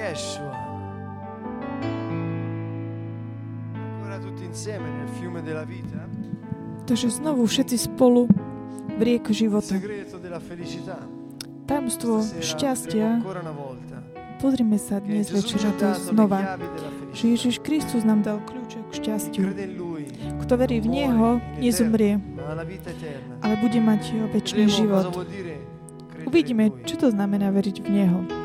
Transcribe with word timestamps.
Yeshua. 0.00 0.56
Ancora 4.00 4.18
tutti 4.18 4.44
insieme 4.44 4.88
nel 4.88 5.08
fiume 5.08 5.42
della 5.42 5.64
vita. 5.64 6.08
Takže 6.88 7.12
znovu 7.20 7.44
všetci 7.44 7.76
spolu 7.76 8.24
v 8.96 9.00
rieku 9.04 9.36
života. 9.36 9.76
Tajomstvo 11.68 12.24
šťastia. 12.40 13.20
Pozrime 14.40 14.80
sa 14.80 15.04
dnes 15.04 15.28
večer 15.28 15.60
na 15.68 15.72
to 15.76 15.88
znova, 16.00 16.56
že. 17.12 17.36
Ježiš 17.36 17.60
Kristus 17.60 18.00
nám 18.08 18.24
dal 18.24 18.40
kľúče 18.40 18.80
k 18.88 18.90
šťastiu. 19.04 19.44
Kto 20.40 20.52
verí 20.56 20.80
v 20.80 20.88
Neho, 20.88 21.44
nezomrie, 21.60 22.16
ale 23.44 23.54
bude 23.60 23.78
mať 23.84 24.32
väčší 24.32 24.64
Vedremo 24.64 24.72
život. 24.72 25.04
Uvidíme, 26.24 26.72
čo 26.88 26.96
to 26.96 27.12
znamená 27.12 27.52
veriť 27.52 27.76
v 27.84 27.88
Neho. 27.92 28.39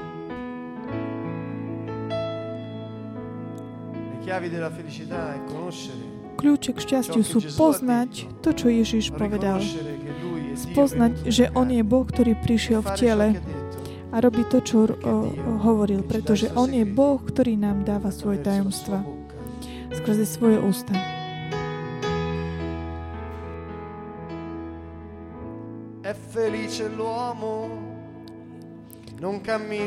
Kľúče 6.35 6.71
k 6.75 6.79
šťastiu 6.79 7.23
sú 7.23 7.39
poznať 7.55 8.27
to, 8.43 8.49
čo 8.51 8.67
Ježiš 8.67 9.15
povedal. 9.15 9.59
Dio 9.63 10.55
Spoznať, 10.55 11.27
že 11.27 11.51
On 11.51 11.67
je 11.67 11.83
Boh, 11.83 12.07
ktorý 12.07 12.39
prišiel 12.39 12.79
v 12.79 12.91
tele 12.95 13.27
a 14.11 14.15
robí 14.23 14.47
to, 14.47 14.63
čo 14.63 14.87
hovoril, 15.63 15.99
pretože 16.07 16.47
On 16.55 16.71
je 16.71 16.87
Boh, 16.87 17.19
ktorý 17.19 17.59
nám 17.59 17.83
dáva 17.83 18.07
svoje 18.07 18.39
tajomstva. 18.39 19.03
skrze 19.95 20.25
svoje 20.25 20.57
ústa. 20.59 20.93
È 26.01 26.13
felice 26.13 26.87
l'uomo 26.87 27.94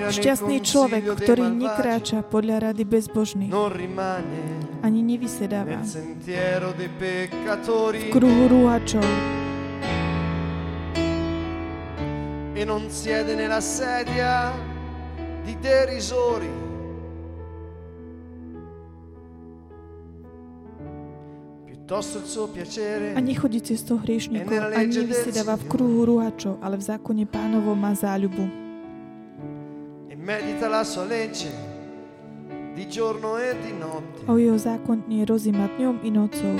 Šťastný 0.08 0.64
človek, 0.64 1.04
ktorý 1.20 1.52
nekráča 1.52 2.24
podľa 2.24 2.72
rady 2.72 2.82
bezbožných, 2.88 3.52
ani 4.80 5.00
nevysedáva 5.04 5.84
v 7.92 8.04
kruhu 8.08 8.44
rúhačov 8.48 9.04
e 12.58 12.64
non 12.64 12.90
siede 12.90 13.36
nella 13.36 13.60
sedia 13.60 14.50
di 15.44 15.54
derisori. 15.60 16.66
A 23.14 23.20
nechodí 23.24 23.64
cestou 23.64 23.96
hriešnikov, 23.96 24.76
ani 24.76 24.92
nevysedáva 24.92 25.56
v 25.56 25.64
kruhu 25.72 26.04
rúhačov, 26.04 26.60
ale 26.60 26.76
v 26.76 26.84
zákone 26.84 27.24
pánovo 27.24 27.72
má 27.72 27.96
záľubu. 27.96 28.67
Medita 30.28 30.68
la 30.68 30.84
sua 30.84 31.04
legge 31.04 31.48
di 32.74 32.86
giorno 32.86 33.38
e 33.38 33.56
di 33.64 33.72
notte. 33.72 34.28
O 34.28 34.36
jeho 34.36 34.60
zákon 34.60 35.08
nie 35.08 35.24
rozíma 35.24 35.72
dňom 35.80 36.04
i 36.04 36.10
nocou. 36.12 36.52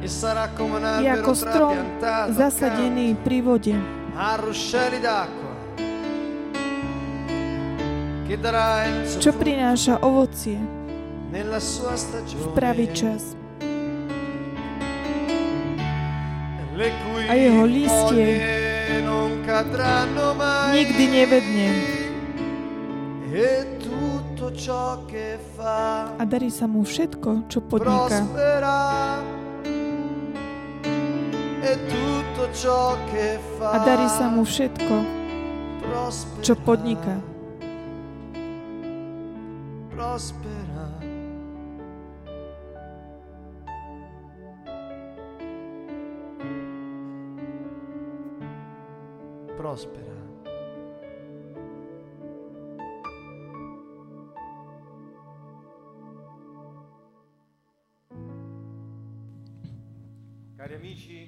E 0.00 0.08
sarà 0.08 0.48
come 0.56 0.80
un 0.80 0.84
albero 0.84 1.20
ako 1.20 1.32
strom 1.36 1.76
zasadený 2.32 3.20
pri 3.20 3.44
vode, 3.44 3.76
a 4.16 4.40
ruscelli 4.40 4.96
d'acqua 4.96 5.52
che 8.24 8.36
darà 8.40 8.88
il 8.88 9.04
suo 9.04 9.20
čo 9.20 9.36
prináša 9.36 10.00
ovocie 10.00 10.56
nella 11.28 11.60
sua 11.60 11.92
v 11.92 12.00
stagione 12.00 12.56
pravý 12.56 12.88
čas. 12.96 13.36
A 17.28 17.32
jeho 17.36 17.64
listie 17.68 18.40
Nikdy 20.72 21.04
nevedne 21.08 21.95
a 26.16 26.24
darí 26.24 26.48
sa 26.48 26.64
mu 26.64 26.80
všetko, 26.80 27.52
čo 27.52 27.60
podniká. 27.60 28.24
prospera. 28.24 28.78
E 31.60 31.72
tutto 31.84 32.42
ciò 32.56 32.96
che 33.12 33.36
fa. 33.60 33.76
A 33.76 33.78
darí 33.84 34.08
sa 34.08 34.32
mu 34.32 34.40
všetko, 34.40 34.94
prospera. 35.84 36.40
čo 36.40 36.54
podniká. 36.56 37.14
prospera. 39.92 40.84
Prospera 49.56 50.15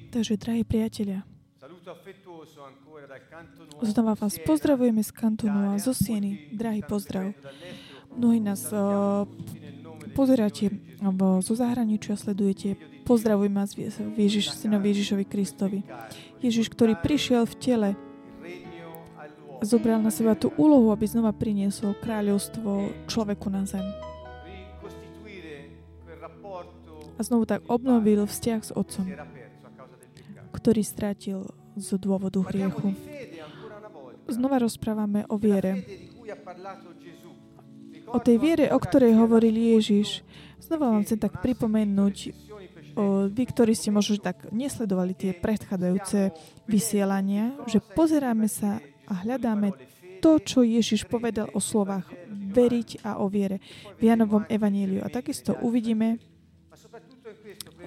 Takže, 0.08 0.34
drahí 0.40 0.64
priatelia, 0.64 1.22
znova 3.82 4.14
vás 4.14 4.34
pozdravujeme 4.42 5.02
z 5.02 5.10
kantonu 5.12 5.74
a 5.74 5.78
zo 5.78 5.92
Sieny. 5.94 6.50
Drahý 6.52 6.82
pozdrav. 6.82 7.34
Mnohí 8.16 8.40
nás 8.40 8.72
uh, 8.72 9.28
pozeráte 10.16 10.74
alebo 10.98 11.38
zo 11.44 11.54
zahraničia 11.54 12.18
sledujete. 12.18 12.74
Pozdravujem 13.06 13.54
vás 13.54 13.72
v 13.78 13.88
Ježiš, 14.18 14.52
synovi 14.58 14.92
Ježišovi 14.92 15.24
Kristovi. 15.24 15.80
Ježiš, 16.42 16.68
ktorý 16.72 16.98
prišiel 16.98 17.46
v 17.46 17.54
tele, 17.56 17.90
zobral 19.62 20.02
na 20.02 20.10
seba 20.10 20.34
tú 20.38 20.54
úlohu, 20.58 20.90
aby 20.90 21.06
znova 21.06 21.34
priniesol 21.34 21.94
kráľovstvo 21.98 22.92
človeku 23.10 23.48
na 23.50 23.66
zem. 23.66 23.86
A 27.18 27.20
znovu 27.26 27.50
tak 27.50 27.66
obnovil 27.66 28.30
vzťah 28.30 28.60
s 28.62 28.70
Otcom, 28.70 29.10
ktorý 30.68 30.84
strátil 30.84 31.48
z 31.80 31.96
dôvodu 31.96 32.44
hriechu. 32.52 32.92
Znova 34.28 34.60
rozprávame 34.60 35.24
o 35.32 35.40
viere. 35.40 35.80
O 38.12 38.20
tej 38.20 38.36
viere, 38.36 38.68
o 38.68 38.76
ktorej 38.76 39.16
hovoril 39.16 39.56
Ježiš. 39.56 40.20
Znova 40.60 40.92
vám 40.92 41.08
chcem 41.08 41.16
tak 41.16 41.40
pripomenúť, 41.40 42.16
o, 43.00 43.32
vy, 43.32 43.44
ktorí 43.48 43.72
ste 43.72 43.88
možno 43.88 44.20
tak 44.20 44.52
nesledovali 44.52 45.16
tie 45.16 45.32
predchádzajúce 45.32 46.36
vysielania, 46.68 47.56
že 47.64 47.80
pozeráme 47.80 48.44
sa 48.44 48.84
a 49.08 49.24
hľadáme 49.24 49.72
to, 50.20 50.36
čo 50.36 50.60
Ježiš 50.68 51.08
povedal 51.08 51.48
o 51.56 51.64
slovách 51.64 52.12
veriť 52.28 53.08
a 53.08 53.24
o 53.24 53.32
viere 53.32 53.64
v 53.96 54.12
Janovom 54.12 54.44
evaníliu. 54.52 55.00
A 55.00 55.08
takisto 55.08 55.56
uvidíme 55.64 56.20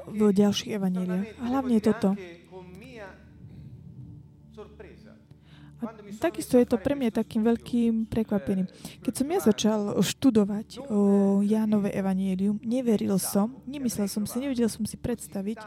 v 0.10 0.34
ďalších 0.34 0.82
evaníliach. 0.82 1.30
A 1.38 1.44
hlavne 1.46 1.78
toto. 1.78 2.18
A 5.82 5.98
takisto 6.22 6.62
je 6.62 6.70
to 6.70 6.78
pre 6.78 6.94
mňa 6.94 7.10
takým 7.10 7.42
veľkým 7.42 8.06
prekvapením. 8.06 8.70
Keď 9.02 9.14
som 9.18 9.28
ja 9.28 9.40
začal 9.42 9.80
študovať 9.98 10.86
o 10.94 11.00
Jánove 11.42 11.90
evanílium, 11.90 12.62
neveril 12.62 13.18
som, 13.18 13.58
nemyslel 13.66 14.06
som 14.06 14.30
si, 14.30 14.38
nevedel 14.38 14.70
som 14.70 14.86
si 14.86 14.96
predstaviť, 15.02 15.58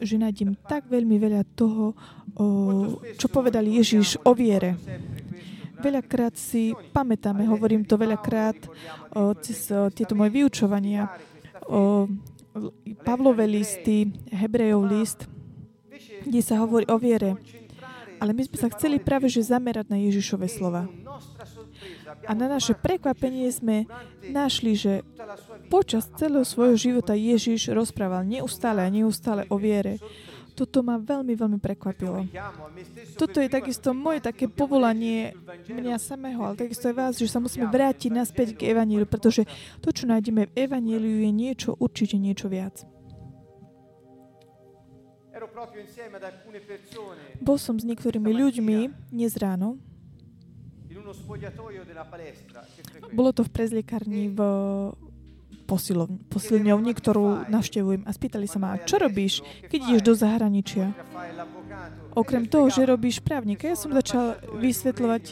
že 0.00 0.16
nájdem 0.16 0.56
tak 0.64 0.88
veľmi 0.88 1.20
veľa 1.20 1.44
toho, 1.52 1.92
čo 3.20 3.26
povedal 3.28 3.68
Ježiš 3.68 4.18
o 4.24 4.32
viere. 4.32 4.80
Veľakrát 5.78 6.34
si 6.40 6.72
pamätáme, 6.72 7.44
hovorím 7.44 7.84
to 7.84 8.00
veľakrát 8.00 8.56
cez 9.44 9.68
tieto 9.92 10.16
moje 10.16 10.32
vyučovania, 10.32 11.12
o 11.68 12.08
Pavlové 13.02 13.50
listy, 13.50 14.08
Hebrejov 14.30 14.82
list, 14.86 15.26
kde 16.24 16.40
sa 16.40 16.62
hovorí 16.62 16.86
o 16.88 16.96
viere. 16.96 17.36
Ale 18.24 18.32
my 18.32 18.40
sme 18.48 18.56
sa 18.56 18.72
chceli 18.72 18.96
práve 18.96 19.28
že 19.28 19.44
zamerať 19.44 19.92
na 19.92 20.00
Ježišove 20.00 20.48
slova. 20.48 20.88
A 22.24 22.32
na 22.32 22.48
naše 22.48 22.72
prekvapenie 22.72 23.52
sme 23.52 23.84
našli, 24.32 24.72
že 24.72 25.04
počas 25.68 26.08
celého 26.16 26.48
svojho 26.48 26.80
života 26.80 27.12
Ježiš 27.12 27.68
rozprával 27.68 28.24
neustále 28.24 28.80
a 28.80 28.88
neustále 28.88 29.44
o 29.52 29.60
viere. 29.60 30.00
Toto 30.56 30.80
ma 30.80 30.96
veľmi, 30.96 31.36
veľmi 31.36 31.58
prekvapilo. 31.60 32.24
Toto 33.20 33.44
je 33.44 33.50
takisto 33.52 33.92
moje 33.92 34.24
také 34.24 34.48
povolanie 34.48 35.36
mňa 35.68 36.00
samého, 36.00 36.48
ale 36.48 36.56
takisto 36.56 36.88
aj 36.88 36.96
vás, 36.96 37.12
že 37.20 37.28
sa 37.28 37.44
musíme 37.44 37.68
vrátiť 37.68 38.08
naspäť 38.08 38.48
k 38.56 38.72
Evaníliu, 38.72 39.04
pretože 39.04 39.44
to, 39.84 39.92
čo 39.92 40.08
nájdeme 40.08 40.48
v 40.48 40.54
Evaníliu, 40.64 41.28
je 41.28 41.32
niečo, 41.34 41.76
určite 41.76 42.16
niečo 42.16 42.48
viac. 42.48 42.86
Bol 47.40 47.58
som 47.60 47.76
s 47.76 47.84
niektorými 47.84 48.30
ľuďmi 48.32 48.78
dnes 49.12 49.32
ráno. 49.36 49.76
Bolo 53.12 53.30
to 53.36 53.42
v 53.44 53.50
prezliekárni 53.52 54.32
v 54.32 54.40
posilovni, 55.64 56.20
posilňovni, 56.28 56.92
ktorú 56.92 57.48
navštevujem. 57.48 58.04
A 58.04 58.10
spýtali 58.12 58.46
sa 58.48 58.60
ma, 58.60 58.76
čo 58.84 59.00
robíš, 59.00 59.40
keď 59.68 59.80
ideš 59.90 60.02
do 60.04 60.14
zahraničia? 60.16 60.92
Okrem 62.14 62.46
toho, 62.46 62.68
že 62.70 62.86
robíš 62.86 63.18
právnika, 63.18 63.66
ja 63.66 63.76
som 63.76 63.90
začal 63.90 64.38
vysvetľovať, 64.60 65.24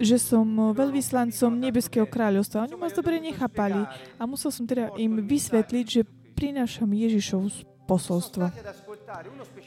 že 0.00 0.16
som 0.16 0.72
veľvyslancom 0.72 1.60
Nebeského 1.60 2.08
kráľovstva. 2.08 2.66
Oni 2.66 2.76
ma 2.76 2.88
dobre 2.88 3.20
nechápali 3.20 3.84
a 4.16 4.22
musel 4.24 4.48
som 4.48 4.64
teda 4.64 4.96
im 4.96 5.20
vysvetliť, 5.20 5.86
že 5.86 6.08
prinášam 6.34 6.88
Ježišov 6.88 7.68
posolstvo. 7.84 8.48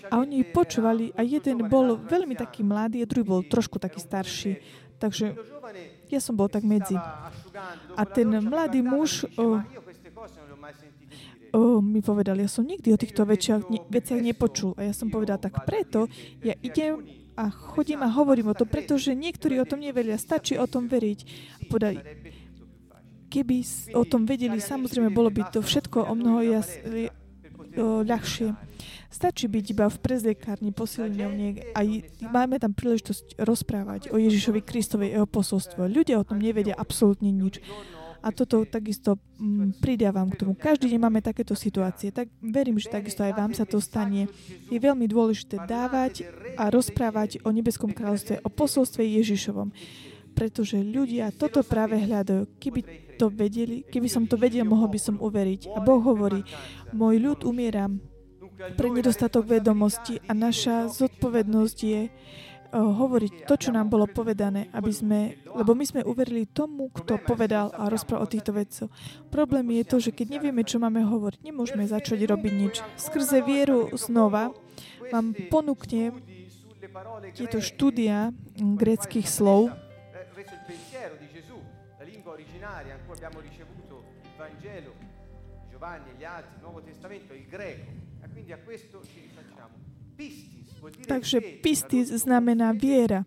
A 0.07 0.15
oni 0.23 0.47
počúvali 0.47 1.11
a 1.13 1.21
jeden 1.21 1.67
bol 1.67 1.99
veľmi 1.99 2.35
taký 2.39 2.63
mladý 2.63 3.03
a 3.03 3.09
druhý 3.09 3.27
bol 3.27 3.41
trošku 3.43 3.75
taký 3.77 3.99
starší. 3.99 4.51
Takže 5.03 5.35
ja 6.07 6.19
som 6.23 6.39
bol 6.39 6.47
tak 6.47 6.63
medzi. 6.63 6.95
A 7.99 8.03
ten 8.07 8.31
mladý 8.39 8.79
muž 8.79 9.27
o, 9.35 9.59
mi 11.83 11.99
povedal, 11.99 12.39
ja 12.39 12.47
som 12.47 12.63
nikdy 12.63 12.95
o 12.95 12.97
týchto 12.97 13.27
veciach, 13.27 13.67
ne, 13.67 13.83
veciach 13.91 14.23
nepočul. 14.23 14.73
A 14.79 14.87
ja 14.87 14.93
som 14.95 15.11
povedal, 15.11 15.37
tak 15.37 15.67
preto 15.67 16.07
ja 16.39 16.55
idem 16.63 17.03
a 17.35 17.51
chodím 17.51 17.99
a 18.05 18.09
hovorím 18.09 18.53
o 18.53 18.57
tom, 18.57 18.69
pretože 18.69 19.11
niektorí 19.11 19.59
o 19.59 19.67
tom 19.67 19.83
nevedia. 19.83 20.15
Stačí 20.15 20.55
o 20.55 20.69
tom 20.69 20.87
veriť. 20.87 21.19
Povedali, 21.67 21.99
keby 23.27 23.57
o 23.97 24.05
tom 24.05 24.23
vedeli, 24.23 24.61
samozrejme, 24.61 25.09
bolo 25.11 25.33
by 25.33 25.51
to 25.51 25.59
všetko 25.65 26.05
o 26.05 26.13
mnoho 26.13 26.39
jas, 26.45 26.69
ľahšie. 28.07 28.72
Stačí 29.13 29.45
byť 29.45 29.65
iba 29.77 29.85
v 29.93 30.01
prezliekárni 30.01 30.73
posilňovne 30.73 31.77
a 31.77 31.85
máme 32.33 32.57
tam 32.57 32.73
príležitosť 32.73 33.37
rozprávať 33.45 34.09
o 34.09 34.17
Ježišovi 34.17 34.65
Kristovej 34.65 35.13
jeho 35.13 35.29
posolstvo. 35.29 35.85
Ľudia 35.85 36.17
o 36.17 36.25
tom 36.25 36.41
nevedia 36.41 36.73
absolútne 36.73 37.29
nič. 37.29 37.61
A 38.23 38.31
toto 38.31 38.63
takisto 38.65 39.19
mm, 39.37 39.83
pridávam 39.83 40.31
k 40.31 40.39
tomu. 40.41 40.57
Každý 40.57 40.89
deň 40.89 40.97
máme 40.97 41.19
takéto 41.19 41.53
situácie. 41.53 42.09
Tak 42.09 42.31
verím, 42.39 42.79
že 42.79 42.89
takisto 42.89 43.21
aj 43.21 43.35
vám 43.35 43.51
sa 43.51 43.67
to 43.67 43.83
stane. 43.83 44.31
Je 44.71 44.79
veľmi 44.79 45.05
dôležité 45.11 45.61
dávať 45.67 46.25
a 46.55 46.71
rozprávať 46.71 47.43
o 47.43 47.51
nebeskom 47.51 47.91
kráľovstve, 47.91 48.41
o 48.41 48.49
posolstve 48.49 49.03
Ježišovom. 49.03 49.75
Pretože 50.33 50.79
ľudia 50.79 51.35
toto 51.35 51.61
práve 51.67 51.99
hľadajú. 51.99 52.47
Keby 52.57 52.81
to 53.19 53.27
vedeli, 53.27 53.83
keby 53.85 54.07
som 54.07 54.23
to 54.23 54.39
vedel, 54.39 54.65
mohol 54.65 54.87
by 54.87 54.97
som 54.97 55.19
uveriť. 55.19 55.75
A 55.75 55.83
Boh 55.83 55.99
hovorí, 55.99 56.47
môj 56.95 57.19
ľud 57.19 57.39
umiera 57.43 57.91
pre 58.71 58.87
nedostatok 58.87 59.59
vedomosti 59.59 60.23
a 60.23 60.31
naša 60.31 60.87
zodpovednosť 60.91 61.77
je 61.83 62.01
hovoriť 62.73 63.45
to, 63.45 63.53
čo 63.53 63.69
nám 63.69 63.93
bolo 63.93 64.09
povedané, 64.09 64.65
aby 64.73 64.89
sme, 64.89 65.37
lebo 65.45 65.77
my 65.77 65.85
sme 65.85 66.01
uverili 66.01 66.49
tomu, 66.49 66.89
kto 66.89 67.21
povedal 67.21 67.69
a 67.69 67.85
rozprával 67.85 68.25
o 68.25 68.31
týchto 68.33 68.49
veciach. 68.49 68.89
Problém 69.29 69.77
je 69.77 69.83
to, 69.85 69.97
že 70.01 70.09
keď 70.09 70.41
nevieme, 70.41 70.65
čo 70.65 70.81
máme 70.81 71.05
hovoriť, 71.05 71.45
nemôžeme 71.45 71.85
začať 71.85 72.25
robiť 72.25 72.53
nič. 72.57 72.75
Skrze 72.97 73.45
vieru 73.45 73.93
znova 73.93 74.49
vám 75.13 75.37
ponúkne 75.53 76.17
tieto 77.37 77.61
štúdia 77.61 78.33
greckých 78.57 79.29
slov, 79.29 79.69
Giovanni, 85.83 86.15
gli 86.15 86.23
altri, 86.23 86.55
Nuovo 86.61 86.79
Testamento, 86.79 87.33
il 87.33 87.45
greco. 87.45 88.12
Takže 91.07 91.37
pistis 91.63 92.11
znamená 92.11 92.75
viera. 92.75 93.23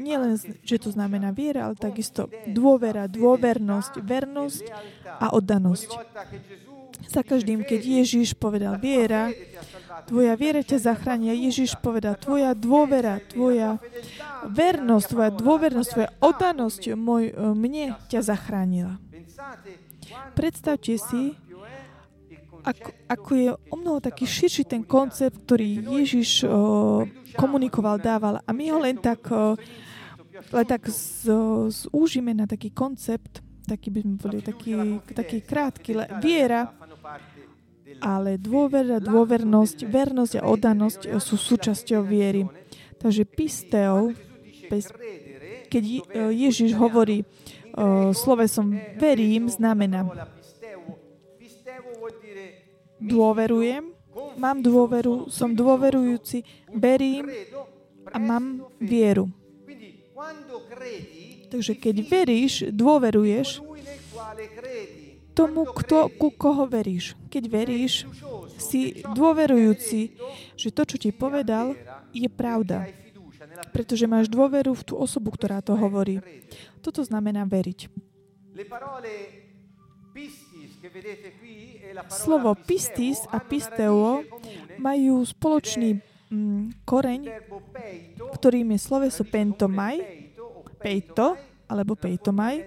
Nielen, 0.00 0.36
že 0.64 0.76
to 0.76 0.90
znamená 0.92 1.32
viera, 1.32 1.70
ale 1.70 1.76
takisto 1.78 2.28
dôvera, 2.48 3.08
dôvernosť, 3.08 4.02
vernosť 4.02 4.64
a 5.06 5.32
oddanosť. 5.32 5.90
Za 7.04 7.20
každým, 7.20 7.62
keď 7.62 8.04
Ježiš 8.04 8.32
povedal 8.34 8.80
viera, 8.80 9.28
tvoja 10.08 10.34
viera 10.40 10.64
ťa 10.64 10.80
zachránia. 10.80 11.36
Ježiš 11.36 11.76
povedal, 11.78 12.16
tvoja 12.16 12.56
dôvera, 12.56 13.20
tvoja 13.20 13.76
vernosť, 14.48 15.06
tvoja 15.12 15.30
dôvernosť, 15.32 15.88
tvoja 15.92 16.10
oddanosť 16.24 16.82
môj, 16.96 17.36
mne 17.54 17.96
ťa 18.08 18.20
zachránila. 18.24 18.96
Predstavte 20.32 20.96
si, 20.96 21.36
ako, 22.64 22.88
ako 23.06 23.30
je 23.36 23.48
o 23.52 23.76
mnoho 23.76 24.00
taký 24.00 24.24
širší 24.24 24.64
ten 24.64 24.82
koncept, 24.82 25.36
ktorý 25.44 25.84
Ježiš 26.00 26.48
o, 26.48 27.04
komunikoval, 27.36 28.00
dával. 28.00 28.40
A 28.40 28.50
my 28.56 28.64
ho 28.72 28.80
len 28.80 28.96
tak, 28.96 29.28
o, 29.28 29.54
len 30.48 30.66
tak 30.66 30.88
z, 30.88 31.28
zúžime 31.68 32.32
na 32.32 32.48
taký 32.48 32.72
koncept, 32.72 33.44
taký 33.68 33.92
by 33.92 34.00
sme 34.00 34.16
boli, 34.16 34.38
taký, 34.40 34.70
taký 35.12 35.38
krátky, 35.44 35.90
le, 35.92 36.04
viera, 36.24 36.72
ale 38.00 38.40
dôvera, 38.40 38.98
dôvernosť, 38.98 39.84
vernosť 39.84 40.32
a 40.40 40.48
oddanosť 40.48 41.00
sú 41.20 41.36
súčasťou 41.36 42.00
viery. 42.00 42.48
Takže 42.96 43.28
pisteo, 43.28 44.16
keď 45.68 45.82
Ježiš 46.32 46.72
hovorí 46.80 47.28
slovesom 48.16 48.72
verím, 48.96 49.52
znamená 49.52 50.32
dôverujem, 53.04 53.92
mám 54.40 54.58
dôveru, 54.64 55.28
som 55.28 55.52
dôverujúci, 55.52 56.42
verím 56.72 57.28
a 58.08 58.16
mám 58.16 58.64
vieru. 58.80 59.28
Takže 61.52 61.72
keď 61.78 61.96
veríš, 62.02 62.52
dôveruješ 62.72 63.62
tomu, 65.34 65.66
kto, 65.66 66.10
ku 66.14 66.30
koho 66.30 66.64
veríš. 66.64 67.18
Keď 67.28 67.44
veríš, 67.50 68.06
si 68.56 69.02
dôverujúci, 69.02 70.14
že 70.54 70.68
to, 70.70 70.82
čo 70.86 70.96
ti 70.96 71.10
povedal, 71.10 71.74
je 72.14 72.30
pravda. 72.30 72.86
Pretože 73.74 74.06
máš 74.06 74.30
dôveru 74.30 74.74
v 74.74 74.82
tú 74.86 74.94
osobu, 74.94 75.34
ktorá 75.34 75.58
to 75.58 75.74
hovorí. 75.74 76.22
Toto 76.78 77.02
znamená 77.02 77.42
veriť. 77.42 77.90
Slovo 82.10 82.54
pistis 82.58 83.22
a 83.30 83.38
pisteo 83.38 84.22
majú 84.78 85.22
spoločný 85.22 86.00
mm, 86.30 86.84
koreň, 86.86 87.20
ktorým 88.38 88.74
je 88.74 88.78
sloveso 88.80 89.22
pentomaj, 89.22 90.02
peito, 90.82 91.38
alebo 91.70 91.94
peitomaj. 91.94 92.66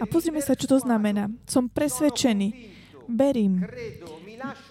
A 0.00 0.04
pozrime 0.08 0.40
sa, 0.40 0.56
čo 0.56 0.66
to 0.66 0.80
znamená. 0.80 1.28
Som 1.44 1.68
presvedčený, 1.68 2.48
verím, 3.06 3.64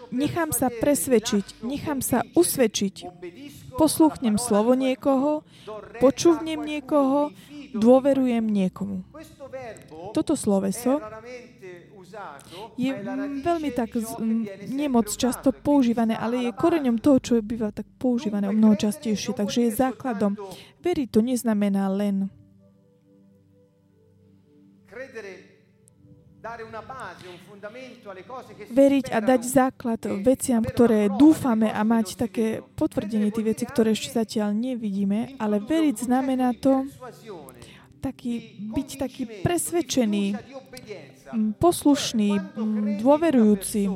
nechám 0.10 0.50
sa 0.50 0.74
presvedčiť, 0.74 1.62
nechám 1.62 2.01
sa 2.01 2.25
usvedčiť, 2.34 2.96
posluchnem 3.77 4.41
slovo 4.41 4.74
niekoho, 4.74 5.46
počúvnem 6.01 6.62
niekoho, 6.62 7.29
dôverujem 7.74 8.46
niekomu. 8.46 9.06
Toto 10.13 10.38
sloveso 10.38 11.01
je 12.77 12.91
veľmi 13.43 13.70
tak 13.74 13.98
nemoc 14.70 15.10
často 15.13 15.50
používané, 15.51 16.13
ale 16.13 16.50
je 16.50 16.51
koreňom 16.53 17.01
toho, 17.01 17.17
čo 17.20 17.32
býva 17.41 17.74
tak 17.74 17.89
používané 17.98 18.50
o 18.50 18.55
mnoho 18.55 18.77
častejšie, 18.77 19.34
takže 19.34 19.70
je 19.70 19.72
základom. 19.77 20.38
Veriť 20.84 21.08
to 21.10 21.20
neznamená 21.25 21.89
len 21.89 22.29
veriť 28.67 29.05
a 29.15 29.17
dať 29.24 29.41
základ 29.48 30.01
veciam, 30.27 30.60
ktoré 30.60 31.08
dúfame 31.08 31.72
a 31.72 31.82
mať 31.88 32.20
také 32.20 32.60
potvrdenie 32.75 33.32
tých 33.32 33.48
vecí, 33.55 33.63
ktoré 33.63 33.96
ešte 33.96 34.12
zatiaľ 34.12 34.51
nevidíme, 34.51 35.39
ale 35.39 35.63
veriť 35.63 36.03
znamená 36.03 36.51
to 36.60 36.84
taký, 38.03 38.60
byť 38.75 38.89
taký 39.00 39.24
presvedčený 39.39 40.36
poslušný, 41.60 42.56
dôverujúci, 43.02 43.90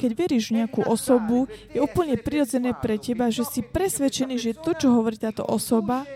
keď 0.00 0.10
veríš 0.16 0.50
nejakú 0.56 0.80
osobu, 0.88 1.44
je 1.68 1.80
úplne 1.84 2.16
prirodzené 2.16 2.72
pre 2.72 2.96
teba, 2.96 3.28
že 3.28 3.44
si 3.44 3.60
presvedčený, 3.60 4.34
že 4.40 4.56
to, 4.56 4.72
čo 4.72 4.88
hovorí 4.96 5.20
táto 5.20 5.44
osoba, 5.44 6.08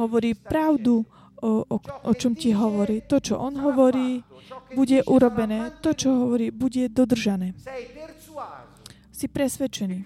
hovorí 0.00 0.32
pravdu, 0.32 1.04
o, 1.44 1.50
o, 1.68 1.76
o 2.08 2.12
čom 2.16 2.32
ti 2.32 2.56
hovorí. 2.56 3.04
To, 3.04 3.20
čo 3.20 3.36
on 3.36 3.60
hovorí, 3.60 4.24
bude 4.72 5.04
urobené. 5.04 5.76
To, 5.84 5.92
čo 5.92 6.24
hovorí, 6.24 6.48
bude 6.48 6.88
dodržané. 6.88 7.52
Si 9.12 9.28
presvedčený, 9.28 10.02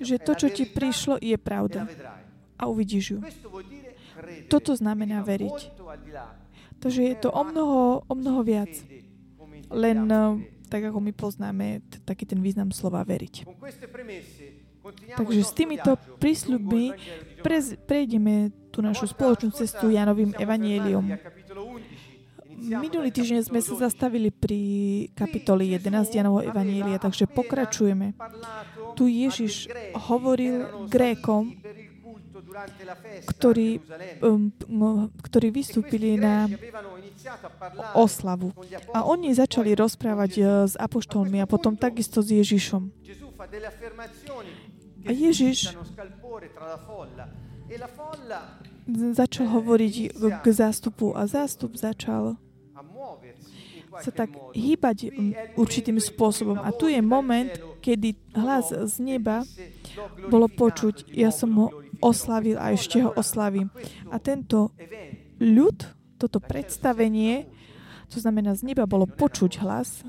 že 0.00 0.16
to, 0.18 0.32
čo 0.34 0.48
ti 0.48 0.64
prišlo, 0.64 1.20
je 1.20 1.36
pravda. 1.36 1.86
A 2.56 2.66
uvidíš 2.66 3.04
ju. 3.14 3.18
Toto 4.48 4.72
znamená 4.72 5.20
veriť. 5.20 5.56
Takže 6.84 7.00
je 7.00 7.16
to 7.16 7.32
o 7.32 7.42
mnoho, 7.48 8.04
o 8.04 8.14
mnoho 8.14 8.44
viac. 8.44 8.68
Len 9.72 10.04
eh, 10.04 10.20
tak, 10.68 10.84
ako 10.92 11.00
my 11.00 11.12
poznáme 11.16 11.80
taký 12.04 12.28
ten 12.28 12.44
význam 12.44 12.68
slova 12.76 13.00
veriť. 13.08 13.48
Takže 15.16 15.40
s 15.40 15.52
týmito 15.56 15.96
prísľubmi 16.20 16.92
prejdeme 17.88 18.52
tú 18.68 18.84
našu 18.84 19.08
spoločnú 19.08 19.56
cestu 19.56 19.88
Janovým 19.88 20.36
evanielium. 20.36 21.08
Minulý 22.64 23.10
týždeň 23.10 23.48
sme 23.48 23.60
sa 23.64 23.88
zastavili 23.88 24.28
pri 24.28 24.60
kapitoli 25.16 25.72
11 25.72 26.16
Janovho 26.16 26.44
Evanielia, 26.44 27.00
takže 27.00 27.28
pokračujeme. 27.28 28.12
Tu 28.92 29.04
Ježiš 29.24 29.72
hovoril 30.08 30.88
Grékom, 30.88 31.56
ktorí, 33.34 33.82
um, 34.22 34.52
ktorí 35.22 35.48
vystúpili 35.50 36.16
na 36.16 36.46
oslavu. 37.94 38.54
A 38.94 39.02
oni 39.02 39.34
začali 39.34 39.74
rozprávať 39.74 40.32
uh, 40.38 40.46
s 40.70 40.74
apoštolmi 40.78 41.42
a 41.42 41.46
potom 41.50 41.74
takisto 41.74 42.22
s 42.22 42.30
Ježišom. 42.30 42.82
A 45.04 45.10
Ježiš 45.12 45.74
začal 49.12 49.46
hovoriť 49.48 49.94
k 50.16 50.46
zástupu 50.48 51.16
a 51.16 51.24
zástup 51.24 51.76
začal 51.76 52.36
sa 54.02 54.10
tak 54.10 54.34
hýbať 54.54 55.14
určitým 55.54 56.02
spôsobom. 56.02 56.58
A 56.58 56.74
tu 56.74 56.90
je 56.90 56.98
moment, 56.98 57.50
kedy 57.78 58.18
hlas 58.34 58.74
z 58.74 58.94
neba 58.98 59.46
bolo 60.26 60.50
počuť, 60.50 61.14
ja 61.14 61.30
som 61.30 61.54
ho 61.54 61.83
oslavil 62.04 62.60
a 62.60 62.76
ešte 62.76 63.00
ho 63.00 63.10
oslavím. 63.16 63.72
A 64.12 64.20
tento 64.20 64.76
ľud, 65.40 65.88
toto 66.20 66.38
predstavenie, 66.44 67.48
to 68.12 68.20
znamená 68.20 68.52
z 68.52 68.68
neba 68.68 68.84
bolo 68.84 69.08
počuť 69.08 69.64
hlas, 69.64 70.04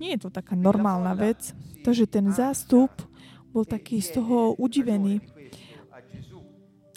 nie 0.00 0.16
je 0.16 0.26
to 0.26 0.30
taká 0.32 0.56
normálna 0.56 1.12
vec, 1.12 1.52
takže 1.84 2.08
ten 2.08 2.32
zástup 2.32 2.90
bol 3.52 3.68
taký 3.68 4.00
z 4.00 4.16
toho 4.16 4.56
udivený. 4.56 5.20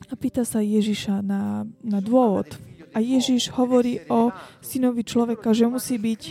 A 0.10 0.13
pýta 0.13 0.46
sa 0.46 0.62
Ježiša 0.62 1.25
na, 1.25 1.65
na 1.82 2.00
dôvod. 2.00 2.48
A 2.94 3.01
Ježiš 3.01 3.50
hovorí 3.58 4.06
o 4.06 4.30
synovi 4.62 5.01
človeka, 5.01 5.50
že 5.51 5.65
musí 5.65 5.98
byť. 5.98 6.22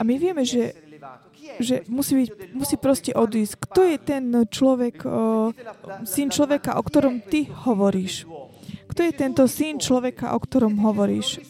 A 0.00 0.02
my 0.02 0.14
vieme, 0.16 0.42
že, 0.48 0.72
že 1.60 1.84
musí, 1.90 2.24
byť, 2.24 2.30
musí 2.56 2.76
proste 2.80 3.12
odísť. 3.12 3.54
Kto 3.68 3.80
je 3.84 3.96
ten 4.00 4.24
človek, 4.48 5.04
o, 5.04 5.52
syn 6.08 6.28
človeka, 6.32 6.76
o 6.76 6.82
ktorom 6.82 7.20
ty 7.24 7.48
hovoríš? 7.48 8.24
Kto 8.90 9.00
je 9.06 9.12
tento 9.14 9.44
syn 9.46 9.78
človeka, 9.78 10.34
o 10.34 10.38
ktorom 10.40 10.74
hovoríš? 10.82 11.44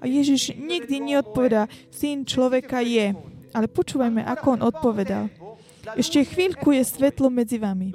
A 0.00 0.04
Ježiš 0.08 0.56
nikdy 0.56 1.00
neodpovedá, 1.14 1.68
syn 1.92 2.24
človeka 2.24 2.80
je. 2.80 3.12
Ale 3.54 3.66
počúvajme, 3.70 4.24
ako 4.24 4.46
on 4.58 4.60
odpovedal. 4.66 5.24
Ešte 5.94 6.24
chvíľku 6.24 6.72
je 6.72 6.82
svetlo 6.82 7.28
medzi 7.28 7.60
vami. 7.60 7.92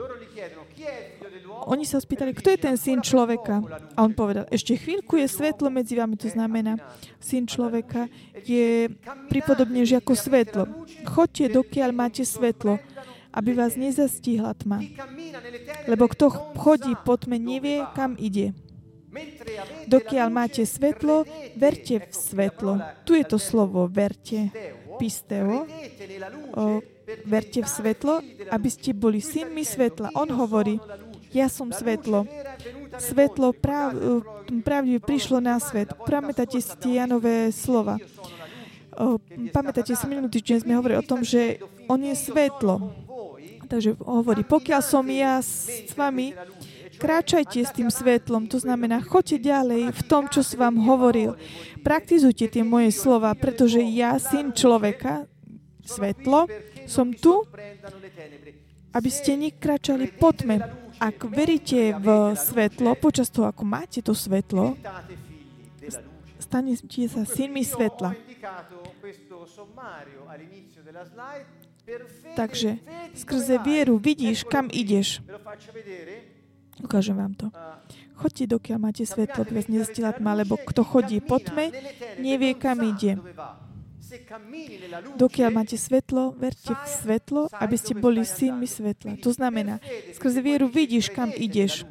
Oni 1.68 1.84
sa 1.84 2.00
spýtali, 2.00 2.32
kto 2.32 2.56
je 2.56 2.60
ten 2.60 2.76
syn 2.80 3.04
človeka? 3.04 3.60
A 3.98 4.00
on 4.06 4.16
povedal, 4.16 4.48
ešte 4.54 4.80
chvíľku 4.80 5.20
je 5.20 5.28
svetlo 5.28 5.68
medzi 5.68 6.00
vami. 6.00 6.16
To 6.22 6.30
znamená, 6.32 6.80
syn 7.20 7.50
človeka 7.50 8.08
je 8.48 8.88
pripodobne 9.28 9.84
ako 9.84 10.14
svetlo. 10.16 10.64
Chodte, 11.04 11.52
dokiaľ 11.52 11.90
máte 11.92 12.24
svetlo, 12.24 12.80
aby 13.34 13.52
vás 13.54 13.76
nezastihla 13.76 14.56
tma. 14.58 14.82
Lebo 15.86 16.08
kto 16.10 16.30
chodí 16.58 16.94
po 17.04 17.18
tme, 17.20 17.38
nevie, 17.38 17.84
kam 17.94 18.16
ide. 18.16 18.56
Dokiaľ 19.90 20.28
máte 20.30 20.62
svetlo, 20.70 21.26
verte 21.58 22.06
v 22.06 22.14
svetlo. 22.14 22.78
Tu 23.10 23.18
je 23.18 23.26
to 23.26 23.42
slovo 23.42 23.90
verte, 23.90 24.54
pisteo, 25.02 25.66
o, 26.54 26.84
verte 27.26 27.66
v 27.66 27.70
svetlo, 27.70 28.22
aby 28.54 28.70
ste 28.70 28.94
boli 28.94 29.18
synmi 29.18 29.66
svetla. 29.66 30.14
On 30.14 30.30
hovorí, 30.30 30.78
ja 31.34 31.48
som 31.50 31.70
svetlo. 31.70 32.26
Svetlo 32.98 33.54
práv, 33.54 33.96
pravdive 34.66 35.00
prišlo 35.02 35.38
na 35.40 35.62
svet. 35.62 35.94
Pamätáte 36.06 36.58
si 36.58 36.74
tie 36.82 37.02
Janové 37.02 37.54
slova. 37.54 38.02
Pamätáte 39.54 39.96
si, 39.96 40.04
minulý 40.10 40.28
týždeň 40.28 40.66
sme 40.66 40.76
hovorili 40.76 41.00
o 41.00 41.06
tom, 41.06 41.24
že 41.24 41.64
on 41.88 42.02
je 42.04 42.16
svetlo. 42.18 42.92
Takže 43.70 44.02
hovorí, 44.02 44.42
pokiaľ 44.42 44.82
som 44.82 45.06
ja 45.08 45.38
s 45.46 45.94
vami, 45.94 46.34
kráčajte 46.98 47.64
s 47.64 47.72
tým 47.72 47.94
svetlom, 47.94 48.50
to 48.50 48.58
znamená, 48.58 49.00
choďte 49.00 49.46
ďalej 49.46 49.94
v 49.94 50.02
tom, 50.10 50.26
čo 50.28 50.42
som 50.42 50.68
vám 50.68 50.82
hovoril. 50.84 51.38
Praktizujte 51.86 52.50
tie 52.50 52.66
moje 52.66 52.90
slova, 52.92 53.38
pretože 53.38 53.80
ja, 53.80 54.18
syn 54.18 54.52
človeka, 54.58 55.30
svetlo, 55.86 56.50
som 56.90 57.14
tu, 57.14 57.46
aby 58.90 59.10
ste 59.14 59.38
nekračali 59.38 60.10
po 60.18 60.34
tme. 60.34 60.60
Ak 61.00 61.24
veríte 61.24 61.96
v 61.96 62.36
svetlo, 62.36 62.92
počas 63.00 63.32
toho, 63.32 63.48
ako 63.48 63.64
máte 63.64 64.04
to 64.04 64.12
svetlo, 64.12 64.76
stanete 66.40 67.08
sa 67.08 67.24
synmi 67.24 67.64
svetla. 67.64 68.16
Takže 72.36 72.70
skrze 73.16 73.56
vieru 73.64 73.98
vidíš, 73.98 74.44
kam 74.46 74.68
ideš. 74.70 75.24
Ukážem 76.84 77.16
vám 77.16 77.34
to. 77.36 77.48
Choďte, 78.20 78.60
dokiaľ 78.60 78.78
máte 78.84 79.04
svetlo, 79.08 79.48
vás 79.48 79.72
nezastila 79.72 80.12
tma, 80.12 80.36
lebo 80.36 80.60
kto 80.60 80.84
chodí 80.84 81.24
po 81.24 81.40
tme, 81.40 81.72
nevie, 82.20 82.52
kam 82.56 82.84
ide. 82.84 83.16
Dokiaľ 85.18 85.50
máte 85.54 85.78
svetlo, 85.78 86.34
verte 86.34 86.74
v 86.74 86.86
svetlo, 86.90 87.42
aby 87.54 87.76
ste 87.78 87.94
boli 87.94 88.26
synmi 88.26 88.66
svetla. 88.66 89.22
To 89.22 89.30
znamená, 89.30 89.78
skrze 90.18 90.42
vieru 90.42 90.66
vidíš, 90.66 91.14
kam 91.14 91.30
ideš. 91.30 91.86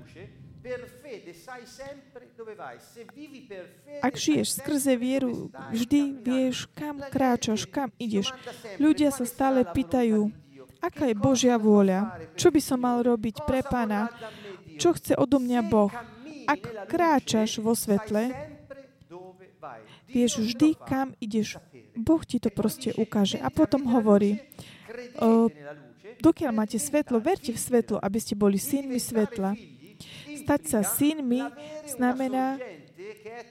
Ak 4.02 4.14
žiješ 4.18 4.60
skrze 4.62 4.94
vieru, 4.98 5.48
vždy 5.72 6.00
vieš, 6.20 6.66
kam 6.74 7.00
kráčaš, 7.00 7.66
kam 7.70 7.90
ideš. 7.96 8.34
Ľudia 8.82 9.14
sa 9.14 9.24
stále 9.24 9.64
pýtajú, 9.64 10.28
aká 10.82 11.10
je 11.10 11.16
Božia 11.16 11.56
vôľa? 11.56 12.18
Čo 12.34 12.50
by 12.50 12.60
som 12.62 12.82
mal 12.82 13.02
robiť 13.02 13.46
pre 13.46 13.62
Pána? 13.62 14.10
Čo 14.78 14.94
chce 14.94 15.18
odo 15.18 15.42
mňa 15.42 15.60
Boh? 15.66 15.90
Ak 16.48 16.88
kráčaš 16.88 17.58
vo 17.60 17.74
svetle, 17.74 18.30
vieš 20.08 20.40
vždy, 20.40 20.78
kam 20.86 21.12
ideš. 21.20 21.60
Boh 21.98 22.22
ti 22.22 22.38
to 22.38 22.48
proste 22.54 22.94
ukáže. 22.94 23.42
A 23.42 23.50
potom 23.50 23.90
hovorí, 23.90 24.38
dokiaľ 26.22 26.52
máte 26.54 26.78
svetlo, 26.78 27.18
verte 27.18 27.50
v 27.50 27.58
svetlo, 27.58 27.98
aby 27.98 28.18
ste 28.22 28.38
boli 28.38 28.56
synmi 28.56 29.02
svetla. 29.02 29.58
Stať 30.46 30.60
sa 30.70 30.80
synmi 30.86 31.42
znamená 31.90 32.62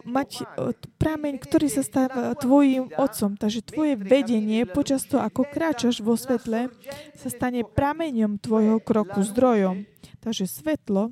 mať 0.07 0.47
prameň, 0.95 1.41
ktorý 1.43 1.67
sa 1.67 1.83
stáva 1.83 2.35
tvojim 2.39 2.87
otcom. 2.95 3.35
Takže 3.35 3.67
tvoje 3.67 3.93
vedenie 3.99 4.63
počas 4.63 5.03
toho, 5.03 5.23
ako 5.23 5.47
kráčaš 5.47 5.99
vo 5.99 6.15
svetle, 6.15 6.71
sa 7.17 7.27
stane 7.27 7.67
prameňom 7.67 8.39
tvojho 8.39 8.79
kroku, 8.79 9.23
zdrojom. 9.23 9.83
Takže 10.23 10.47
svetlo 10.47 11.11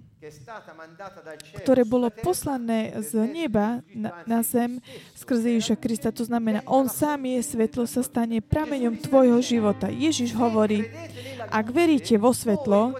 ktoré 1.62 1.84
bolo 1.86 2.10
poslané 2.10 2.94
z 3.01 3.25
neba 3.29 3.82
na, 3.94 4.25
na 4.25 4.39
zem 4.41 4.82
skrze 5.13 5.58
Ježiša 5.60 5.77
Krista. 5.77 6.10
To 6.13 6.25
znamená, 6.25 6.65
On 6.65 6.89
sám 6.89 7.29
je 7.29 7.41
svetlo, 7.46 7.86
sa 7.86 8.01
stane 8.01 8.41
prameňom 8.41 8.98
tvojho 9.01 9.39
života. 9.41 9.91
Ježiš 9.91 10.34
hovorí, 10.34 10.89
ak 11.50 11.65
veríte 11.70 12.17
vo 12.17 12.34
svetlo, 12.34 12.98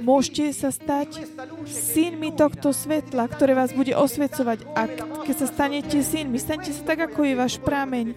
môžete 0.00 0.52
sa 0.52 0.68
stať 0.72 1.24
synmi 1.68 2.32
tohto 2.34 2.72
svetla, 2.72 3.28
ktoré 3.28 3.56
vás 3.56 3.72
bude 3.72 3.96
osvecovať. 3.96 4.58
A 4.76 4.82
keď 5.24 5.36
sa 5.40 5.46
stanete 5.48 6.00
synmi, 6.00 6.36
stanete 6.36 6.72
sa 6.72 6.82
tak, 6.84 7.12
ako 7.12 7.24
je 7.24 7.34
váš 7.36 7.54
prameň. 7.60 8.16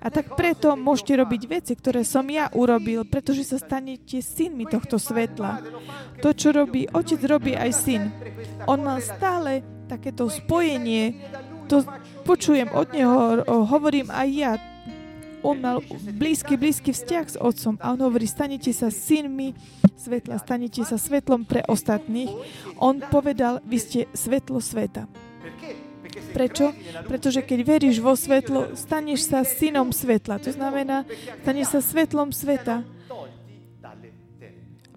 A 0.00 0.08
tak 0.08 0.32
preto 0.32 0.72
môžete 0.80 1.20
robiť 1.20 1.42
veci, 1.44 1.72
ktoré 1.76 2.08
som 2.08 2.24
ja 2.32 2.48
urobil, 2.56 3.04
pretože 3.04 3.44
sa 3.44 3.60
stanete 3.60 4.24
synmi 4.24 4.64
tohto 4.64 4.96
svetla. 4.96 5.60
To, 6.24 6.32
čo 6.32 6.56
robí 6.56 6.88
otec, 6.88 7.20
robí 7.28 7.52
aj 7.52 7.70
syn. 7.76 8.02
On 8.64 8.80
mal 8.80 9.04
stále 9.04 9.60
takéto 9.92 10.32
spojenie, 10.32 11.20
to 11.68 11.84
počujem 12.24 12.72
od 12.72 12.88
neho, 12.96 13.44
hovorím 13.68 14.08
aj 14.08 14.28
ja, 14.32 14.52
on 15.40 15.56
mal 15.60 15.80
blízky, 16.16 16.56
blízky 16.60 16.92
vzťah 16.92 17.26
s 17.26 17.36
otcom 17.40 17.80
a 17.80 17.96
on 17.96 18.00
hovorí, 18.04 18.28
stanete 18.28 18.72
sa 18.76 18.92
synmi 18.92 19.56
svetla, 19.96 20.36
stanete 20.40 20.84
sa 20.84 21.00
svetlom 21.00 21.48
pre 21.48 21.64
ostatných. 21.64 22.28
On 22.76 23.00
povedal, 23.00 23.64
vy 23.64 23.78
ste 23.80 24.00
svetlo 24.12 24.60
sveta. 24.60 25.08
Prečo? 26.10 26.74
Pretože 27.06 27.40
keď 27.42 27.58
veríš 27.62 27.98
vo 28.02 28.14
svetlo, 28.14 28.74
staneš 28.74 29.30
sa 29.30 29.46
synom 29.46 29.94
svetla. 29.94 30.42
To 30.42 30.50
znamená, 30.50 31.06
staneš 31.42 31.78
sa 31.78 31.80
svetlom 31.82 32.34
sveta. 32.34 32.82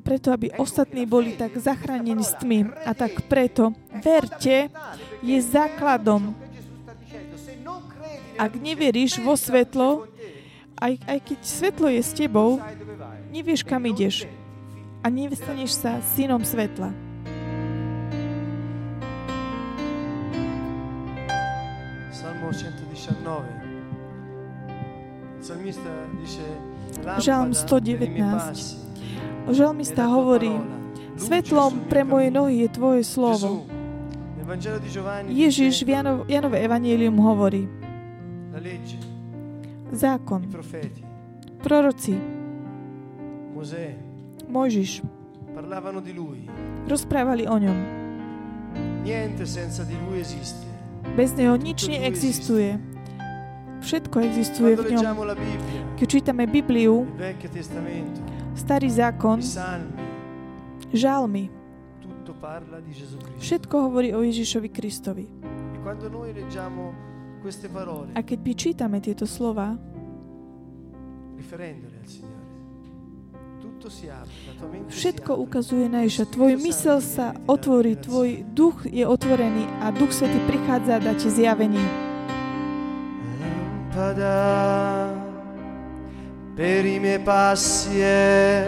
Preto, 0.03 0.36
aby 0.36 0.51
ostatní 0.60 1.08
boli 1.08 1.39
tak 1.39 1.55
zachránení 1.55 2.27
s 2.27 2.36
tmy. 2.36 2.67
A 2.84 2.91
tak 2.91 3.24
preto, 3.32 3.72
verte, 4.03 4.67
je 5.24 5.38
základom. 5.39 6.36
Ak 8.36 8.51
neveríš 8.60 9.24
vo 9.24 9.39
svetlo, 9.39 10.10
aj, 10.75 11.00
aj 11.08 11.20
keď 11.24 11.39
svetlo 11.39 11.88
je 11.88 12.01
s 12.03 12.12
tebou, 12.12 12.60
nevieš, 13.32 13.63
kam 13.63 13.88
ideš. 13.88 14.27
A 15.00 15.08
nestaneš 15.08 15.79
sa 15.79 16.03
synom 16.15 16.43
svetla. 16.43 17.02
Dice 26.20 26.46
Žalm 27.20 27.51
"Lampada 27.51 27.98
per 27.98 28.08
i 28.08 28.12
miei 28.12 28.24
119. 28.24 28.32
passi 28.32 28.77
Žalmista 29.51 30.08
hovorí, 30.08 30.51
svetlom 31.20 31.88
pre 31.92 32.03
moje 32.03 32.32
cammino." 32.32 32.48
nohy 32.48 32.56
je 32.63 32.68
Tvoje 32.72 33.03
slovo. 33.03 33.68
Ježiš 35.27 35.84
v 35.84 35.89
Janov, 35.89 36.18
Janove 36.27 36.60
Evangelium 36.60 37.15
hovorí, 37.20 37.68
zákon, 39.92 40.44
proroci, 41.63 42.20
Mojžiš 44.48 45.01
rozprávali 46.88 47.44
o 47.48 47.56
ňom. 47.56 47.77
Bez 51.15 51.30
neho 51.39 51.56
nič 51.56 51.80
neexistuje. 51.88 52.92
Všetko 53.83 54.15
existuje 54.23 54.79
v 54.79 54.95
ňom. 54.95 55.03
Keď 55.99 56.07
čítame 56.07 56.47
Bibliu, 56.47 57.03
Starý 58.53 58.85
zákon, 58.89 59.41
žalmy, 60.93 61.49
všetko 63.41 63.75
hovorí 63.89 64.13
o 64.13 64.21
Ježišovi 64.21 64.69
Kristovi. 64.69 65.25
E 65.25 65.79
A 68.13 68.19
keď 68.23 68.39
my 68.39 68.53
čítame 68.55 68.97
tieto 69.03 69.25
slova, 69.25 69.75
všetko 74.87 75.31
ukazuje 75.43 75.91
na 75.91 76.07
Ježiša. 76.07 76.25
Tvoj 76.31 76.53
mysel 76.61 77.03
sa 77.03 77.35
otvorí, 77.49 77.99
tvoj 77.99 78.47
duch 78.53 78.87
je 78.87 79.03
otvorený 79.03 79.67
a 79.83 79.91
Duch 79.91 80.15
Svetý 80.15 80.39
prichádza 80.47 81.01
a 81.01 81.03
dá 81.03 81.11
ti 81.17 81.27
zjavenie. 81.27 82.02
Lampada 83.93 85.13
per 86.55 86.83
i 86.83 87.00
miei 87.00 87.19
passi 87.19 88.00
è 88.00 88.67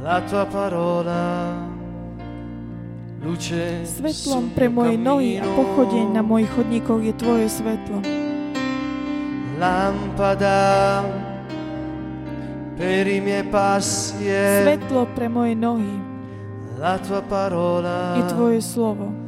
la 0.00 0.20
tua 0.20 0.46
parola. 0.46 1.74
Luce 3.20 3.84
Svetlom 3.84 4.54
pre 4.54 4.68
moje 4.68 4.96
nohy 4.96 5.38
a 5.42 5.42
pochodeň 5.42 6.14
na 6.14 6.22
mojich 6.22 6.54
chodníkoch 6.54 7.02
je 7.02 7.12
Tvoje 7.18 7.48
svetlo. 7.50 7.98
Lampada 9.58 11.02
per 12.78 13.06
i 13.10 13.18
miei 13.18 13.42
passi 13.42 14.28
è 14.30 14.62
Svetlo 14.62 15.06
pre 15.10 15.26
moje 15.26 15.54
nohy 15.54 15.98
la 16.78 16.94
tua 17.02 17.22
parola. 17.26 18.14
je 18.14 18.22
Tvoje 18.30 18.62
slovo. 18.62 19.25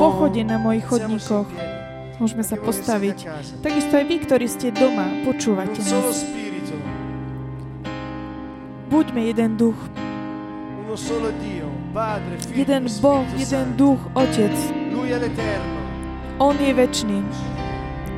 Pochodeň 0.00 0.46
na 0.48 0.56
mojich 0.56 0.84
chodníkoch. 0.88 1.44
Môžeme 2.16 2.40
sa 2.40 2.56
postaviť. 2.56 3.28
Takisto 3.60 4.00
aj 4.00 4.04
vy, 4.08 4.16
ktorí 4.24 4.46
ste 4.48 4.72
doma, 4.72 5.04
počúvate 5.28 5.76
nás. 5.76 6.24
Buďme 8.88 9.28
jeden 9.28 9.60
duch, 9.60 9.76
jeden 12.56 12.84
Boh, 13.04 13.26
jeden 13.36 13.66
duch, 13.76 14.00
Otec. 14.16 14.56
On 16.40 16.56
je 16.56 16.72
väčší. 16.72 17.20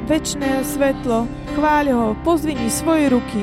Večné 0.06 0.62
svetlo, 0.62 1.26
chváľ 1.58 1.86
ho, 1.90 2.08
pozvini 2.22 2.70
svoje 2.70 3.10
ruky. 3.10 3.42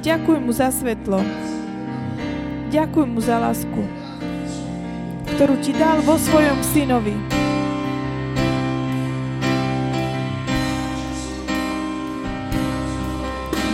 Ďakuj 0.00 0.36
mu 0.40 0.56
za 0.56 0.72
svetlo. 0.72 1.20
Ďakuj 2.72 3.04
mu 3.04 3.20
za 3.20 3.36
lásku, 3.36 3.84
ktorú 5.36 5.60
ti 5.60 5.76
dal 5.76 6.00
vo 6.08 6.16
svojom 6.16 6.56
synovi. 6.72 7.12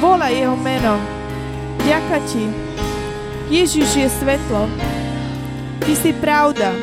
Volaj 0.03 0.35
jeho 0.35 0.59
meno. 0.59 0.99
Ďaká 1.87 2.19
ti. 2.27 2.51
Ježiš 3.47 3.87
je 3.87 4.09
svetlo. 4.11 4.67
Ty 5.87 5.93
si 5.95 6.11
pravda. 6.19 6.75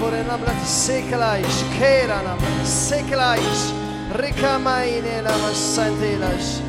Vorenablat 0.00 0.60
sekalaish, 0.64 1.60
keranablat 1.76 2.64
sekalaish, 4.08 4.16
rekamaine 4.16 5.22
namasantelas. 5.22 6.62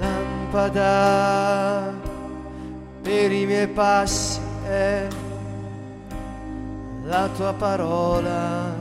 Lampada 0.00 1.94
per 3.02 3.32
i 3.32 3.46
miei 3.46 3.68
passi 3.68 4.40
è 4.66 5.06
la 7.04 7.28
tua 7.36 7.52
parola, 7.54 8.74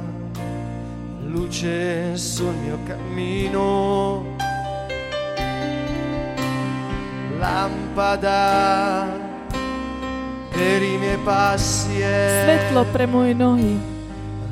luce 1.23 2.15
sul 2.17 2.53
mio 2.53 2.79
cammino. 2.85 4.35
lampada 7.39 9.26
Svetlo 12.43 12.85
pre 12.91 13.05
moje 13.05 13.33
nohy. 13.33 13.97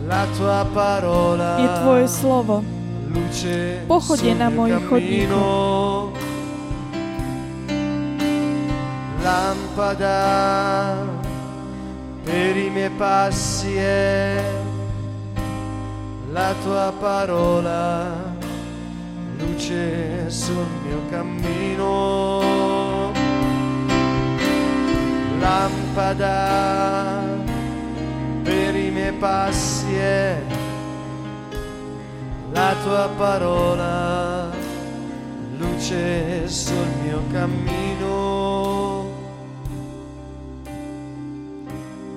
la 0.07 0.25
tua 0.37 0.65
parola. 0.73 1.57
Je 1.57 1.67
Tvoje 1.81 2.07
slovo. 2.07 2.63
luce 3.09 3.81
Pochodie 3.87 4.35
na 4.35 4.49
mojich 4.49 4.89
cammino. 4.89 6.11
Lampada 9.23 10.97
per 12.23 12.57
i 12.57 12.69
miei 12.69 12.89
passi 12.89 13.75
è 13.75 14.43
la 16.31 16.53
tua 16.63 16.93
parola. 16.99 18.13
Luce 19.39 20.29
sul 20.29 20.65
mio 20.85 21.01
cammino. 21.09 22.43
Lampada 25.39 25.74
per 28.43 28.75
i 28.75 28.91
miei 28.91 29.13
passi 29.13 29.93
è 29.93 30.41
la 32.51 32.75
tua 32.83 33.09
parola, 33.17 34.51
luce 35.57 36.49
sul 36.49 36.87
mio 37.01 37.21
cammino. 37.31 39.13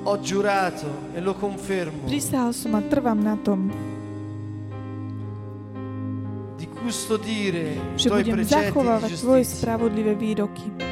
Ho 0.03 0.21
giurato 0.21 0.87
e 1.13 1.21
lo 1.21 1.35
confermo 1.35 2.07
Prisahal 2.07 2.55
som 2.55 2.75
a 2.75 2.81
trvám 2.81 3.23
na 3.23 3.37
tom, 3.37 3.71
di 6.57 6.67
custodire 6.67 7.79
i 7.95 8.03
tuoi 8.03 8.25
precetti 8.25 8.73
Tvoje 9.21 9.45
spravodlivé 9.45 10.15
výroky. 10.15 10.88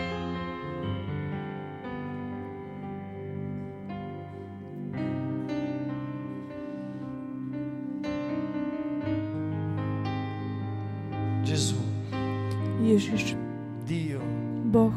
Ježiš, 12.97 13.37
Dio, 13.85 14.25
Boh, 14.73 14.93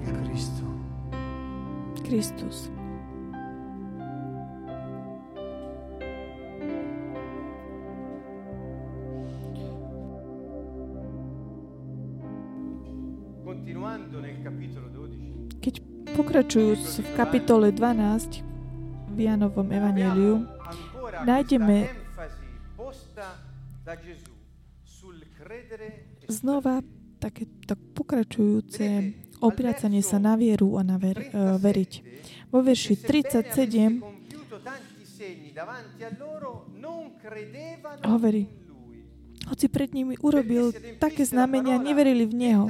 il 0.00 0.08
Cristo. 0.24 0.64
Kristus. 2.00 2.72
Continuando 13.44 14.24
nel 14.24 14.40
capitolo 14.40 14.88
12, 14.88 15.60
Keď 15.60 15.74
pokračujúc 16.16 16.80
v 17.04 17.08
kapitole 17.12 17.68
12 17.76 18.40
v 19.12 19.18
Janovom 19.20 19.68
ancora 19.68 21.20
nájdeme- 21.28 21.92
znova 26.32 26.80
také 27.20 27.46
tak 27.68 27.78
pokračujúce 27.94 29.14
obracanie 29.44 30.02
sa 30.02 30.16
na 30.18 30.34
vieru 30.34 30.74
a 30.78 30.82
na 30.82 30.96
ver, 30.96 31.30
uh, 31.30 31.58
veriť. 31.58 31.92
Vo 32.48 32.62
verši 32.64 32.94
37 32.98 34.00
compiuto 34.00 34.56
tanti 34.62 35.04
segni 35.06 35.50
davanti 35.54 36.02
a 36.04 36.10
loro, 36.18 36.66
non 36.78 37.16
credevano 37.18 38.02
Hovorí. 38.04 38.44
hoci 39.42 39.66
pred 39.66 39.90
nimi 39.90 40.14
urobil 40.22 40.70
také 41.02 41.26
znamenia, 41.26 41.80
neverili 41.80 42.22
v 42.28 42.34
Neho, 42.34 42.66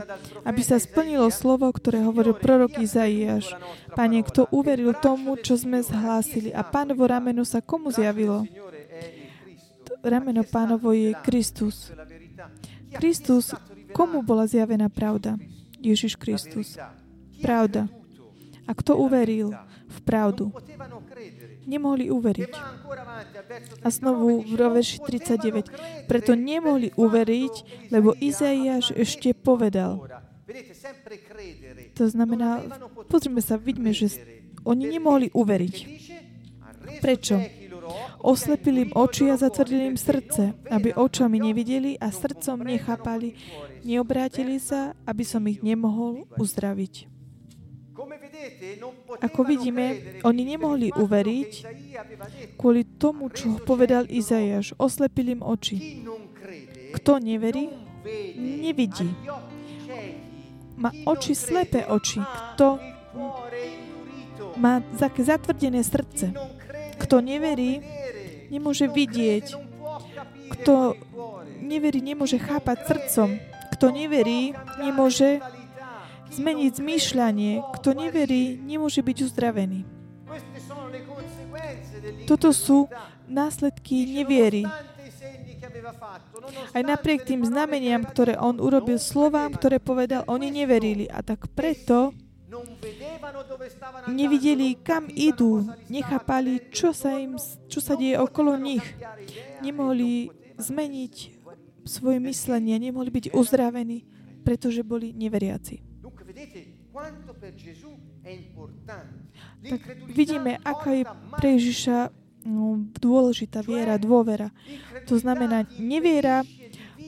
aby 0.46 0.62
sa 0.64 0.80
splnilo 0.80 1.28
slovo, 1.28 1.68
ktoré 1.68 2.00
hovoril 2.00 2.32
prorok 2.32 2.80
Izaiáš. 2.80 3.52
Pane, 3.92 4.24
kto 4.24 4.48
uveril 4.48 4.96
tomu, 4.96 5.36
čo 5.36 5.60
sme 5.60 5.84
zhlásili 5.84 6.48
a 6.50 6.64
pánovo 6.64 7.04
rameno 7.04 7.44
sa 7.44 7.60
komu 7.60 7.92
zjavilo? 7.92 8.48
Rameno 10.02 10.42
pánovo 10.48 10.96
je 10.96 11.12
Kristus. 11.22 11.92
Kristus, 12.96 13.56
komu 13.92 14.22
bola 14.22 14.46
zjavená 14.46 14.88
pravda? 14.88 15.36
Ježiš 15.82 16.16
Kristus. 16.16 16.78
Pravda. 17.42 17.90
A 18.68 18.72
kto 18.72 18.96
uveril 18.96 19.50
v 19.90 19.98
pravdu? 20.06 20.54
nemohli 21.66 22.10
uveriť. 22.10 22.52
A 23.82 23.88
znovu 23.90 24.42
v 24.42 24.54
verši 24.54 24.98
39. 24.98 26.10
Preto 26.10 26.34
nemohli 26.34 26.90
uveriť, 26.94 27.54
lebo 27.94 28.14
Izaiáš 28.18 28.94
ešte 28.94 29.34
povedal. 29.34 30.02
To 31.96 32.04
znamená, 32.08 32.66
pozrime 33.06 33.40
sa, 33.40 33.56
vidíme, 33.56 33.94
že 33.94 34.10
oni 34.66 34.90
nemohli 34.90 35.30
uveriť. 35.32 35.76
Prečo? 36.98 37.61
Oslepili 38.22 38.86
im 38.88 38.92
oči 38.94 39.30
a 39.30 39.36
zatvrdili 39.36 39.94
im 39.94 39.98
srdce, 39.98 40.54
aby 40.70 40.94
očami 40.94 41.42
nevideli 41.42 41.98
a 41.98 42.14
srdcom 42.14 42.62
nechápali, 42.62 43.34
neobrátili 43.82 44.62
sa, 44.62 44.94
aby 45.06 45.24
som 45.26 45.42
ich 45.50 45.60
nemohol 45.60 46.26
uzdraviť. 46.38 47.12
Ako 49.22 49.40
vidíme, 49.46 50.18
oni 50.26 50.42
nemohli 50.42 50.90
uveriť 50.90 51.50
kvôli 52.58 52.82
tomu, 52.98 53.30
čo 53.30 53.60
povedal 53.62 54.08
Izajáš. 54.08 54.74
Oslepili 54.80 55.38
im 55.38 55.42
oči. 55.44 56.02
Kto 56.98 57.22
neverí, 57.22 57.70
nevidí. 58.38 59.06
Má 60.74 60.90
oči 61.06 61.36
slepé 61.36 61.86
oči. 61.86 62.18
Kto 62.18 62.80
má 64.58 64.82
zatvrdené 64.98 65.84
srdce. 65.84 66.32
Kto 67.12 67.20
neverí, 67.20 67.84
nemôže 68.48 68.88
vidieť. 68.88 69.52
Kto 70.56 70.96
neverí, 71.60 72.00
nemôže 72.00 72.40
chápať 72.40 72.88
srdcom. 72.88 73.36
Kto 73.76 73.92
neverí, 73.92 74.56
nemôže 74.80 75.44
zmeniť 76.32 76.72
zmýšľanie. 76.72 77.60
Kto 77.76 77.92
neverí, 77.92 78.56
nemôže 78.56 79.04
byť 79.04 79.28
uzdravený. 79.28 79.84
Toto 82.24 82.48
sú 82.56 82.88
následky 83.28 84.08
neviery. 84.08 84.64
Aj 86.72 86.80
napriek 86.80 87.28
tým 87.28 87.44
znameniam, 87.44 88.08
ktoré 88.08 88.40
on 88.40 88.56
urobil 88.56 88.96
slovám, 88.96 89.52
ktoré 89.52 89.76
povedal, 89.84 90.24
oni 90.32 90.48
neverili. 90.48 91.12
A 91.12 91.20
tak 91.20 91.52
preto 91.52 92.16
nevideli, 94.08 94.76
kam 94.80 95.08
idú, 95.08 95.66
nechápali, 95.88 96.68
čo 96.72 96.92
sa, 96.92 97.16
im, 97.16 97.36
čo 97.68 97.80
sa 97.80 97.96
deje 97.96 98.18
okolo 98.20 98.56
nich. 98.60 98.84
Nemohli 99.64 100.28
zmeniť 100.60 101.14
svoje 101.84 102.18
myslenie, 102.22 102.78
nemohli 102.78 103.10
byť 103.10 103.26
uzdravení, 103.34 104.04
pretože 104.46 104.86
boli 104.86 105.10
neveriaci. 105.14 105.82
Tak 109.62 109.80
vidíme, 110.10 110.58
aká 110.62 110.90
je 110.94 111.04
pre 111.38 111.48
Ježiša 111.58 111.98
no, 112.46 112.86
dôležitá 112.98 113.62
viera, 113.62 113.98
dôvera. 113.98 114.50
To 115.06 115.18
znamená, 115.18 115.66
neviera 115.78 116.46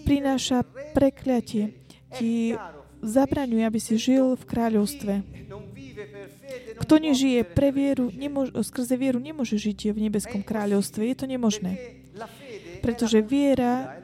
prináša 0.06 0.66
prekliatie. 0.94 1.74
Ti 2.14 2.54
zabraňuje, 3.02 3.62
aby 3.66 3.80
si 3.82 3.98
žil 3.98 4.38
v 4.38 4.44
kráľovstve. 4.46 5.33
Kto 6.80 6.94
nežije 6.98 7.44
pre 7.44 7.70
vieru, 7.70 8.10
nemôže, 8.10 8.52
skrze 8.64 8.94
vieru 8.98 9.18
nemôže 9.22 9.56
žiť 9.56 9.94
v 9.94 9.98
nebeskom 10.08 10.42
kráľovstve. 10.42 11.02
Je 11.06 11.16
to 11.16 11.26
nemožné. 11.26 11.72
Pretože 12.84 13.24
viera 13.24 13.98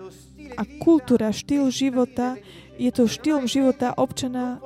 a 0.56 0.62
kultúra, 0.80 1.30
štýl 1.30 1.70
života 1.70 2.40
je 2.80 2.90
to 2.90 3.04
štýlom 3.06 3.44
života 3.44 3.92
občana 3.94 4.58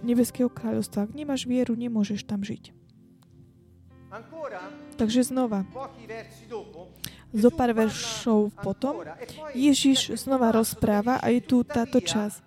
nebeského 0.00 0.48
kráľovstva. 0.48 1.06
Ak 1.06 1.12
nemáš 1.12 1.44
vieru, 1.44 1.76
nemôžeš 1.76 2.24
tam 2.24 2.40
žiť. 2.40 2.72
Takže 4.96 5.22
znova, 5.22 5.64
zo 7.30 7.50
pár 7.54 7.70
veršov 7.70 8.50
potom, 8.58 9.06
Ježiš 9.54 10.18
znova 10.18 10.50
rozpráva 10.50 11.22
a 11.22 11.30
je 11.30 11.40
tu 11.40 11.62
táto 11.62 12.02
čas. 12.02 12.42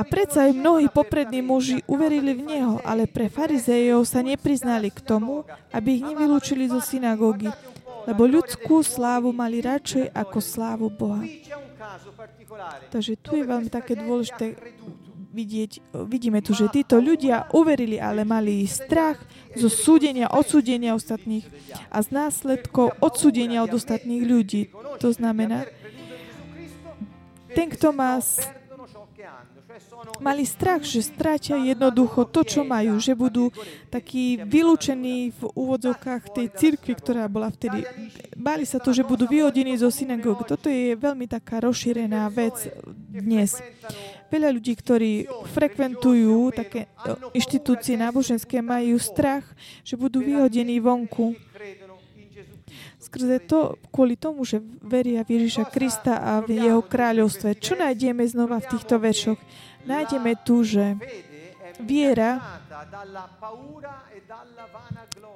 A 0.00 0.02
predsa 0.08 0.48
aj 0.48 0.56
mnohí 0.56 0.88
poprední 0.88 1.44
muži 1.44 1.84
uverili 1.84 2.32
v 2.32 2.42
Neho, 2.42 2.74
ale 2.80 3.04
pre 3.04 3.28
farizejov 3.28 4.08
sa 4.08 4.24
nepriznali 4.24 4.88
k 4.88 5.04
tomu, 5.04 5.44
aby 5.68 6.00
ich 6.00 6.04
nevylúčili 6.04 6.72
zo 6.72 6.80
synagógy, 6.80 7.52
lebo 8.08 8.24
ľudskú 8.24 8.80
slávu 8.80 9.30
mali 9.30 9.60
radšej 9.60 10.08
ako 10.16 10.38
slávu 10.40 10.86
Boha. 10.88 11.22
Takže 12.88 13.12
tu 13.20 13.36
je 13.36 13.44
veľmi 13.44 13.68
také 13.68 13.92
dôležité 13.92 14.56
vidieť, 15.32 15.96
vidíme 16.08 16.44
tu, 16.44 16.52
že 16.52 16.68
títo 16.68 17.00
ľudia 17.00 17.48
uverili, 17.56 17.96
ale 17.96 18.22
mali 18.22 18.68
strach 18.68 19.16
zo 19.56 19.72
súdenia, 19.72 20.28
odsúdenia 20.28 20.92
ostatných 20.92 21.48
a 21.88 22.04
z 22.04 22.08
následkov 22.12 22.92
odsúdenia 23.00 23.64
od 23.64 23.72
ostatných 23.72 24.22
ľudí. 24.28 24.62
To 25.00 25.08
znamená, 25.08 25.64
ten, 27.52 27.68
kto 27.72 27.92
má 27.92 28.20
mali 30.22 30.44
strach, 30.46 30.82
že 30.86 31.02
strátia 31.02 31.58
jednoducho 31.58 32.28
to, 32.28 32.46
čo 32.46 32.60
majú, 32.62 32.98
že 32.98 33.16
budú 33.16 33.50
takí 33.90 34.40
vylúčení 34.42 35.34
v 35.34 35.42
úvodzovkách 35.52 36.32
tej 36.32 36.46
cirkvi, 36.54 36.94
ktorá 36.94 37.26
bola 37.26 37.50
vtedy. 37.50 37.84
Báli 38.38 38.64
sa 38.64 38.78
to, 38.78 38.94
že 38.94 39.06
budú 39.06 39.26
vyhodení 39.26 39.74
zo 39.78 39.90
synagóg. 39.90 40.46
Toto 40.46 40.70
je 40.70 40.94
veľmi 40.94 41.26
taká 41.26 41.62
rozšírená 41.62 42.28
vec 42.30 42.70
dnes. 43.10 43.58
Veľa 44.32 44.48
ľudí, 44.48 44.72
ktorí 44.72 45.12
frekventujú 45.52 46.56
také 46.56 46.88
inštitúcie 47.36 48.00
náboženské, 48.00 48.64
majú 48.64 48.96
strach, 48.96 49.44
že 49.84 50.00
budú 50.00 50.24
vyhodení 50.24 50.80
vonku 50.80 51.36
skrze 53.12 53.44
to, 53.44 53.76
kvôli 53.92 54.16
tomu, 54.16 54.48
že 54.48 54.64
veria 54.80 55.20
v 55.20 55.36
Ježiša 55.36 55.68
Krista 55.68 56.16
a 56.16 56.40
v 56.40 56.56
jeho 56.64 56.80
kráľovstve. 56.80 57.60
Čo 57.60 57.76
nájdeme 57.76 58.24
znova 58.24 58.56
v 58.64 58.72
týchto 58.72 58.96
veršoch? 58.96 59.36
Nájdeme 59.84 60.32
tu, 60.40 60.64
že 60.64 60.96
viera 61.84 62.40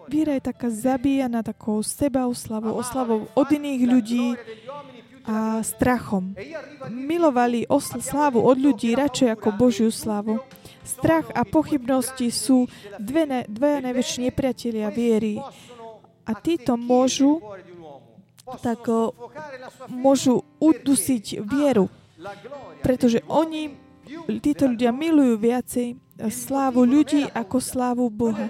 Viera 0.09 0.33
je 0.41 0.43
taká 0.49 0.73
zabíjana 0.73 1.45
takou 1.45 1.85
sebaoslavou, 1.85 2.81
oslavou 2.81 3.29
od 3.37 3.49
iných 3.53 3.83
ľudí 3.85 4.27
a 5.27 5.61
strachom. 5.61 6.33
Milovali 6.89 7.69
osl- 7.69 8.01
slávu 8.01 8.41
od 8.41 8.57
ľudí 8.57 8.97
radšej 8.97 9.37
ako 9.37 9.49
Božiu 9.53 9.91
slavu. 9.93 10.41
Strach 10.87 11.29
a 11.35 11.43
pochybnosti 11.43 12.31
sú 12.31 12.71
dve, 13.03 13.45
dve 13.51 13.83
najväčšie 13.83 14.31
nepriatelia 14.31 14.89
viery. 14.89 15.43
A 16.27 16.31
títo 16.35 16.75
môžu 16.75 17.39
tak 18.63 18.87
môžu 19.91 20.47
udusiť 20.63 21.43
vieru, 21.43 21.91
pretože 22.87 23.19
oni, 23.27 23.75
títo 24.39 24.71
ľudia 24.71 24.95
milujú 24.95 25.35
viacej 25.35 25.99
slávu 26.31 26.87
ľudí 26.87 27.27
ako 27.35 27.57
slávu 27.59 28.07
Boha. 28.07 28.47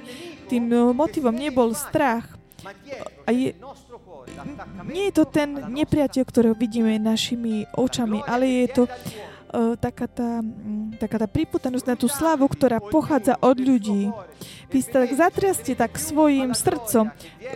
Tým 0.52 0.92
motivom 0.92 1.32
nebol 1.32 1.72
strach. 1.72 2.36
A 3.26 3.30
je, 3.32 3.56
nie 4.90 5.08
je 5.10 5.14
to 5.16 5.24
ten 5.26 5.54
nepriateľ, 5.70 6.22
ktorého 6.26 6.54
vidíme 6.58 6.98
našimi 6.98 7.64
očami, 7.74 8.20
ale 8.26 8.66
je 8.66 8.68
to 8.74 8.82
uh, 9.56 9.74
taká, 9.80 10.04
tá, 10.04 10.44
um, 10.44 10.92
taká 11.00 11.16
tá 11.16 11.24
priputanosť 11.24 11.86
na 11.88 11.96
tú 11.96 12.06
slávu, 12.12 12.44
ktorá 12.44 12.76
pochádza 12.78 13.40
od 13.40 13.56
ľudí. 13.56 14.12
Vy 14.68 14.78
sa 14.84 15.08
tak 15.08 15.16
zatriaste 15.16 15.72
tak 15.72 15.96
svojim 15.96 16.52
srdcom, 16.52 17.08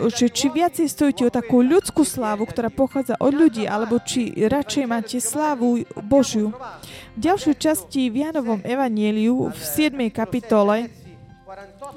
že 0.09 0.25
či 0.33 0.49
viacej 0.49 0.89
stojíte 0.89 1.29
o 1.29 1.31
takú 1.31 1.61
ľudskú 1.61 2.01
slávu, 2.01 2.49
ktorá 2.49 2.73
pochádza 2.73 3.13
od 3.21 3.37
ľudí, 3.37 3.69
alebo 3.69 4.01
či 4.01 4.33
radšej 4.33 4.85
máte 4.89 5.21
slávu 5.21 5.85
Božiu. 6.01 6.49
V 7.13 7.19
ďalšej 7.21 7.55
časti 7.61 8.09
v 8.09 8.25
Janovom 8.25 8.65
evanieliu 8.65 9.53
v 9.53 9.59
7. 9.61 9.93
kapitole 10.09 10.89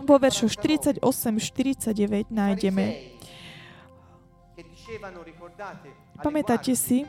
vo 0.05 0.19
veršu 0.19 0.51
48-49 0.51 2.29
nájdeme 2.29 3.15
Pamätáte 6.23 6.75
si, 6.79 7.03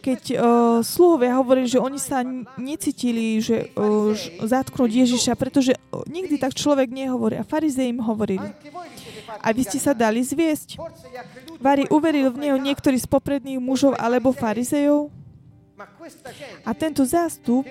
keď 0.00 0.20
"Questo 0.22 0.32
è 0.32 0.40
uh, 0.40 0.80
sluhovia 0.80 1.36
hovorili, 1.36 1.66
že 1.66 1.82
oni 1.82 1.98
sa 1.98 2.22
necítili, 2.56 3.42
že 3.42 3.74
uh, 3.74 4.14
zatknúť 4.46 4.90
Ježiša, 5.06 5.34
pretože 5.34 5.74
uh, 5.74 6.06
nikdy 6.06 6.38
tak 6.38 6.54
človek 6.54 6.88
nehovorí. 6.88 7.36
A 7.36 7.44
farizei 7.44 7.90
im 7.90 8.00
hovorili. 8.00 8.46
A 9.42 9.50
vy 9.50 9.62
ste 9.66 9.82
sa 9.82 9.92
dali 9.92 10.22
zviesť. 10.22 10.78
Vary 11.58 11.90
uveril 11.90 12.30
v 12.30 12.48
neho 12.48 12.58
niektorý 12.58 12.96
z 12.96 13.06
popredných 13.10 13.58
mužov 13.58 13.98
alebo 13.98 14.30
farizejov. 14.30 15.10
A 16.64 16.70
tento 16.72 17.04
zástup, 17.04 17.68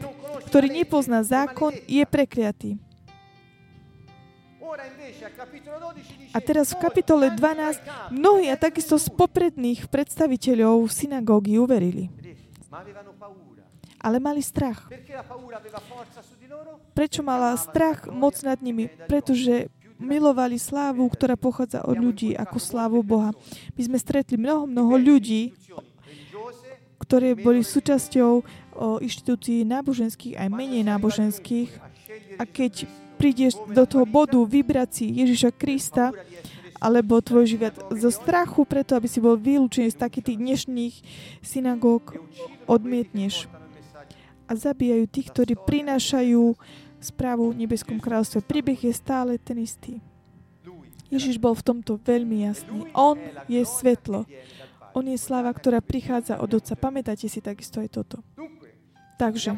ktorý 0.51 0.69
nepozná 0.69 1.23
zákon, 1.25 1.73
je 1.87 2.03
prekliatý. 2.05 2.77
A 6.35 6.39
teraz 6.43 6.71
v 6.71 6.77
"Molti, 6.79 6.85
kapitole 6.87 7.25
anche 7.31 7.39
12 7.39 7.79
fra 7.79 7.83
i 7.83 7.87
capi, 7.87 8.13
mnohí 8.15 8.45
a 8.51 8.55
takisto 8.55 8.95
z 8.99 9.07
Giuda". 9.07 9.17
popredných 9.19 9.79
predstaviteľov 9.87 10.77
synagógy 10.91 11.59
uverili. 11.59 12.09
Ale 13.99 14.21
mali 14.21 14.41
strach. 14.45 14.85
Prečo 16.93 17.21
mala 17.25 17.57
strach 17.57 18.05
moc 18.11 18.37
nad 18.45 18.61
nimi? 18.61 18.85
Pretože 19.09 19.71
milovali 19.97 20.59
slávu, 20.59 21.07
ktorá 21.07 21.39
pochádza 21.39 21.81
od 21.81 21.95
ľudí, 21.97 22.35
ako 22.35 22.57
slávu 22.59 22.99
Boha. 23.01 23.31
My 23.73 23.81
sme 23.81 23.97
stretli 23.97 24.35
mnoho, 24.35 24.67
mnoho 24.67 24.93
ľudí, 24.99 25.55
ktoré 26.99 27.37
boli 27.37 27.61
súčasťou 27.63 28.31
o, 28.35 28.41
inštitúcií 28.99 29.63
náboženských 29.63 30.35
aj 30.35 30.47
menej 30.51 30.83
náboženských. 30.83 31.69
A 32.41 32.43
keď 32.43 32.89
prídeš 33.15 33.57
do 33.71 33.87
toho 33.87 34.03
bodu 34.03 34.37
vybrať 34.37 34.89
si 34.91 35.05
Ježiša 35.23 35.51
Krista, 35.55 36.11
alebo 36.75 37.23
tvoj 37.23 37.47
život 37.47 37.73
zo 37.95 38.11
strachu 38.11 38.67
preto, 38.67 38.93
aby 38.93 39.07
si 39.07 39.23
bol 39.23 39.39
vylúčený 39.39 39.95
z 39.95 39.97
takých 39.97 40.25
tých 40.31 40.39
dnešných 40.43 40.95
synagóg, 41.41 42.19
odmietneš 42.67 43.47
a 44.45 44.51
zabíjajú 44.53 45.09
tých, 45.09 45.27
ktorí 45.33 45.53
prinášajú 45.57 46.53
správu 47.01 47.49
v 47.49 47.65
nebeskom 47.65 47.97
kráľovstve. 47.97 48.45
Príbeh 48.45 48.77
je 48.77 48.93
stále 48.93 49.41
ten 49.41 49.57
istý. 49.61 50.03
Ježiš 51.09 51.37
bol 51.37 51.53
v 51.53 51.65
tomto 51.65 52.01
veľmi 52.01 52.45
jasný. 52.49 52.89
On 52.93 53.17
je 53.45 53.61
svetlo. 53.61 54.25
On 54.95 55.05
je 55.05 55.17
sláva, 55.19 55.53
ktorá 55.53 55.81
prichádza 55.81 56.41
od 56.41 56.49
Otca. 56.49 56.73
Pamätáte 56.77 57.29
si 57.29 57.39
takisto 57.41 57.81
aj 57.81 57.89
toto. 57.93 58.17
Takže 59.15 59.55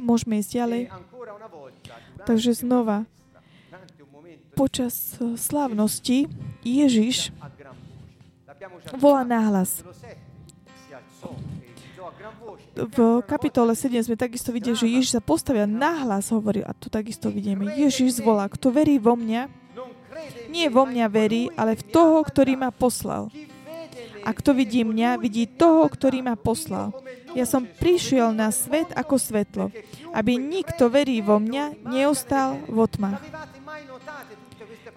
môžeme 0.00 0.40
ísť 0.42 0.50
ďalej. 0.52 0.82
Takže 2.26 2.52
znova, 2.52 3.08
počas 4.58 5.16
eh, 5.16 5.38
slávnosti 5.40 6.28
Ježiš 6.60 7.32
volá 9.00 9.24
fatto. 9.24 9.32
nahlas. 9.32 9.70
Capitolo 9.80 9.94
7 9.96 10.18
si 10.84 10.90
alzò 10.92 11.30
gridò 12.00 12.04
a 12.08 12.12
gran 12.16 12.34
voce. 12.40 12.64
V 12.76 12.98
kapitole 13.24 13.72
7 13.76 14.04
sme 14.04 14.16
takisto 14.16 14.50
videli, 14.52 14.76
že 14.76 14.86
Ježiš 14.88 15.10
sa 15.16 15.22
postavil 15.22 15.64
nahlas, 15.68 16.32
hovoril, 16.32 16.64
a 16.64 16.72
tu 16.72 16.88
takisto 16.88 17.28
vidíme, 17.28 17.68
Ježiš 17.76 18.20
zvolá, 18.20 18.48
kto 18.48 18.72
verí 18.72 18.96
vo 18.96 19.16
mňa, 19.16 19.48
nie 20.48 20.66
vo 20.68 20.84
mňa 20.84 21.06
verí, 21.08 21.48
ale 21.56 21.76
v 21.76 21.84
toho, 21.88 22.20
ktorý 22.24 22.56
ma 22.56 22.72
poslal. 22.72 23.28
A 24.24 24.30
kto 24.36 24.52
vidí 24.52 24.84
mňa, 24.84 25.20
vidí 25.20 25.48
toho, 25.48 25.88
ktorý 25.88 26.20
ma 26.20 26.36
poslal. 26.36 26.92
Ja 27.32 27.46
som 27.46 27.64
prišiel 27.64 28.34
na 28.34 28.50
svet 28.50 28.90
ako 28.92 29.16
svetlo, 29.16 29.64
aby 30.12 30.36
nikto 30.36 30.90
verí 30.90 31.22
vo 31.22 31.38
mňa 31.38 31.86
neostal 31.86 32.58
vo 32.66 32.84
tmách. 32.84 33.22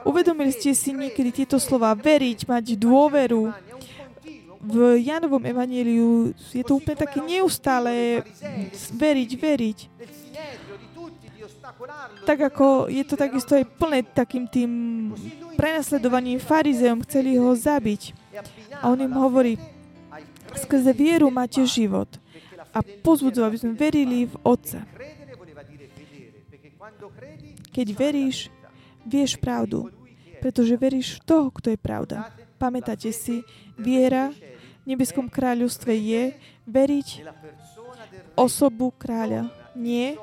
Uvedomili 0.03 0.51
ste 0.51 0.75
si 0.75 0.91
niekedy 0.91 1.31
tieto 1.31 1.55
slova 1.61 1.95
veriť, 1.95 2.43
mať 2.43 2.65
dôveru. 2.75 3.53
V 4.63 4.75
Janovom 4.99 5.43
evaníliu 5.43 6.31
je 6.51 6.63
to 6.63 6.79
úplne 6.79 6.95
také 6.95 7.19
neustále 7.19 8.23
veriť, 8.95 9.29
veriť. 9.35 9.79
Tak 12.23 12.39
ako 12.51 12.87
je 12.87 13.03
to 13.03 13.15
takisto 13.19 13.59
aj 13.59 13.67
plné 13.75 14.07
takým 14.07 14.47
tým 14.47 14.71
prenasledovaním 15.59 16.39
farizeom, 16.39 17.03
chceli 17.03 17.35
ho 17.35 17.51
zabiť. 17.51 18.22
A 18.83 18.91
on 18.91 18.99
im 18.99 19.15
hovorí, 19.15 19.55
skrze 20.59 20.91
vieru 20.91 21.31
máte 21.31 21.63
život. 21.63 22.19
A 22.75 22.83
era 22.83 23.31
aby 23.47 23.55
sme 23.55 23.73
verili 23.79 24.27
v. 24.27 24.35
Otca. 24.43 24.83
Keď 27.73 27.87
veríš, 27.95 28.51
vieš 29.07 29.39
pravdu, 29.39 29.89
pretože 30.43 30.75
veríš 30.75 31.17
v 31.17 31.19
toho, 31.23 31.47
kto 31.49 31.73
je 31.73 31.79
pravda. 31.79 32.27
Pamätáte 32.59 33.09
si, 33.15 33.41
viera 33.79 34.29
v 34.83 34.93
nebeskom 34.93 35.31
kráľovstve 35.31 35.95
je 35.95 36.23
veriť 36.67 37.07
osobu 38.35 38.91
kráľa. 38.93 39.49
Nie 39.73 40.19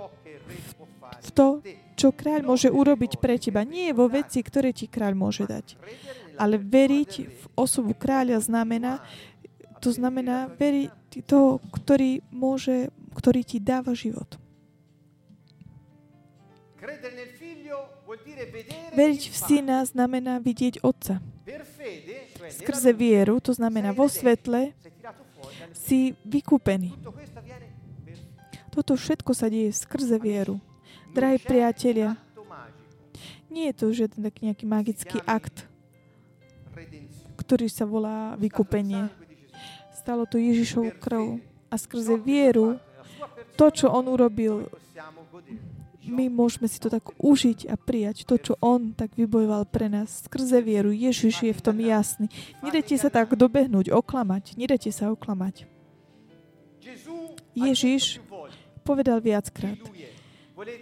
v 1.20 1.30
to, 1.32 1.64
čo 1.98 2.14
kráľ 2.14 2.46
môže 2.48 2.68
urobiť 2.70 3.18
pre 3.18 3.36
teba. 3.36 3.66
Nie 3.66 3.92
vo 3.96 4.06
veci, 4.06 4.40
ktoré 4.40 4.70
ti 4.70 4.86
kráľ 4.86 5.12
môže 5.16 5.44
dať. 5.44 5.76
Ale 6.40 6.56
veriť 6.56 7.12
v 7.28 7.44
osobu 7.52 7.92
kráľa 7.92 8.40
znamená, 8.40 9.04
to 9.84 9.92
znamená 9.92 10.48
veriť 10.56 11.28
toho, 11.28 11.60
ktorý 11.68 12.24
môže, 12.32 12.88
ktorý 13.12 13.44
ti 13.44 13.60
dáva 13.60 13.92
život. 13.92 14.40
Veriť 18.96 19.22
v 19.28 19.36
syna 19.36 19.84
znamená 19.84 20.40
vidieť 20.40 20.80
otca. 20.80 21.20
Skrze 22.50 22.96
vieru, 22.96 23.36
to 23.38 23.52
znamená 23.52 23.92
vo 23.92 24.08
svetle, 24.08 24.72
si 25.76 26.16
vykúpený. 26.24 26.96
Toto 28.70 28.96
všetko 28.96 29.30
sa 29.36 29.46
deje 29.52 29.76
skrze 29.76 30.16
vieru. 30.16 30.58
Drahí 31.10 31.42
priatelia, 31.42 32.14
nie 33.50 33.66
je 33.70 33.74
to 33.74 33.86
žiaden 33.90 34.30
nejaký 34.30 34.64
magický 34.66 35.18
akt. 35.26 35.69
Ktorý 37.50 37.66
sa 37.66 37.82
volá 37.82 38.38
vykúpenie. 38.38 39.10
Stalo 39.90 40.22
to 40.22 40.38
Ježišovou 40.38 40.94
krvou. 41.02 41.42
A 41.66 41.74
skrze 41.74 42.14
vieru, 42.14 42.78
to, 43.58 43.74
čo 43.74 43.90
On 43.90 44.06
urobil, 44.06 44.70
my 46.06 46.30
môžeme 46.30 46.70
si 46.70 46.78
to 46.78 46.86
tak 46.86 47.10
užiť 47.18 47.66
a 47.66 47.74
prijať. 47.74 48.22
To, 48.30 48.38
čo 48.38 48.54
On 48.62 48.94
tak 48.94 49.18
vybojoval 49.18 49.66
pre 49.66 49.90
nás. 49.90 50.30
Skrze 50.30 50.62
vieru. 50.62 50.94
Ježiš 50.94 51.42
je 51.42 51.50
v 51.50 51.58
tom 51.58 51.82
jasný. 51.82 52.30
Nedajte 52.62 52.94
sa 53.02 53.10
tak 53.10 53.34
dobehnúť, 53.34 53.90
oklamať. 53.90 54.54
Nedajte 54.54 54.94
sa 54.94 55.10
oklamať. 55.10 55.66
Ježiš 57.58 58.22
povedal 58.86 59.18
viackrát. 59.18 59.74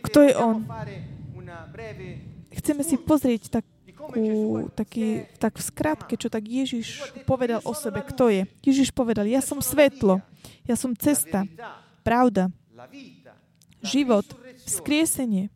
Kto 0.05 0.21
je 0.21 0.37
on? 0.37 0.69
Chceme 2.53 2.85
si 2.85 3.01
pozrieť 3.01 3.57
Gesù 3.57 3.78
takú, 3.99 4.71
taký, 4.73 5.27
tak 5.43 5.59
v 5.59 5.63
skratke, 5.67 6.15
čo 6.15 6.31
tak 6.31 6.47
Ježiš 6.47 7.03
povedal 7.27 7.59
o 7.67 7.75
sebe. 7.75 8.01
Kto 8.07 8.31
je? 8.31 8.47
Ježiš 8.63 8.95
povedal, 8.95 9.27
ja 9.27 9.43
som 9.43 9.59
svetlo, 9.59 10.23
ja 10.63 10.79
som 10.79 10.95
cesta, 10.95 11.43
pravda, 12.07 12.49
život, 13.83 14.25
vzkriesenie. 14.63 15.51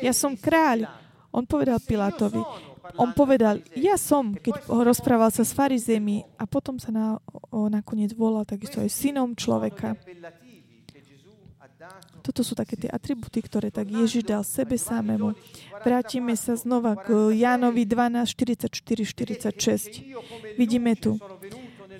Ja 0.00 0.14
som 0.14 0.38
kráľ. 0.38 0.86
On 1.34 1.42
povedal 1.42 1.82
Disse, 1.82 1.90
"Io 1.90 1.90
Pilátovi, 1.90 2.42
sono", 2.46 2.94
on 2.94 3.10
povedal, 3.10 3.58
ja 3.74 3.98
som, 3.98 4.38
keď 4.38 4.70
rozprával 4.70 5.34
sa 5.34 5.42
s 5.42 5.50
farizemi 5.50 6.22
a 6.38 6.46
potom 6.46 6.78
sa 6.78 6.94
na, 6.94 7.18
o, 7.50 7.66
nakoniec 7.66 8.14
volal 8.14 8.46
takisto 8.46 8.78
aj 8.78 8.86
synom 8.86 9.34
človeka. 9.34 9.98
Sono 9.98 10.06
gli 10.06 10.14
appellativi 10.14 10.86
che 10.86 11.02
Gesù 11.02 11.34
ha 11.58 11.66
dato. 11.66 11.73
Toto 12.24 12.40
sú 12.40 12.56
také 12.56 12.80
tie 12.80 12.88
atributy, 12.88 13.44
ktoré 13.44 13.68
tak 13.68 13.92
Ježiš 13.92 14.24
dal 14.24 14.40
sebe 14.40 14.80
samému. 14.80 15.36
Vrátime 15.84 16.32
sa 16.40 16.56
znova 16.56 16.96
k 16.96 17.36
Jánovi 17.36 17.84
12, 17.84 18.32
44, 18.32 18.72
46. 18.72 20.56
Vidíme 20.56 20.96
tu. 20.96 21.20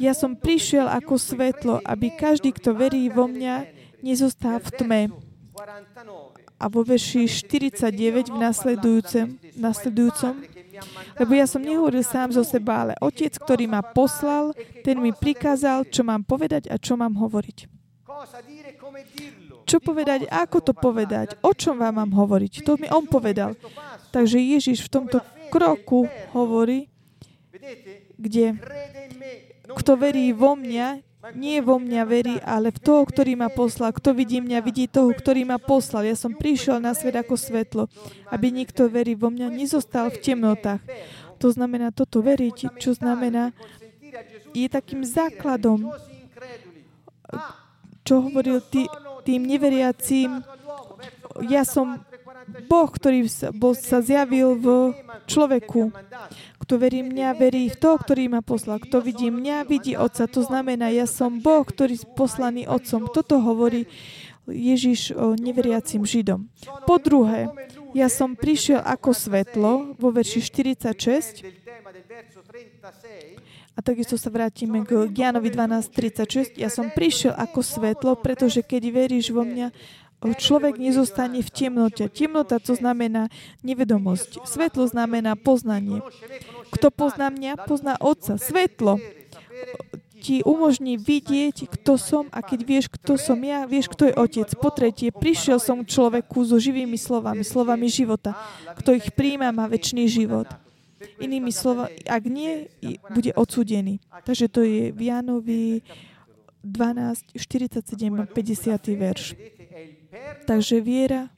Ja 0.01 0.17
som 0.17 0.35
prišiel 0.35 0.89
ako 0.89 1.21
svetlo, 1.21 1.75
aby 1.85 2.17
každý, 2.17 2.57
kto 2.57 2.73
verí 2.73 3.13
vo 3.13 3.29
mňa, 3.29 3.69
nezostal 4.01 4.59
v 4.65 4.69
tme. 4.75 5.03
A 6.57 6.65
vo 6.73 6.81
verši 6.83 7.29
49 7.29 8.33
v 8.33 8.37
nasledujúcom, 8.41 9.27
nasledujúcom 9.61 10.35
lebo 11.21 11.33
ja 11.39 11.47
som 11.47 11.63
nehovoril 11.63 12.03
sám 12.03 12.35
zo 12.35 12.43
seba, 12.43 12.87
ale 12.87 12.95
Otec, 12.99 13.39
ktorý 13.39 13.71
ma 13.71 13.83
poslal, 13.83 14.51
ten 14.83 14.99
mi 14.99 15.15
prikázal, 15.15 15.87
čo 15.87 16.03
mám 16.03 16.27
povedať 16.27 16.67
a 16.71 16.77
čo 16.79 16.99
mám 16.99 17.15
hovoriť. 17.15 17.71
Čo 19.65 19.81
povedať, 19.81 20.29
ako 20.29 20.59
to 20.61 20.73
povedať, 20.77 21.41
o 21.41 21.57
čom 21.57 21.81
vám 21.81 21.97
mám 21.99 22.13
hovoriť. 22.13 22.63
To 22.69 22.77
mi 22.77 22.89
on 22.93 23.09
povedal. 23.09 23.57
Takže 24.13 24.39
Ježiš 24.39 24.85
v 24.87 24.93
tomto 24.93 25.19
kroku 25.49 26.07
hovorí, 26.37 26.93
kde 28.21 28.61
kto 29.65 29.93
verí 29.97 30.31
vo 30.37 30.55
mňa, 30.55 31.01
nie 31.33 31.65
vo 31.65 31.81
mňa 31.81 32.03
verí, 32.05 32.37
ale 32.45 32.69
v 32.69 32.79
toho, 32.85 33.03
ktorý 33.09 33.33
ma 33.41 33.49
poslal. 33.49 33.97
Kto 33.97 34.13
vidí 34.13 34.45
mňa, 34.45 34.61
vidí 34.61 34.85
toho, 34.85 35.09
ktorý 35.09 35.49
ma 35.49 35.57
poslal. 35.57 36.05
Ja 36.05 36.13
som 36.13 36.37
prišiel 36.37 36.85
na 36.85 36.93
svet 36.93 37.17
ako 37.17 37.41
svetlo, 37.41 37.89
aby 38.29 38.53
nikto 38.53 38.93
verí 38.93 39.17
vo 39.17 39.33
mňa 39.33 39.49
nezostal 39.49 40.13
v 40.13 40.21
temnotách. 40.21 40.85
To 41.41 41.49
znamená 41.49 41.97
toto 41.97 42.21
veriť, 42.21 42.77
čo 42.77 42.93
znamená, 42.93 43.57
je 44.53 44.69
takým 44.69 45.03
základom, 45.03 45.91
čo 48.05 48.21
hovoril 48.21 48.61
tý, 48.69 48.85
tým 49.25 49.49
neveriacím, 49.49 50.45
ja 51.49 51.65
som 51.67 52.05
Boh, 52.69 52.89
ktorý 52.93 53.25
sa, 53.27 53.99
zjavil 54.05 54.55
v 54.61 54.67
človeku. 55.25 55.91
Kto 56.61 56.75
verí 56.77 57.01
mňa, 57.01 57.37
verí 57.37 57.73
v 57.73 57.77
toho, 57.77 57.97
ktorý 57.97 58.29
ma 58.29 58.45
poslal. 58.45 58.81
Kto 58.81 59.01
vidí 59.01 59.33
mňa, 59.33 59.65
vidí 59.65 59.97
Otca. 59.97 60.29
To 60.29 60.45
znamená, 60.45 60.93
ja 60.93 61.09
som 61.09 61.41
Boh, 61.41 61.65
ktorý 61.65 61.97
je 61.97 62.09
poslaný 62.13 62.69
Otcom. 62.69 63.09
Toto 63.09 63.41
hovorí 63.41 63.89
Ježiš 64.45 65.17
o 65.17 65.33
neveriacim 65.37 66.05
Židom. 66.05 66.53
Po 66.85 67.01
druhé, 67.01 67.49
ja 67.97 68.13
som 68.13 68.37
prišiel 68.37 68.85
ako 68.85 69.17
svetlo 69.17 69.97
vo 69.97 70.09
verši 70.13 70.45
46 70.45 71.65
a 73.75 73.83
takisto 73.83 74.15
sa 74.15 74.31
vrátime 74.31 74.87
k 74.87 75.11
Jánovi 75.11 75.51
12.36. 75.51 76.63
Ja 76.63 76.71
som 76.71 76.95
prišiel 76.95 77.35
ako 77.35 77.59
svetlo, 77.59 78.15
pretože 78.15 78.63
keď 78.63 78.83
veríš 78.95 79.35
vo 79.35 79.43
mňa, 79.43 79.75
človek 80.33 80.81
nezostane 80.81 81.45
v 81.45 81.51
temnote. 81.53 82.09
Temnota 82.09 82.57
to 82.57 82.73
znamená 82.73 83.29
nevedomosť. 83.61 84.47
Svetlo 84.49 84.89
znamená 84.89 85.37
poznanie. 85.37 86.01
Kto 86.73 86.89
pozná 86.89 87.29
mňa, 87.29 87.69
pozná 87.69 88.01
Otca. 88.01 88.41
Svetlo 88.41 88.97
ti 90.25 90.41
umožní 90.41 90.97
vidieť, 90.97 91.69
kto 91.69 92.01
som 92.01 92.25
a 92.33 92.41
keď 92.41 92.61
vieš, 92.65 92.87
kto 92.89 93.21
som 93.21 93.37
ja, 93.45 93.69
vieš, 93.69 93.93
kto 93.93 94.09
je 94.09 94.17
Otec. 94.17 94.49
Po 94.57 94.73
tretie, 94.73 95.13
prišiel 95.13 95.61
som 95.61 95.85
človeku 95.85 96.41
so 96.49 96.57
živými 96.57 96.97
slovami, 96.97 97.45
slovami 97.45 97.93
života. 97.93 98.33
Kto 98.81 98.97
ich 98.97 99.13
príjma, 99.13 99.53
má 99.53 99.69
väčší 99.69 100.09
život. 100.09 100.49
Inými 101.21 101.53
slovami, 101.53 101.95
ak 102.05 102.25
nie, 102.29 102.69
bude 103.13 103.33
odsudený. 103.35 104.01
Takže 104.25 104.47
to 104.49 104.61
je 104.63 104.93
v 104.93 105.01
Jánovi 105.09 105.83
12, 106.65 107.37
47 107.37 107.85
a 108.21 108.25
50 108.25 109.01
verš. 109.01 109.25
Takže 110.49 110.81
viera 110.81 111.29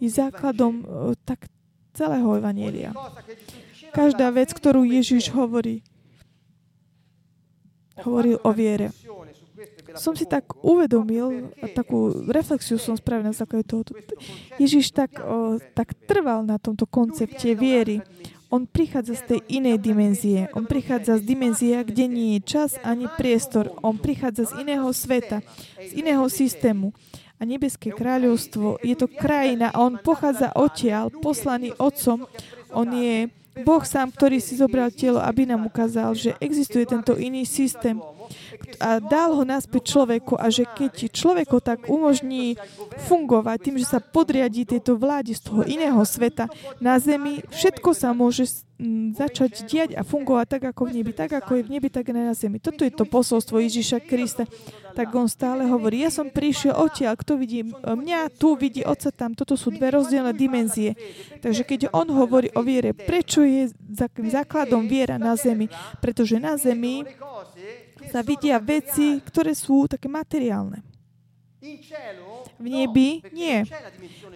je 0.00 0.08
základom 0.08 0.84
tak 1.24 1.48
celého 1.96 2.28
Evanielia. 2.36 2.92
Každá 3.96 4.28
vec, 4.28 4.52
ktorú 4.52 4.84
Ježiš 4.84 5.32
hovorí, 5.32 5.80
hovoril 8.04 8.36
o 8.44 8.50
viere. 8.52 8.92
Som 9.96 10.12
si 10.12 10.28
tak 10.28 10.52
uvedomil, 10.60 11.48
a 11.64 11.72
takú 11.72 12.12
reflexiu 12.28 12.76
som 12.76 12.92
spravil 12.92 13.32
na 13.32 13.32
základe 13.32 13.64
toho. 13.64 13.88
Ježiš 14.60 14.92
tak, 14.92 15.16
o, 15.16 15.56
tak 15.72 15.96
trval 16.04 16.44
na 16.44 16.60
tomto 16.60 16.84
koncepte 16.84 17.56
viery. 17.56 18.04
On 18.46 18.62
prichádza 18.62 19.18
z 19.18 19.22
tej 19.26 19.40
inej 19.58 19.82
dimenzie. 19.82 20.46
On 20.54 20.62
prichádza 20.62 21.18
z 21.18 21.26
dimenzie, 21.26 21.82
kde 21.82 22.06
nie 22.06 22.28
je 22.38 22.46
čas 22.46 22.78
ani 22.86 23.10
priestor. 23.18 23.74
On 23.82 23.98
prichádza 23.98 24.54
z 24.54 24.62
iného 24.62 24.86
sveta, 24.94 25.42
z 25.82 25.92
iného 25.98 26.22
systému. 26.30 26.94
A 27.36 27.44
nebeské 27.44 27.92
kráľovstvo 27.92 28.80
je 28.80 28.96
to 28.96 29.10
krajina 29.10 29.68
a 29.68 29.84
on 29.84 30.00
pochádza 30.00 30.54
odtiaľ, 30.56 31.12
poslaný 31.20 31.74
otcom. 31.76 32.24
On 32.72 32.88
je 32.88 33.28
Boh 33.64 33.80
sám, 33.86 34.12
ktorý 34.12 34.36
si 34.42 34.58
zobral 34.58 34.92
telo, 34.92 35.22
aby 35.22 35.48
nám 35.48 35.64
ukázal, 35.64 36.12
že 36.12 36.36
existuje 36.42 36.84
tento 36.84 37.16
iný 37.16 37.48
systém 37.48 37.96
a 38.82 38.98
dal 38.98 39.32
ho 39.32 39.46
naspäť 39.46 39.96
človeku 39.96 40.34
a 40.36 40.50
že 40.50 40.66
keď 40.66 41.08
človeku 41.14 41.62
tak 41.62 41.86
umožní 41.86 42.58
fungovať 43.06 43.58
tým, 43.62 43.76
že 43.80 43.86
sa 43.86 44.02
podriadí 44.02 44.66
tejto 44.66 44.98
vláde 44.98 45.32
z 45.32 45.40
toho 45.46 45.62
iného 45.64 46.00
sveta 46.02 46.50
na 46.82 46.98
zemi, 46.98 47.40
všetko 47.48 47.94
sa 47.94 48.10
môže 48.12 48.66
začať 49.16 49.64
diať 49.64 49.90
a 49.96 50.04
fungovať 50.04 50.46
tak, 50.58 50.62
ako 50.68 50.92
v 50.92 51.00
nebi, 51.00 51.12
tak, 51.16 51.32
ako 51.32 51.56
je 51.56 51.62
v 51.64 51.72
nebi, 51.72 51.88
tak 51.88 52.12
aj 52.12 52.16
na 52.28 52.36
zemi. 52.36 52.60
Toto 52.60 52.84
je 52.84 52.92
to 52.92 53.08
posolstvo 53.08 53.56
Ježiša 53.56 54.04
Krista. 54.04 54.44
Tak 54.96 55.12
on 55.12 55.28
stále 55.28 55.68
hovorí, 55.68 56.00
ja 56.00 56.08
som 56.08 56.32
prišiel 56.32 56.72
odtiaľ, 56.72 57.20
kto 57.20 57.36
vidí 57.36 57.60
mňa, 57.68 58.32
tu 58.32 58.56
vidí 58.56 58.80
oca 58.80 59.12
tam. 59.12 59.36
Toto 59.36 59.52
sú 59.52 59.68
dve 59.68 59.92
rozdielne 59.92 60.32
dimenzie. 60.32 60.96
Takže 61.44 61.68
keď 61.68 61.80
on 61.92 62.08
hovorí 62.08 62.48
o 62.56 62.64
viere, 62.64 62.96
prečo 62.96 63.44
je 63.44 63.68
základom 64.32 64.88
viera 64.88 65.20
na 65.20 65.36
zemi? 65.36 65.68
Pretože 66.00 66.40
na 66.40 66.56
zemi 66.56 67.04
sa 68.08 68.24
vidia 68.24 68.56
veci, 68.56 69.20
ktoré 69.20 69.52
sú 69.52 69.84
také 69.84 70.08
materiálne. 70.08 70.95
V 72.56 72.66
nebi 72.66 73.20
nie. 73.34 73.66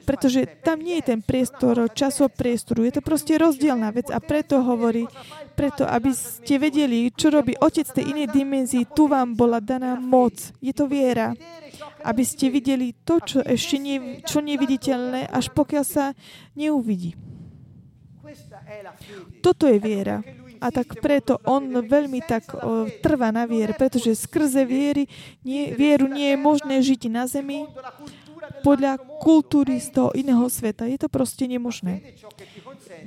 Pretože 0.04 0.46
tam 0.60 0.82
nie 0.82 0.98
je 1.00 1.14
ten 1.14 1.20
priestor 1.22 1.88
časopriestoru. 1.92 2.84
Je 2.84 2.98
to 2.98 3.02
proste 3.04 3.36
rozdielna 3.38 3.94
vec 3.94 4.10
a 4.10 4.18
preto 4.18 4.60
hovorí, 4.60 5.06
preto, 5.54 5.84
aby 5.84 6.10
ste 6.12 6.58
vedeli, 6.58 7.12
čo 7.12 7.30
robí 7.30 7.54
Otec 7.56 7.86
tej 7.86 8.12
inej 8.12 8.32
dimenzii, 8.32 8.88
tu 8.92 9.06
vám 9.06 9.36
bola 9.36 9.60
daná 9.60 9.96
moc. 10.00 10.36
Je 10.58 10.72
to 10.74 10.90
viera. 10.90 11.36
Aby 12.00 12.24
ste 12.24 12.48
videli 12.48 12.96
to, 13.04 13.20
čo 13.20 13.38
ešte 13.44 13.76
nie, 13.76 14.24
čo 14.24 14.40
neviditeľné, 14.40 15.28
až 15.28 15.52
pokiaľ 15.52 15.84
sa 15.84 16.16
neuvidí. 16.56 17.12
Toto 19.42 19.66
je 19.66 19.78
viera. 19.80 20.24
A 20.60 20.68
tak 20.68 21.00
preto 21.00 21.40
on 21.48 21.72
veľmi 21.72 22.20
tak 22.24 22.52
o, 22.52 22.84
trvá 23.00 23.32
na 23.32 23.48
viere, 23.48 23.72
pretože 23.72 24.12
skrze 24.12 24.68
viery, 24.68 25.08
nie, 25.40 25.72
vieru 25.72 26.04
nie 26.06 26.36
je 26.36 26.38
možné 26.38 26.84
žiť 26.84 27.02
na 27.08 27.24
zemi 27.24 27.64
podľa 28.60 29.00
kultúry 29.20 29.80
z 29.80 29.88
toho 29.94 30.10
iného 30.12 30.44
sveta. 30.52 30.84
Je 30.84 31.00
to 31.00 31.08
proste 31.08 31.48
nemožné. 31.48 32.14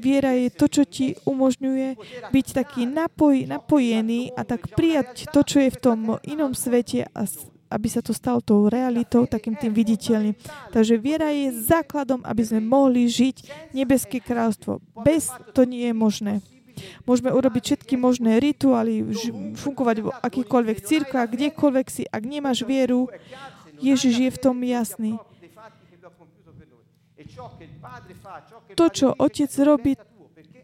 Viera 0.01 0.33
je 0.33 0.49
to, 0.49 0.65
čo 0.65 0.83
ti 0.85 1.13
umožňuje 1.25 1.97
byť 2.33 2.47
taký 2.53 2.89
napoj, 2.89 3.45
napojený 3.45 4.33
a 4.33 4.41
tak 4.47 4.73
prijať 4.73 5.29
to, 5.29 5.45
čo 5.45 5.61
je 5.61 5.69
v 5.69 5.81
tom 5.81 5.99
inom 6.25 6.57
svete 6.57 7.05
a 7.13 7.29
aby 7.73 7.89
sa 7.89 8.05
to 8.05 8.13
stalo 8.13 8.37
tou 8.37 8.69
realitou, 8.69 9.25
takým 9.25 9.57
tým 9.57 9.73
viditeľným. 9.73 10.37
Takže 10.69 11.01
viera 11.01 11.33
je 11.33 11.49
základom, 11.57 12.21
aby 12.21 12.41
sme 12.45 12.61
mohli 12.61 13.09
žiť 13.09 13.49
nebeské 13.73 14.21
kráľstvo. 14.21 14.77
Bez 15.01 15.33
to 15.57 15.65
nie 15.65 15.89
je 15.89 15.95
možné. 15.97 16.33
Môžeme 17.05 17.29
urobiť 17.31 17.63
všetky 17.73 17.95
možné 17.99 18.41
rituály, 18.41 19.03
fungovať 19.57 19.97
v 20.03 20.07
akýchkoľvek 20.11 20.77
církvách, 20.81 21.29
kdekoľvek 21.29 21.87
si. 21.89 22.03
Ak 22.09 22.23
nemáš 22.25 22.65
vieru, 22.65 23.07
Ježiš 23.79 24.15
je 24.23 24.29
v 24.31 24.39
tom 24.39 24.57
jasný. 24.63 25.19
To, 28.73 28.85
čo 28.89 29.13
Otec 29.17 29.51
robí, 29.61 29.93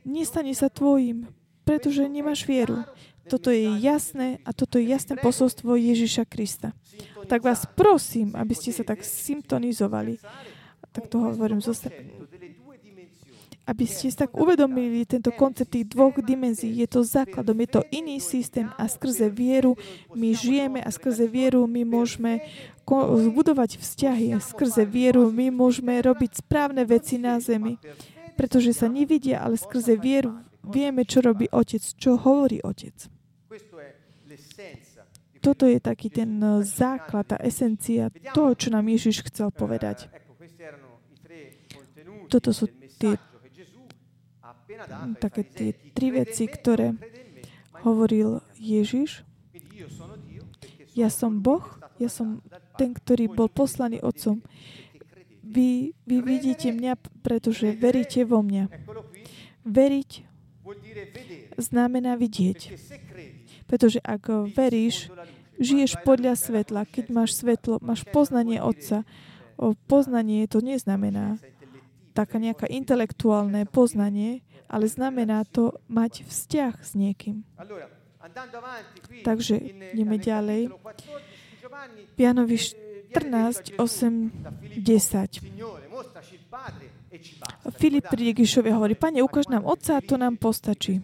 nestane 0.06 0.54
sa 0.58 0.70
tvojim, 0.72 1.30
pretože 1.66 2.06
nemáš 2.10 2.46
vieru. 2.46 2.82
Toto 3.30 3.54
je 3.54 3.78
jasné 3.78 4.42
a 4.42 4.50
toto 4.58 4.82
je 4.82 4.90
jasné 4.90 5.14
posolstvo 5.22 5.78
Ježiša 5.78 6.26
Krista. 6.26 6.74
Tak 7.30 7.46
vás 7.46 7.70
prosím, 7.78 8.34
aby 8.34 8.58
ste 8.58 8.74
sa 8.74 8.82
tak 8.82 9.06
symptonizovali. 9.06 10.18
Tak 10.90 11.06
to 11.14 11.22
hovorím 11.22 11.62
zo 11.62 11.78
aby 13.70 13.86
ste 13.86 14.10
tak 14.10 14.34
uvedomili 14.34 15.06
tento 15.06 15.30
koncept 15.30 15.78
tých 15.78 15.94
dvoch 15.94 16.18
dimenzií. 16.18 16.82
Je 16.82 16.90
to 16.90 17.06
základom, 17.06 17.54
je 17.62 17.70
to 17.70 17.82
iný 17.94 18.18
systém 18.18 18.66
a 18.82 18.90
skrze 18.90 19.30
vieru 19.30 19.78
my 20.18 20.34
žijeme 20.34 20.82
a 20.82 20.90
skrze 20.90 21.30
vieru 21.30 21.70
my 21.70 21.86
môžeme 21.86 22.42
zbudovať 22.90 23.78
vzťahy 23.78 24.34
a 24.34 24.42
skrze 24.42 24.90
vieru 24.90 25.30
my 25.30 25.54
môžeme 25.54 26.02
robiť 26.02 26.42
správne 26.42 26.82
veci 26.90 27.22
na 27.22 27.38
zemi. 27.38 27.78
Pretože 28.34 28.74
sa 28.74 28.90
nevidia, 28.90 29.46
ale 29.46 29.62
skrze 29.62 29.94
vieru 29.94 30.42
vieme, 30.66 31.06
čo 31.06 31.22
robí 31.22 31.46
Otec, 31.54 31.84
čo 31.84 32.18
hovorí 32.18 32.64
Otec. 32.66 32.96
Toto 35.40 35.64
je 35.64 35.80
taký 35.80 36.12
ten 36.12 36.36
eh, 36.40 36.64
základ, 36.68 37.32
tá 37.32 37.38
esencia 37.40 38.12
toho, 38.36 38.52
čo 38.60 38.68
nám 38.72 38.88
Ježiš 38.92 39.24
chcel 39.32 39.52
povedať. 39.56 40.12
Toto 42.30 42.54
sú 42.54 42.70
tie 43.02 43.18
také 45.20 45.42
tie 45.44 45.70
tri 45.96 46.12
veci, 46.14 46.48
ktoré 46.48 46.96
hovoril 47.84 48.44
Ježiš. 48.60 49.24
Ja 50.96 51.08
som 51.08 51.40
Boh, 51.40 51.64
ja 52.02 52.12
som 52.12 52.44
ten, 52.76 52.96
ktorý 52.96 53.32
bol 53.32 53.48
poslaný 53.48 54.00
Otcom. 54.04 54.44
Vy, 55.44 55.98
vy 56.06 56.18
vidíte 56.22 56.70
mňa, 56.70 57.00
pretože 57.24 57.74
veríte 57.74 58.22
vo 58.28 58.44
mňa. 58.46 58.70
Veriť 59.66 60.12
znamená 61.58 62.16
vidieť. 62.16 62.60
Pretože 63.66 64.00
ak 64.02 64.54
veríš, 64.54 65.10
žiješ 65.58 66.02
podľa 66.06 66.38
svetla. 66.38 66.86
Keď 66.86 67.06
máš 67.10 67.38
svetlo, 67.38 67.82
máš 67.82 68.06
poznanie 68.10 68.62
Otca. 68.62 69.04
Poznanie 69.90 70.48
to 70.48 70.64
neznamená 70.64 71.42
taká 72.20 72.36
nejaká 72.36 72.68
intelektuálne 72.68 73.64
poznanie, 73.64 74.44
ale 74.68 74.92
znamená 74.92 75.48
to 75.48 75.80
mať 75.88 76.28
vzťah 76.28 76.74
s 76.84 76.92
niekým. 77.00 77.48
Takže 79.24 79.56
ideme 79.96 80.20
ďalej. 80.20 80.76
Pianovi 82.20 82.58
14, 82.60 83.80
8, 83.80 83.80
10. 84.84 85.90
mostraci 86.00 86.36
il 86.36 86.46
padre 86.48 86.90
e 87.10 87.20
ci 87.20 87.36
basta. 87.36 87.72
Filip 87.72 88.08
príde 88.08 88.32
k 88.32 88.42
Ježišovi 88.46 88.72
a 88.72 88.78
hovorí, 88.80 88.96
pane, 88.96 89.20
ukáž 89.20 89.52
nám 89.52 89.68
otca 89.68 90.00
a 90.00 90.02
to 90.02 90.16
nám 90.16 90.40
postačí. 90.40 91.04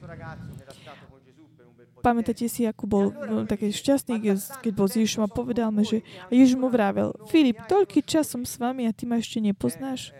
Pamätáte 1.99 2.45
si, 2.45 2.69
ako 2.69 2.83
bol 2.85 3.05
no, 3.09 3.49
taký 3.49 3.73
šťastný, 3.73 4.21
keď- 4.21 4.77
bol 4.77 4.85
s 4.85 4.95
Ježišom 5.01 5.25
a 5.25 5.29
povedal 5.29 5.73
mi, 5.73 5.81
že 5.81 6.05
Ježiš 6.29 6.53
mu 6.55 6.69
vravel, 6.69 7.17
Filip, 7.27 7.65
toľký 7.65 8.05
čas 8.05 8.29
som 8.29 8.45
s 8.45 8.61
vami 8.61 8.85
a 8.85 8.93
ty 8.93 9.09
ma 9.09 9.17
ešte 9.17 9.41
nepoznáš? 9.41 10.13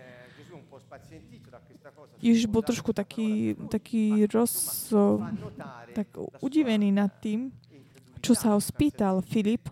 Ježiš 2.23 2.47
bol 2.47 2.63
trošku 2.63 2.95
taký, 2.95 3.55
taký 3.67 4.25
roz, 4.31 4.87
tak 5.93 6.07
udivený 6.39 6.91
nad 6.95 7.11
tým, 7.19 7.51
čo 8.23 8.33
sa 8.33 8.57
ho 8.57 8.59
spýtal 8.59 9.21
Filip 9.21 9.69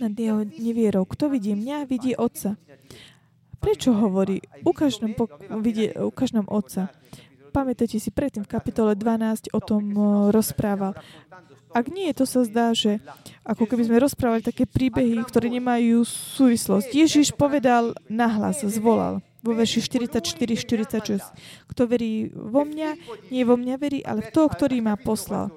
nad 0.00 0.14
jeho 0.14 0.42
nevierou. 0.42 1.06
Kto 1.06 1.30
vidí 1.30 1.54
mňa, 1.54 1.86
vidí 1.86 2.18
Otca. 2.18 2.58
Prečo 3.62 3.96
hovorí, 3.96 4.44
ukáž 4.66 5.00
nám, 5.00 5.16
po, 5.16 5.30
vidie, 5.62 5.94
ukáž 5.94 6.36
nám 6.36 6.50
Otca. 6.50 6.92
Pamätáte 7.54 8.02
si, 8.02 8.10
predtým 8.10 8.42
v 8.42 8.50
kapitole 8.50 8.98
12 8.98 9.54
o 9.54 9.60
tom 9.62 9.94
rozprával. 10.34 10.98
Ak 11.74 11.90
nie, 11.90 12.10
to 12.14 12.26
sa 12.26 12.42
zdá, 12.46 12.74
že 12.74 13.02
ako 13.46 13.66
keby 13.66 13.86
sme 13.86 14.02
rozprávali 14.02 14.42
také 14.42 14.66
príbehy, 14.66 15.22
ktoré 15.26 15.50
nemajú 15.50 16.02
súvislosť. 16.06 16.90
Ježiš 16.90 17.34
povedal 17.34 17.94
nahlas, 18.10 18.62
zvolal 18.66 19.22
vo 19.44 19.52
verši 19.52 19.84
44-46. 19.84 21.68
Kto 21.68 21.82
verí 21.84 22.32
vo 22.32 22.64
mňa, 22.64 22.96
nie 23.28 23.44
vo 23.44 23.60
mňa 23.60 23.76
verí, 23.76 24.00
ale 24.00 24.24
v 24.24 24.32
toho, 24.32 24.48
ktorý 24.48 24.80
ma 24.80 24.96
poslal. 24.96 25.52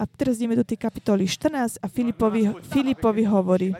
A 0.00 0.08
teraz 0.08 0.40
ideme 0.40 0.56
do 0.56 0.64
tej 0.64 0.80
kapitoly 0.80 1.28
14 1.28 1.76
a 1.76 1.86
Filipovi, 1.86 2.56
Filipovi 2.72 3.20
hovorí. 3.28 3.76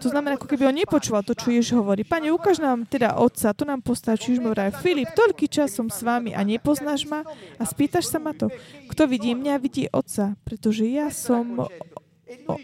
To 0.00 0.08
znamená, 0.08 0.40
ako 0.40 0.48
keby 0.48 0.64
on 0.64 0.80
nepočúval 0.80 1.20
to, 1.20 1.36
čo 1.36 1.52
Ježiš 1.52 1.76
hovorí. 1.76 2.08
Pane, 2.08 2.32
ukáž 2.32 2.56
nám 2.56 2.88
teda 2.88 3.20
Otca, 3.20 3.52
to 3.52 3.68
nám 3.68 3.84
postačí. 3.84 4.32
Už 4.32 4.40
mu 4.40 4.56
vraví, 4.56 4.72
Filip, 4.80 5.12
toľký 5.12 5.44
čas 5.44 5.76
som 5.76 5.92
s 5.92 6.00
vami 6.00 6.32
a 6.32 6.40
nepoznáš 6.40 7.04
ma? 7.04 7.20
A 7.60 7.68
spýtaš 7.68 8.08
sa 8.08 8.16
ma 8.16 8.32
to? 8.32 8.48
Kto 8.88 9.04
vidí 9.12 9.36
mňa, 9.36 9.60
vidí 9.60 9.92
Otca, 9.92 10.40
pretože 10.40 10.88
ja 10.88 11.12
som 11.12 11.68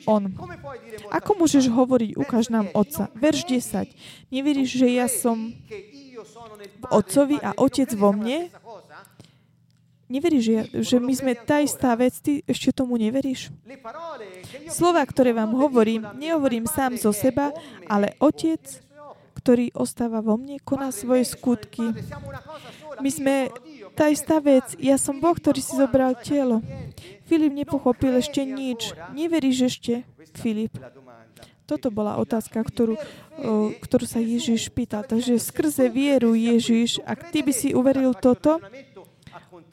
on. 0.08 0.32
Ako 1.12 1.36
môžeš 1.36 1.68
hovoriť, 1.68 2.16
ukáž 2.16 2.48
nám 2.48 2.72
Otca? 2.72 3.12
Verš 3.12 3.52
10. 3.52 4.32
Neveríš, 4.32 4.80
že 4.80 4.88
ja 4.88 5.12
som 5.12 5.52
Otcovi 6.90 7.36
a 7.40 7.56
Otec 7.56 7.90
vo 7.94 8.12
mne? 8.12 8.48
Neveríš, 10.04 10.68
že 10.84 10.96
my 11.00 11.12
sme 11.16 11.32
tá 11.32 11.64
istá 11.64 11.96
vec, 11.96 12.20
ty 12.20 12.44
ešte 12.44 12.76
tomu 12.76 13.00
neveríš? 13.00 13.48
Slova, 14.68 15.00
ktoré 15.00 15.32
vám 15.32 15.56
hovorím, 15.56 16.04
nehovorím 16.20 16.68
sám 16.68 17.00
zo 17.00 17.10
seba, 17.10 17.56
ale 17.88 18.12
Otec, 18.20 18.84
ktorý 19.40 19.72
ostáva 19.76 20.20
vo 20.24 20.36
mne, 20.40 20.60
koná 20.60 20.92
svoje 20.92 21.28
skutky. 21.28 21.92
My 23.00 23.10
sme 23.12 23.34
tá 23.92 24.08
istá 24.08 24.40
vec. 24.40 24.72
Ja 24.80 24.96
som 24.96 25.20
Boh, 25.20 25.36
ktorý 25.36 25.60
si 25.60 25.76
zobral 25.76 26.16
telo. 26.20 26.64
Filip 27.28 27.52
nepochopil 27.52 28.16
ešte 28.20 28.44
nič. 28.44 28.96
Neveríš 29.12 29.72
ešte, 29.72 30.08
Filip? 30.36 30.72
Toto 31.64 31.88
bola 31.88 32.20
otázka, 32.20 32.60
ktorú, 32.60 32.94
o, 32.94 33.72
ktorú 33.80 34.04
sa 34.04 34.20
Ježiš 34.20 34.68
pýtal. 34.68 35.08
Takže 35.08 35.40
skrze 35.40 35.88
vieru 35.88 36.36
Ježiš, 36.36 37.00
ak 37.08 37.32
ty 37.32 37.40
by 37.40 37.52
si 37.56 37.72
uveril 37.72 38.12
toto, 38.12 38.60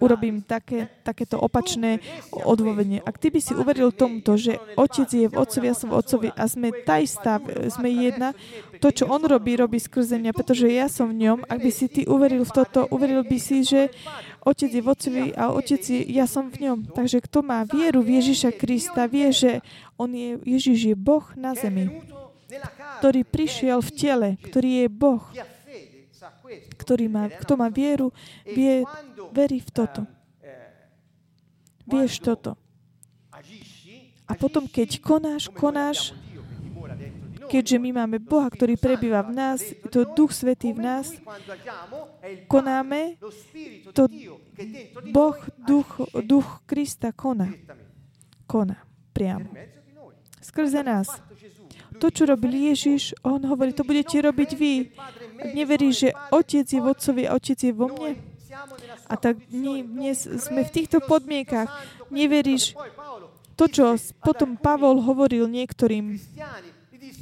urobím 0.01 0.41
také, 0.41 0.89
takéto 1.05 1.37
opačné 1.37 2.01
odôvodne. 2.33 3.05
Ak 3.05 3.21
ty 3.21 3.29
by 3.29 3.39
si 3.39 3.53
uveril 3.53 3.93
tomuto, 3.93 4.33
že 4.35 4.57
otec 4.73 5.07
je 5.07 5.27
v 5.29 5.37
otcovi, 5.37 5.65
ja 5.69 5.77
som 5.77 5.93
v 5.93 5.97
otcovi 6.01 6.27
a 6.33 6.43
sme 6.49 6.73
tá 6.83 6.97
istá, 6.97 7.37
sme 7.69 7.93
jedna, 7.93 8.33
to, 8.81 8.89
čo 8.89 9.05
on 9.05 9.21
robí, 9.21 9.53
robí 9.53 9.77
skrze 9.77 10.17
mňa, 10.17 10.33
pretože 10.33 10.65
ja 10.65 10.89
som 10.89 11.13
v 11.13 11.29
ňom. 11.29 11.45
Ak 11.45 11.61
by 11.61 11.71
si 11.71 11.85
ty 11.85 12.01
uveril 12.09 12.41
v 12.41 12.51
toto, 12.51 12.89
uveril 12.89 13.21
by 13.21 13.37
si, 13.37 13.61
že 13.61 13.93
otec 14.41 14.73
je 14.73 14.81
v 14.81 14.89
otcovi 14.89 15.23
a 15.37 15.53
otec 15.53 15.81
je, 15.85 16.01
ja 16.09 16.25
som 16.25 16.49
v 16.49 16.65
ňom. 16.65 16.89
Takže 16.89 17.21
kto 17.21 17.45
má 17.45 17.61
vieru 17.69 18.01
v 18.01 18.17
Ježiša 18.17 18.57
Krista, 18.57 19.05
vie, 19.05 19.29
že 19.29 19.61
on 20.01 20.09
je, 20.09 20.41
Ježiš 20.41 20.91
je 20.91 20.95
Boh 20.97 21.23
na 21.37 21.53
zemi, 21.53 22.01
ktorý 22.97 23.21
prišiel 23.21 23.79
v 23.85 23.91
tele, 23.93 24.29
ktorý 24.41 24.85
je 24.85 24.87
Boh, 24.89 25.23
ktorý 26.81 27.05
má, 27.07 27.29
kto 27.29 27.53
má 27.55 27.69
vieru, 27.69 28.09
vie, 28.43 28.83
verí 29.31 29.59
v 29.63 29.69
toto. 29.71 30.01
Vieš 31.87 32.21
toto. 32.21 32.55
A 34.29 34.31
potom, 34.37 34.63
keď 34.63 35.03
konáš, 35.03 35.51
konáš, 35.51 36.15
keďže 37.51 37.77
my 37.83 37.89
máme 37.91 38.17
Boha, 38.23 38.47
ktorý 38.47 38.79
prebýva 38.79 39.27
v 39.27 39.35
nás, 39.35 39.59
to 39.91 40.07
Duch 40.15 40.31
Svetý 40.31 40.71
v 40.71 40.87
nás, 40.87 41.19
konáme, 42.47 43.19
to 43.91 44.07
Boh, 45.11 45.35
Duch, 45.67 45.89
Duch 46.23 46.63
Krista 46.63 47.11
koná. 47.11 47.51
Koná 48.47 48.87
priamo. 49.11 49.51
Skrze 50.39 50.79
nás. 50.79 51.11
To, 51.99 52.07
čo 52.07 52.25
robil 52.25 52.71
Ježiš, 52.71 53.13
on 53.21 53.43
hovorí, 53.45 53.75
to 53.75 53.83
budete 53.83 54.15
robiť 54.15 54.49
vy. 54.55 54.95
Ak 55.37 55.51
neveríš, 55.53 56.07
že 56.07 56.09
Otec 56.33 56.65
je 56.65 56.79
v 56.79 56.87
Otcovi 56.87 57.23
a 57.27 57.35
Otec 57.37 57.59
je 57.59 57.75
vo 57.75 57.91
mne, 57.91 58.17
a 59.07 59.15
tak 59.17 59.41
dnes 59.49 60.23
sme 60.25 60.61
v 60.63 60.71
týchto 60.71 61.01
podmienkach. 61.03 61.67
Neveríš 62.13 62.77
to, 63.57 63.65
čo 63.69 63.97
potom 64.21 64.57
Pavol 64.57 65.01
hovoril 65.01 65.45
niektorým 65.49 66.17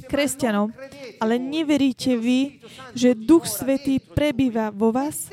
kresťanom, 0.06 0.72
ale 1.20 1.34
neveríte 1.36 2.16
vy, 2.16 2.60
že 2.96 3.16
Duch 3.16 3.46
Svetý 3.46 4.00
prebýva 4.00 4.72
vo 4.72 4.90
vás? 4.90 5.28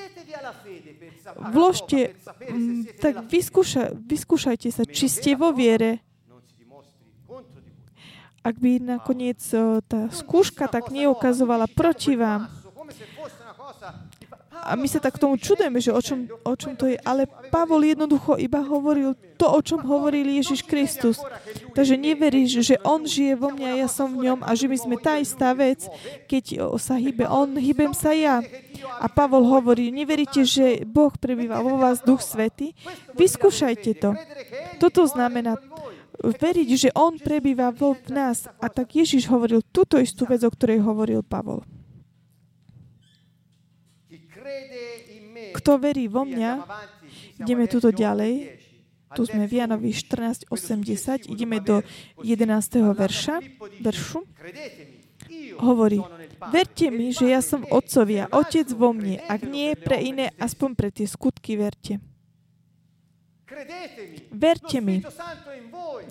Vložte, 1.51 2.15
tak 3.03 3.27
vyskúša, 3.27 3.91
vyskúšajte 3.95 4.69
sa, 4.71 4.83
či 4.87 5.11
ste 5.11 5.35
vo 5.35 5.51
viere. 5.51 5.99
Ak 8.47 8.55
by 8.63 8.79
nakoniec 8.79 9.43
tá 9.91 10.07
skúška 10.07 10.71
tak 10.71 10.87
neukazovala 10.87 11.67
proti 11.67 12.15
vám, 12.15 12.47
a 14.67 14.75
my 14.75 14.87
sa 14.91 14.99
tak 14.99 15.15
tomu 15.15 15.39
čudujeme, 15.39 15.79
že 15.79 15.95
o 15.95 16.01
čom, 16.03 16.27
o 16.27 16.53
čom 16.59 16.75
to 16.75 16.91
je. 16.91 16.99
Ale 17.07 17.23
Pavol 17.47 17.87
jednoducho 17.87 18.35
iba 18.35 18.59
hovoril 18.59 19.15
to, 19.39 19.47
o 19.47 19.63
čom 19.63 19.79
hovoril 19.87 20.27
Ježiš 20.27 20.67
Kristus. 20.67 21.23
Takže 21.71 21.95
neveríš, 21.95 22.67
že 22.67 22.75
on 22.83 23.07
žije 23.07 23.39
vo 23.39 23.55
mňa, 23.55 23.79
ja 23.79 23.87
som 23.87 24.11
v 24.11 24.27
ňom 24.27 24.43
a 24.43 24.51
že 24.51 24.67
my 24.67 24.77
sme 24.77 24.95
tá 24.99 25.15
istá 25.15 25.55
vec, 25.55 25.87
keď 26.27 26.75
sa 26.75 26.99
hýbe 26.99 27.23
on, 27.31 27.55
hýbem 27.55 27.95
sa 27.95 28.11
ja. 28.11 28.43
A 28.99 29.07
Pavol 29.07 29.47
hovorí, 29.47 29.87
neveríte, 29.87 30.43
že 30.43 30.83
Boh 30.83 31.15
prebýva 31.15 31.63
vo 31.63 31.79
vás, 31.79 32.03
Duch 32.03 32.19
Svety? 32.19 32.75
Vyskúšajte 33.15 33.91
to. 34.03 34.11
Toto 34.83 35.07
znamená 35.07 35.55
veriť, 36.17 36.69
že 36.73 36.89
On 36.97 37.13
prebýva 37.15 37.69
vo 37.69 37.93
v 37.93 38.09
nás. 38.09 38.49
A 38.57 38.67
tak 38.73 38.97
Ježiš 38.97 39.29
hovoril 39.29 39.61
túto 39.69 40.01
istú 40.01 40.25
vec, 40.25 40.41
o 40.41 40.49
ktorej 40.49 40.81
hovoril 40.81 41.21
Pavol. 41.21 41.61
Kto 45.55 45.71
verí 45.77 46.07
vo 46.07 46.25
mňa, 46.25 46.65
ideme 47.41 47.65
tuto 47.69 47.93
ďalej, 47.93 48.57
tu 49.15 49.23
sme 49.23 49.47
v 49.47 49.63
Janovi 49.63 49.95
14.80, 49.95 51.31
ideme 51.31 51.63
do 51.63 51.79
11. 52.21 52.43
verša, 52.91 53.39
veršu. 53.79 54.19
Hovorí, 55.57 56.03
verte 56.51 56.91
mi, 56.91 57.15
že 57.15 57.31
ja 57.31 57.41
som 57.41 57.63
otcovi 57.63 58.23
a 58.23 58.29
otec 58.29 58.67
vo 58.75 58.91
mne. 58.91 59.23
Ak 59.25 59.47
nie 59.47 59.73
pre 59.79 60.03
iné, 60.03 60.35
aspoň 60.37 60.69
pre 60.75 60.89
tie 60.91 61.07
skutky 61.07 61.55
verte. 61.55 62.03
Verte 64.29 64.77
mi. 64.83 65.01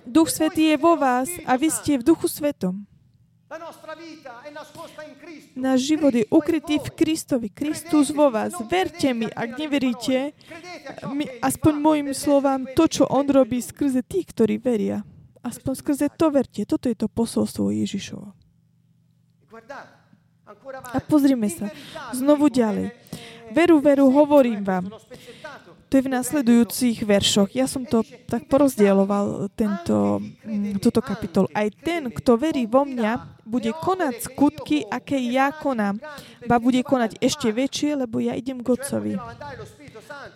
Duch 0.03 0.33
Svetý 0.33 0.75
je 0.75 0.77
vo 0.81 0.97
vás 0.99 1.29
a 1.45 1.55
vy 1.55 1.69
ste 1.71 2.01
v 2.01 2.03
Duchu 2.03 2.27
Svetom. 2.27 2.89
Náš 5.55 5.79
život 5.87 6.11
je 6.11 6.27
ukrytý 6.35 6.83
v 6.83 6.89
Kristovi. 6.91 7.47
Kristus 7.47 8.11
vo 8.11 8.27
vás. 8.27 8.51
Verte 8.67 9.15
mi, 9.15 9.31
ak 9.31 9.55
neveríte, 9.55 10.35
my, 11.07 11.25
aspoň 11.39 11.75
môjim 11.79 12.09
slovám, 12.11 12.67
to, 12.75 12.91
čo 12.91 13.07
On 13.07 13.23
robí 13.23 13.63
skrze 13.63 14.03
tých, 14.03 14.35
ktorí 14.35 14.59
veria. 14.59 15.07
Aspoň 15.47 15.73
skrze 15.79 16.07
to 16.11 16.27
verte. 16.35 16.67
Toto 16.67 16.91
je 16.91 16.99
to 16.99 17.07
posolstvo 17.07 17.71
Ježišovo. 17.71 18.35
A 20.91 20.99
pozrime 21.07 21.47
sa. 21.47 21.71
Znovu 22.11 22.51
ďalej. 22.51 22.91
Veru, 23.55 23.79
veru, 23.79 24.11
hovorím 24.11 24.67
vám. 24.67 24.91
To 25.87 25.93
je 25.95 26.03
v 26.03 26.15
následujúcich 26.19 27.07
veršoch. 27.07 27.55
Ja 27.55 27.71
som 27.71 27.87
to 27.87 28.03
tak 28.27 28.51
porozdieloval, 28.51 29.47
tento, 29.55 30.19
mm, 30.43 30.83
túto 30.83 30.99
kapitolu. 30.99 31.47
Aj 31.55 31.71
ten, 31.71 32.11
kto 32.11 32.35
verí 32.35 32.67
vo 32.67 32.83
mňa, 32.83 33.39
bude 33.47 33.71
konať 33.71 34.27
skutky, 34.27 34.83
aké 34.83 35.15
ja 35.31 35.55
konám. 35.55 36.03
Ba 36.51 36.59
bude 36.59 36.83
konať 36.83 37.23
ešte 37.23 37.55
väčšie, 37.55 38.03
lebo 38.03 38.19
ja 38.19 38.35
idem 38.35 38.59
k 38.59 38.75
Otcovi. 38.75 39.15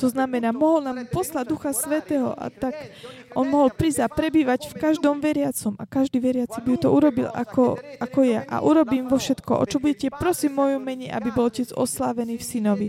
To 0.00 0.06
znamená, 0.08 0.50
mohol 0.50 0.80
nám 0.84 1.04
poslať 1.12 1.44
Ducha 1.48 1.72
Svetého 1.76 2.32
a 2.32 2.48
tak 2.48 2.72
on 3.36 3.46
mohol 3.46 3.68
prísť 3.70 4.04
a 4.04 4.08
prebývať 4.08 4.72
v 4.72 4.78
každom 4.80 5.20
veriacom 5.20 5.76
a 5.76 5.84
každý 5.84 6.18
veriaci 6.18 6.58
by 6.64 6.80
to 6.80 6.88
urobil 6.88 7.28
ako, 7.30 7.76
ako 8.00 8.20
ja. 8.24 8.42
A 8.48 8.64
urobím 8.64 9.06
vo 9.06 9.20
všetko, 9.20 9.60
o 9.60 9.64
čo 9.68 9.78
budete 9.78 10.08
prosím 10.14 10.56
mojom 10.56 10.82
mene, 10.82 11.12
aby 11.12 11.28
bol 11.30 11.50
Otec 11.50 11.74
oslávený 11.74 12.38
v 12.38 12.44
synovi. 12.44 12.88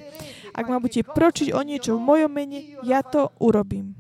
Ak 0.54 0.70
ma 0.70 0.78
budete 0.78 1.08
pročiť 1.08 1.52
o 1.56 1.62
niečo 1.66 1.98
v 1.98 2.06
mojom 2.06 2.32
mene, 2.32 2.78
ja 2.86 3.02
to 3.02 3.34
urobím. 3.42 3.98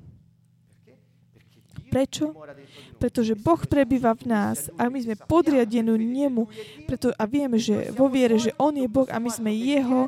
Prečo? 1.92 2.32
Pretože 2.96 3.36
Boh 3.36 3.60
prebýva 3.68 4.16
v 4.16 4.32
nás 4.32 4.72
a 4.80 4.88
my 4.88 4.96
sme 5.04 5.20
podriadení 5.20 5.92
nemu 5.92 6.48
preto, 6.88 7.12
a 7.12 7.28
vieme, 7.28 7.60
že 7.60 7.92
vo 7.92 8.08
viere, 8.08 8.40
že 8.40 8.56
On 8.56 8.72
je 8.72 8.88
Boh 8.88 9.10
a 9.12 9.20
my 9.20 9.28
sme 9.28 9.52
Jeho, 9.52 10.08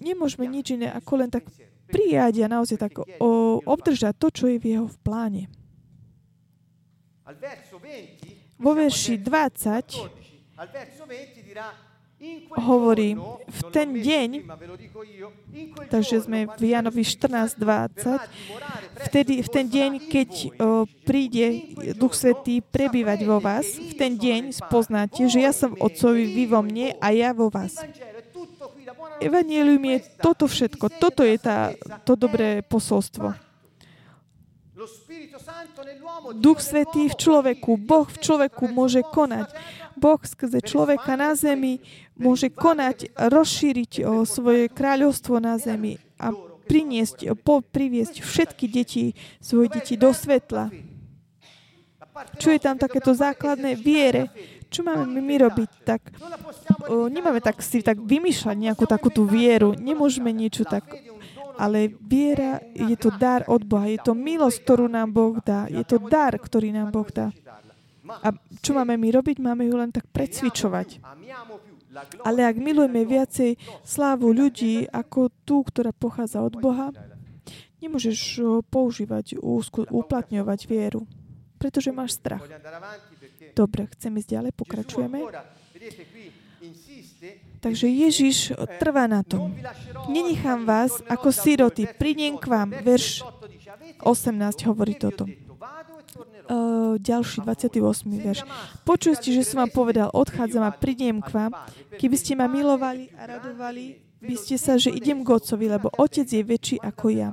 nemôžeme 0.00 0.46
nič 0.46 0.70
iné 0.76 0.92
ako 0.92 1.16
len 1.24 1.30
tak 1.32 1.44
prijať 1.90 2.46
a 2.46 2.48
naozaj 2.48 2.78
tak 2.78 3.02
o, 3.02 3.04
obdržať 3.66 4.14
to, 4.16 4.30
čo 4.30 4.46
je 4.46 4.58
v 4.62 4.66
Jeho 4.76 4.86
v 4.86 4.98
pláne. 5.02 5.50
Vo 8.60 8.76
verši 8.76 9.16
20 9.18 10.20
hovorí 12.60 13.16
v 13.48 13.60
ten 13.72 13.96
deň, 13.96 14.44
takže 15.88 16.28
sme 16.28 16.52
v 16.52 16.62
Janovi 16.68 17.00
14.20, 17.00 19.08
vtedy, 19.08 19.40
v 19.40 19.48
ten 19.48 19.64
deň, 19.64 20.04
keď 20.04 20.30
o, 20.60 20.84
príde 21.08 21.72
Duch 21.96 22.12
Svetý 22.12 22.60
prebývať 22.60 23.24
vo 23.24 23.40
vás, 23.40 23.64
v 23.64 23.96
ten 23.96 24.20
deň 24.20 24.52
spoznáte, 24.52 25.32
že 25.32 25.40
ja 25.40 25.56
som 25.56 25.72
Otcovi, 25.80 26.36
vy 26.36 26.44
vo 26.44 26.60
mne 26.60 26.92
a 27.00 27.08
ja 27.16 27.32
vo 27.32 27.48
vás. 27.48 27.80
Evangelium 29.20 29.84
je 29.84 29.98
toto 30.18 30.48
všetko. 30.48 30.88
Toto 30.98 31.22
je 31.22 31.36
tá, 31.36 31.76
to 32.08 32.16
dobré 32.16 32.64
posolstvo. 32.64 33.36
Duch 36.40 36.60
Svetý 36.64 37.12
v 37.12 37.16
človeku, 37.20 37.76
Boh 37.76 38.08
v 38.08 38.16
človeku 38.16 38.64
môže 38.72 39.04
konať. 39.04 39.52
Boh 39.92 40.20
skrze 40.24 40.64
človeka 40.64 41.20
na 41.20 41.36
zemi 41.36 41.84
môže 42.16 42.48
konať, 42.48 43.12
rozšíriť 43.12 44.24
svoje 44.24 44.72
kráľovstvo 44.72 45.36
na 45.36 45.60
zemi 45.60 46.00
a 46.16 46.32
priniesť, 46.64 47.36
po, 47.44 47.60
priviesť 47.60 48.24
všetky 48.24 48.66
deti, 48.72 49.12
svoje 49.42 49.68
deti 49.68 50.00
do 50.00 50.16
svetla. 50.16 50.72
Čo 52.40 52.48
je 52.56 52.60
tam 52.60 52.80
takéto 52.80 53.12
základné 53.12 53.76
viere? 53.76 54.32
Čo 54.70 54.86
máme 54.86 55.18
my 55.18 55.36
robiť? 55.50 55.70
Tak, 55.82 56.02
o, 56.86 57.10
nemáme 57.10 57.42
tak 57.42 57.58
si 57.58 57.82
tak 57.82 57.98
vymýšľať 57.98 58.56
nejakú 58.56 58.86
takú 58.86 59.10
tú 59.10 59.26
vieru. 59.26 59.74
Nemôžeme 59.74 60.30
niečo 60.30 60.62
tak 60.62 60.86
ale 61.60 61.92
viera 61.92 62.56
je 62.72 62.96
to 62.96 63.12
dar 63.12 63.44
od 63.44 63.60
Boha. 63.68 63.84
Je 63.84 64.00
to 64.00 64.16
milosť, 64.16 64.64
ktorú 64.64 64.88
nám 64.88 65.12
Boh 65.12 65.36
dá. 65.44 65.68
Je 65.68 65.84
to 65.84 66.00
dar, 66.00 66.32
ktorý 66.32 66.72
nám 66.72 66.88
Boh 66.88 67.04
dá. 67.12 67.28
A 68.24 68.32
čo 68.64 68.72
máme 68.72 68.96
my 68.96 69.08
robiť? 69.12 69.36
Máme 69.44 69.68
ju 69.68 69.76
len 69.76 69.92
tak 69.92 70.08
precvičovať. 70.08 71.04
Ale 72.24 72.48
ak 72.48 72.56
milujeme 72.56 73.04
viacej 73.04 73.60
slávu 73.84 74.32
ľudí 74.32 74.88
ako 74.88 75.28
tú, 75.44 75.60
ktorá 75.60 75.92
pochádza 75.92 76.40
od 76.40 76.56
Boha, 76.56 76.96
nemôžeš 77.84 78.40
používať, 78.72 79.36
uplatňovať 79.92 80.60
vieru, 80.64 81.04
pretože 81.60 81.92
máš 81.92 82.16
strach. 82.16 82.40
Dobre, 83.54 83.86
chcem 83.96 84.12
ísť 84.16 84.28
ďalej, 84.30 84.52
pokračujeme. 84.56 85.18
Takže 87.60 87.86
Ježiš 87.88 88.56
trvá 88.80 89.04
na 89.04 89.20
tom. 89.20 89.52
Nenechám 90.08 90.64
vás 90.64 91.00
ako 91.08 91.28
siroty, 91.32 91.88
prídem 91.96 92.40
k 92.40 92.44
vám. 92.48 92.68
Verš 92.72 93.24
18 94.00 94.68
hovorí 94.68 94.96
toto 94.96 95.28
uh, 96.50 96.94
ďalší 96.98 97.46
28. 97.46 97.78
verš. 98.10 98.40
Počuli 98.82 99.14
ste, 99.14 99.30
že 99.30 99.46
som 99.46 99.62
vám 99.64 99.72
povedal, 99.72 100.08
odchádzam 100.10 100.66
a 100.66 100.74
prídem 100.74 101.22
k 101.22 101.30
vám. 101.30 101.52
Keby 101.96 102.16
ste 102.18 102.34
ma 102.34 102.50
milovali 102.50 103.08
a 103.14 103.38
radovali, 103.38 104.10
by 104.20 104.34
ste 104.36 104.60
sa, 104.60 104.76
že 104.76 104.92
idem 104.92 105.24
k 105.24 105.28
Otcovi, 105.32 105.70
lebo 105.70 105.88
Otec 105.96 106.28
je 106.28 106.42
väčší 106.44 106.76
ako 106.82 107.06
ja. 107.08 107.30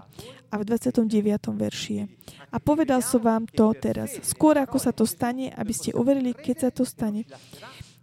A 0.47 0.55
v 0.55 0.63
29. 0.63 1.11
verši. 1.55 2.07
A 2.51 2.57
povedal 2.63 3.03
som 3.03 3.19
vám 3.19 3.43
to 3.51 3.75
teraz, 3.75 4.15
skôr 4.23 4.55
ako 4.55 4.79
sa 4.79 4.95
to 4.95 5.03
stane, 5.03 5.51
aby 5.51 5.73
ste 5.75 5.91
uverili, 5.91 6.31
keď 6.31 6.55
sa 6.67 6.69
to 6.71 6.87
stane 6.87 7.27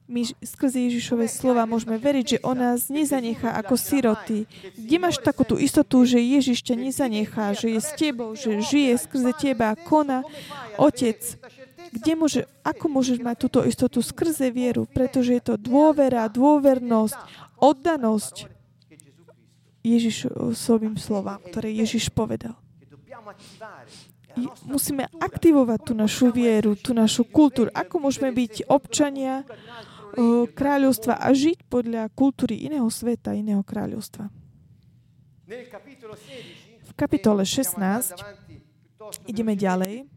my 0.04 0.20
skrze 0.44 0.76
Ježišové 0.76 1.24
slova 1.32 1.64
môžeme 1.64 1.96
veriť, 1.96 2.36
že 2.36 2.42
on 2.44 2.60
nás 2.60 2.92
nezanechá 2.92 3.56
ako 3.56 3.80
siroty. 3.80 4.44
Kde 4.76 4.96
máš 5.00 5.16
takú 5.16 5.48
tú 5.48 5.56
istotu, 5.56 6.04
že 6.04 6.20
Ježiš 6.20 6.60
ťa 6.60 6.76
nezanechá, 6.76 7.56
že 7.56 7.72
je 7.72 7.80
s 7.80 7.90
tebou, 7.96 8.36
že 8.36 8.60
žije 8.60 9.00
skrze 9.00 9.32
teba, 9.32 9.72
kona, 9.72 10.20
Otec? 10.76 11.40
Kde 11.94 12.12
môže, 12.20 12.40
ako 12.66 12.84
môžeš 12.90 13.18
mať 13.24 13.36
túto 13.48 13.60
istotu 13.64 14.04
skrze 14.04 14.52
vieru? 14.52 14.84
Pretože 14.84 15.40
je 15.40 15.42
to 15.42 15.54
dôvera, 15.56 16.28
dôvernosť, 16.28 17.16
oddanosť 17.64 18.53
Ježišovým 19.84 20.96
slovám, 20.96 21.44
ktoré 21.44 21.68
Ježiš 21.68 22.08
povedal. 22.08 22.56
Musíme 24.66 25.06
aktivovať 25.22 25.78
tú 25.86 25.92
našu 25.94 26.34
vieru, 26.34 26.74
tú 26.74 26.90
našu 26.90 27.22
kultúru. 27.22 27.70
Ako 27.70 28.02
môžeme 28.02 28.34
byť 28.34 28.66
občania 28.66 29.46
kráľovstva 30.56 31.20
a 31.20 31.28
žiť 31.30 31.68
podľa 31.70 32.10
kultúry 32.10 32.66
iného 32.66 32.88
sveta, 32.90 33.36
iného 33.36 33.62
kráľovstva. 33.62 34.26
V 36.84 36.92
kapitole 36.98 37.44
16 37.46 38.16
ideme 39.30 39.54
ďalej. 39.54 40.10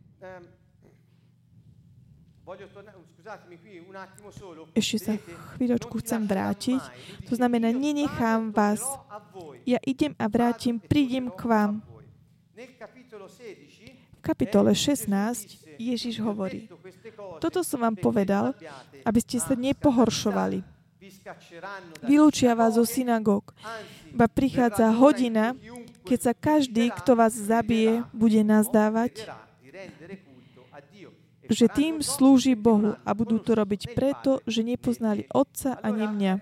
Ešte 4.78 4.98
sa 5.02 5.14
chvíľočku 5.58 5.98
chcem 6.06 6.22
vrátiť. 6.26 6.82
To 7.30 7.34
znamená, 7.34 7.74
nenechám 7.74 8.54
vás. 8.54 8.84
Ja 9.66 9.82
idem 9.84 10.14
a 10.22 10.26
vrátim, 10.30 10.78
prídem 10.78 11.34
k 11.34 11.42
vám. 11.46 11.72
V 14.18 14.22
kapitole 14.22 14.76
16 14.76 15.80
Ježiš 15.80 16.20
hovorí, 16.20 16.68
toto 17.40 17.64
som 17.64 17.86
vám 17.86 17.96
povedal, 17.96 18.52
aby 19.06 19.20
ste 19.24 19.40
sa 19.40 19.56
nepohoršovali. 19.56 20.66
Vylúčia 22.04 22.52
vás 22.58 22.76
zo 22.76 22.84
synagóg. 22.84 23.56
Ba 24.12 24.28
prichádza 24.28 24.92
hodina, 24.92 25.56
keď 26.04 26.20
sa 26.20 26.34
každý, 26.36 26.92
kto 26.92 27.16
vás 27.16 27.36
zabije, 27.36 28.04
bude 28.12 28.42
nazdávať, 28.44 29.30
že 31.48 31.72
tým 31.72 32.04
slúži 32.04 32.54
Bohu 32.54 32.96
a 33.02 33.12
budú 33.16 33.40
to 33.40 33.56
robiť 33.56 33.96
preto, 33.96 34.44
že 34.48 34.64
nepoznali 34.64 35.28
Otca 35.32 35.80
ani 35.80 36.06
mňa. 36.08 36.34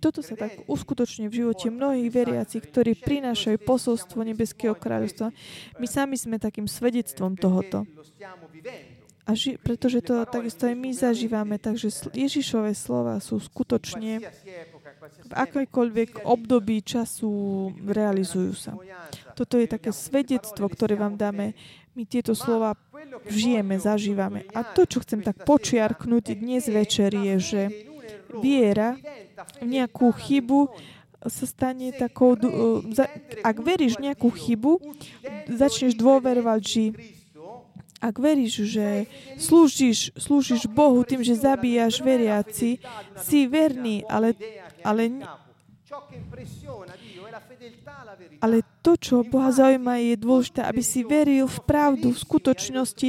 Toto 0.00 0.20
sa 0.24 0.36
tak 0.36 0.64
uskutočne 0.64 1.28
v 1.28 1.44
živote 1.44 1.68
mnohých 1.68 2.08
veriacich, 2.12 2.64
ktorí 2.64 2.96
prinášajú 2.96 3.60
posolstvo 3.64 4.24
Nebeského 4.24 4.72
kráľovstva. 4.76 5.32
My 5.76 5.86
sami 5.88 6.16
sme 6.16 6.40
takým 6.40 6.68
svedectvom 6.68 7.36
tohoto. 7.36 7.84
A 9.28 9.36
ži- 9.36 9.60
pretože 9.60 10.02
to 10.02 10.26
takisto 10.26 10.66
aj 10.66 10.74
my 10.74 10.90
zažívame, 10.90 11.60
takže 11.60 11.92
Ježišové 12.16 12.74
slova 12.74 13.20
sú 13.22 13.38
skutočne 13.38 14.26
v 15.30 15.32
akejkoľvek 15.32 16.26
období 16.26 16.82
času 16.82 17.30
realizujú 17.86 18.52
sa. 18.56 18.72
Toto 19.38 19.54
je 19.60 19.70
také 19.70 19.94
svedectvo, 19.94 20.66
ktoré 20.66 20.98
vám 20.98 21.14
dáme. 21.14 21.54
My 21.98 22.06
tieto 22.06 22.38
slova 22.38 22.78
žijeme, 23.26 23.74
zažívame. 23.82 24.46
A 24.54 24.62
to, 24.62 24.86
čo 24.86 25.02
chcem 25.02 25.26
tak 25.26 25.42
počiarknúť 25.42 26.38
dnes 26.38 26.70
večer, 26.70 27.10
je, 27.10 27.34
že 27.38 27.62
viera 28.38 28.94
v 29.58 29.66
nejakú 29.66 30.14
chybu 30.14 30.70
sa 31.26 31.44
stane 31.44 31.90
takou... 31.92 32.38
Ak 33.42 33.56
veríš 33.60 33.98
v 33.98 34.10
nejakú 34.10 34.30
chybu, 34.30 34.78
začneš 35.50 35.98
dôverovať, 35.98 36.60
že 36.62 36.84
ak 38.00 38.16
veríš, 38.16 38.64
že 38.64 39.04
slúžiš, 39.36 40.16
slúžiš 40.16 40.64
Bohu 40.72 41.04
tým, 41.04 41.20
že 41.20 41.36
zabíjaš 41.36 42.00
veriaci, 42.00 42.80
si 43.20 43.38
verný, 43.44 44.08
ale, 44.08 44.32
ale 44.80 45.20
ale 48.40 48.64
to, 48.80 48.96
čo 48.96 49.20
Boha 49.20 49.52
zaujíma, 49.52 50.00
je 50.00 50.16
dôležité, 50.16 50.64
aby 50.64 50.80
si 50.80 51.04
veril 51.04 51.44
v 51.44 51.58
pravdu, 51.68 52.08
v 52.12 52.18
skutočnosti. 52.18 53.08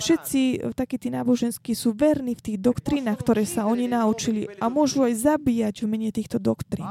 Všetci 0.00 0.72
takí 0.72 0.96
tí 0.96 1.12
náboženskí 1.12 1.76
sú 1.76 1.92
verní 1.92 2.32
v 2.32 2.44
tých 2.52 2.58
doktrínach, 2.58 3.20
ktoré 3.20 3.44
sa 3.44 3.68
oni 3.68 3.92
naučili 3.92 4.48
a 4.56 4.72
môžu 4.72 5.04
aj 5.04 5.36
zabíjať 5.36 5.84
v 5.84 5.86
mene 5.92 6.08
týchto 6.08 6.40
doktrín. 6.40 6.88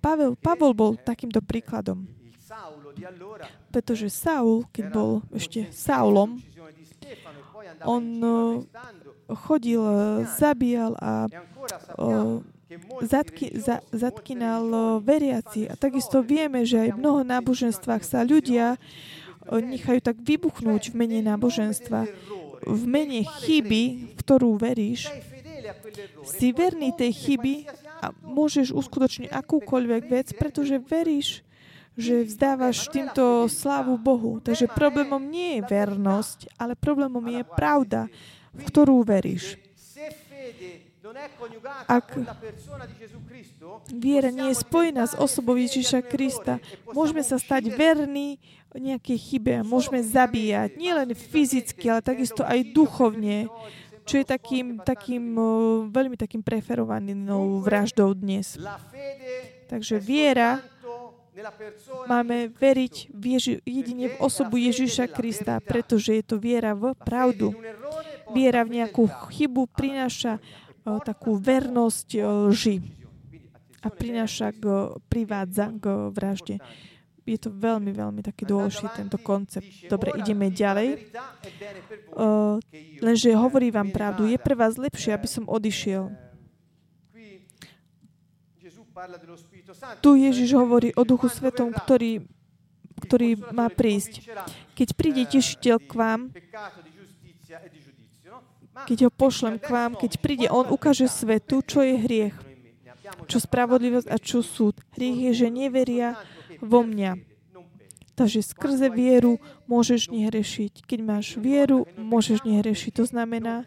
Pavel, 0.00 0.38
Pavel 0.38 0.72
bol 0.72 0.94
takýmto 0.96 1.42
príkladom. 1.42 2.06
Pretože 3.74 4.08
Saul, 4.08 4.64
keď 4.70 4.84
bol 4.94 5.12
ešte 5.34 5.68
Saulom, 5.74 6.40
on 7.84 8.04
chodil, 9.30 9.80
eh, 9.80 10.26
zabíjal 10.26 10.92
a 10.98 11.30
E 12.70 12.78
zatky, 13.02 13.50
za, 13.58 13.82
religiosi, 13.82 13.98
zatkynal 13.98 14.62
molte 14.62 14.78
o, 14.78 14.78
religioni 14.78 15.06
veriaci. 15.10 15.60
A 15.66 15.74
takisto 15.74 16.22
vieme, 16.22 16.62
že 16.62 16.86
aj 16.86 16.90
v 16.94 17.00
mnoho 17.02 17.20
náboženstvách 17.26 18.02
sa 18.06 18.22
ľudia 18.22 18.78
nechajú 19.50 19.98
tak 19.98 20.22
vybuchnúť 20.22 20.94
v 20.94 20.94
mene 20.94 21.18
náboženstva. 21.26 22.06
V 22.62 22.82
mene 22.86 23.26
chyby, 23.42 24.14
v 24.14 24.20
ktorú 24.22 24.54
veríš, 24.54 25.10
si 26.30 26.54
verný 26.54 26.94
tej 26.94 27.10
chyby 27.10 27.66
a 28.00 28.14
môžeš 28.22 28.70
uskutočniť 28.70 29.34
akúkoľvek 29.34 30.02
vec, 30.06 30.26
pretože 30.38 30.78
veríš, 30.78 31.42
že 31.98 32.22
vzdávaš 32.22 32.86
týmto 32.94 33.50
slávu 33.50 33.98
Bohu. 33.98 34.38
Takže 34.38 34.70
problémom 34.70 35.20
nie 35.20 35.58
je 35.58 35.66
vernosť, 35.66 36.54
ale 36.54 36.78
problémom 36.78 37.24
je 37.26 37.42
pravda, 37.42 38.06
v 38.54 38.62
ktorú 38.62 39.02
veríš. 39.02 39.58
Ak 41.90 42.14
viera 43.90 44.30
nie 44.30 44.54
je 44.54 44.56
spojená 44.62 45.10
s 45.10 45.14
osobou 45.18 45.58
Ježiša 45.58 46.06
Krista, 46.06 46.62
môžeme 46.94 47.26
sa 47.26 47.36
stať 47.36 47.70
verní 47.74 48.38
nejakej 48.76 49.18
chybe 49.18 49.66
môžeme 49.66 49.98
zabíjať, 49.98 50.78
nielen 50.78 51.10
fyzicky, 51.18 51.90
ale 51.90 52.06
takisto 52.06 52.46
aj 52.46 52.70
duchovne, 52.70 53.50
čo 54.06 54.22
je 54.22 54.26
takým, 54.26 54.78
takým 54.78 55.34
veľmi 55.90 56.14
takým 56.14 56.42
preferovanou 56.42 57.58
vraždou 57.62 58.14
dnes. 58.14 58.54
Takže 59.66 59.98
viera 59.98 60.62
Máme 62.04 62.52
veriť 62.52 63.08
v 63.14 63.24
Ježi- 63.38 63.62
jedine 63.64 64.12
v 64.12 64.16
osobu 64.20 64.60
Ježiša 64.60 65.08
Krista, 65.08 65.56
pretože 65.62 66.12
je 66.12 66.24
to 66.26 66.36
viera 66.36 66.76
v 66.76 66.92
pravdu. 66.92 67.56
Viera 68.34 68.60
v 68.66 68.82
nejakú 68.82 69.08
chybu 69.30 69.70
prináša 69.72 70.42
takú 70.98 71.38
vernosť 71.38 72.08
o, 72.18 72.50
lži 72.50 72.82
a 73.80 73.88
prináša 73.88 74.50
k, 74.52 74.96
privádza 75.06 75.72
k 75.78 76.10
vražde. 76.10 76.56
Je 77.28 77.38
to 77.38 77.52
veľmi, 77.52 77.94
veľmi 77.94 78.26
taký 78.26 78.42
dôležitý 78.42 78.90
tento 78.90 79.14
koncept. 79.22 79.68
Dobre, 79.86 80.18
ideme 80.18 80.50
ďalej. 80.50 81.14
O, 82.18 82.58
lenže 82.98 83.30
hovorí 83.38 83.70
vám 83.70 83.94
pravdu, 83.94 84.26
je 84.26 84.40
pre 84.40 84.58
vás 84.58 84.74
lepšie, 84.74 85.14
aby 85.14 85.28
som 85.30 85.46
odišiel. 85.46 86.10
Tu 90.02 90.10
Ježiš 90.26 90.50
hovorí 90.58 90.90
o 90.98 91.06
Duchu 91.06 91.30
Svetom, 91.30 91.70
ktorý, 91.70 92.26
ktorý 93.06 93.38
má 93.54 93.70
prísť. 93.70 94.26
Keď 94.74 94.88
príde 94.98 95.22
tešiteľ 95.24 95.76
k 95.80 95.92
vám, 95.94 96.20
keď 98.86 99.08
ho 99.08 99.10
pošlem 99.10 99.56
k 99.58 99.66
vám, 99.68 99.92
keď 99.98 100.12
príde, 100.20 100.46
on 100.48 100.68
ukáže 100.68 101.08
svetu, 101.10 101.64
čo 101.64 101.82
je 101.84 101.94
hriech, 102.00 102.36
čo 103.26 103.42
spravodlivosť 103.42 104.08
a 104.08 104.16
čo 104.20 104.40
súd. 104.44 104.78
Hriech 104.94 105.18
je, 105.30 105.32
že 105.44 105.48
neveria 105.50 106.20
vo 106.60 106.84
mňa. 106.86 107.18
Takže 108.14 108.44
skrze 108.44 108.92
vieru 108.92 109.40
môžeš 109.64 110.12
nehrešiť. 110.12 110.84
Keď 110.84 111.00
máš 111.00 111.40
vieru, 111.40 111.88
môžeš 111.96 112.44
nehrešiť. 112.44 112.92
To 113.00 113.04
znamená, 113.08 113.64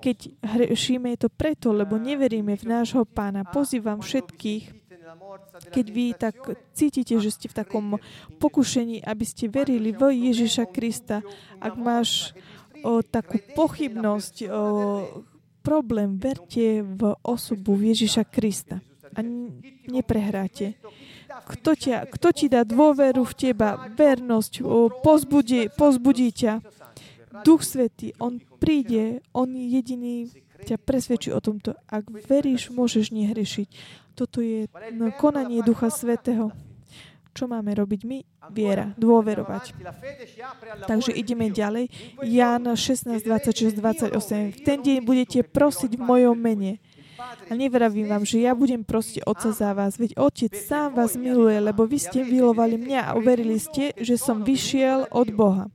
keď 0.00 0.32
hrešíme, 0.40 1.12
je 1.12 1.28
to 1.28 1.30
preto, 1.30 1.76
lebo 1.76 2.00
neveríme 2.00 2.56
v 2.56 2.64
nášho 2.64 3.04
pána. 3.04 3.44
Pozývam 3.44 4.00
všetkých, 4.00 4.80
keď 5.68 5.86
vy 5.92 6.06
tak 6.16 6.40
cítite, 6.72 7.20
že 7.20 7.28
ste 7.28 7.46
v 7.52 7.58
takom 7.60 7.86
pokušení, 8.40 9.04
aby 9.04 9.24
ste 9.28 9.52
verili 9.52 9.92
v 9.92 10.32
Ježiša 10.32 10.64
Krista. 10.72 11.20
Ak 11.60 11.76
máš 11.76 12.32
o, 12.84 13.00
takú 13.04 13.38
pochybnosť, 13.56 14.34
o, 14.46 14.48
problém, 15.60 16.16
verte 16.16 16.80
v 16.80 17.14
osobu 17.22 17.76
Ježiša 17.76 18.24
Krista 18.28 18.80
a 19.14 19.20
neprehráte. 19.90 20.78
Kto, 21.30 21.74
ťa, 21.74 22.10
kto 22.10 22.28
ti 22.34 22.46
dá 22.50 22.62
dôveru 22.66 23.22
v 23.26 23.34
teba, 23.34 23.90
vernosť, 23.90 24.62
pozbudí, 25.02 25.70
pozbudí 25.74 26.30
ťa. 26.34 26.62
Duch 27.46 27.62
Svetý, 27.62 28.10
On 28.18 28.42
príde, 28.58 29.22
On 29.30 29.46
jediný 29.46 30.26
ťa 30.66 30.76
presvedčí 30.76 31.30
o 31.32 31.40
tomto. 31.40 31.78
Ak 31.88 32.10
veríš, 32.10 32.68
môžeš 32.74 33.14
nehrešiť. 33.14 33.68
Toto 34.18 34.44
je 34.44 34.68
no, 34.92 35.08
konanie 35.16 35.64
Ducha 35.64 35.88
Svetého. 35.88 36.52
Čo 37.30 37.46
máme 37.46 37.70
robiť 37.72 38.00
my? 38.04 38.18
Viera, 38.50 38.90
dôverovať. 38.98 39.78
Takže 40.90 41.14
ideme 41.14 41.50
ďalej. 41.54 41.86
Ján 42.26 42.66
16, 42.66 43.22
26, 43.22 43.78
28. 43.78 44.56
V 44.56 44.60
ten 44.66 44.78
deň 44.82 44.98
budete 45.06 45.46
prosiť 45.46 45.94
v 45.94 46.02
mojom 46.02 46.34
mene. 46.34 46.82
A 47.20 47.52
nevravím 47.52 48.08
vám, 48.08 48.24
že 48.24 48.40
ja 48.40 48.56
budem 48.56 48.80
prosiť 48.80 49.28
Otca 49.28 49.52
za 49.52 49.70
vás, 49.76 50.00
veď 50.00 50.16
Otec 50.16 50.56
sám 50.56 50.96
vás 50.96 51.20
miluje, 51.20 51.60
lebo 51.60 51.84
vy 51.84 52.00
ste 52.00 52.24
milovali 52.24 52.80
mňa 52.80 53.12
a 53.12 53.14
uverili 53.14 53.60
ste, 53.60 53.92
že 54.00 54.16
som 54.16 54.40
vyšiel 54.40 55.12
od 55.12 55.28
Boha. 55.36 55.68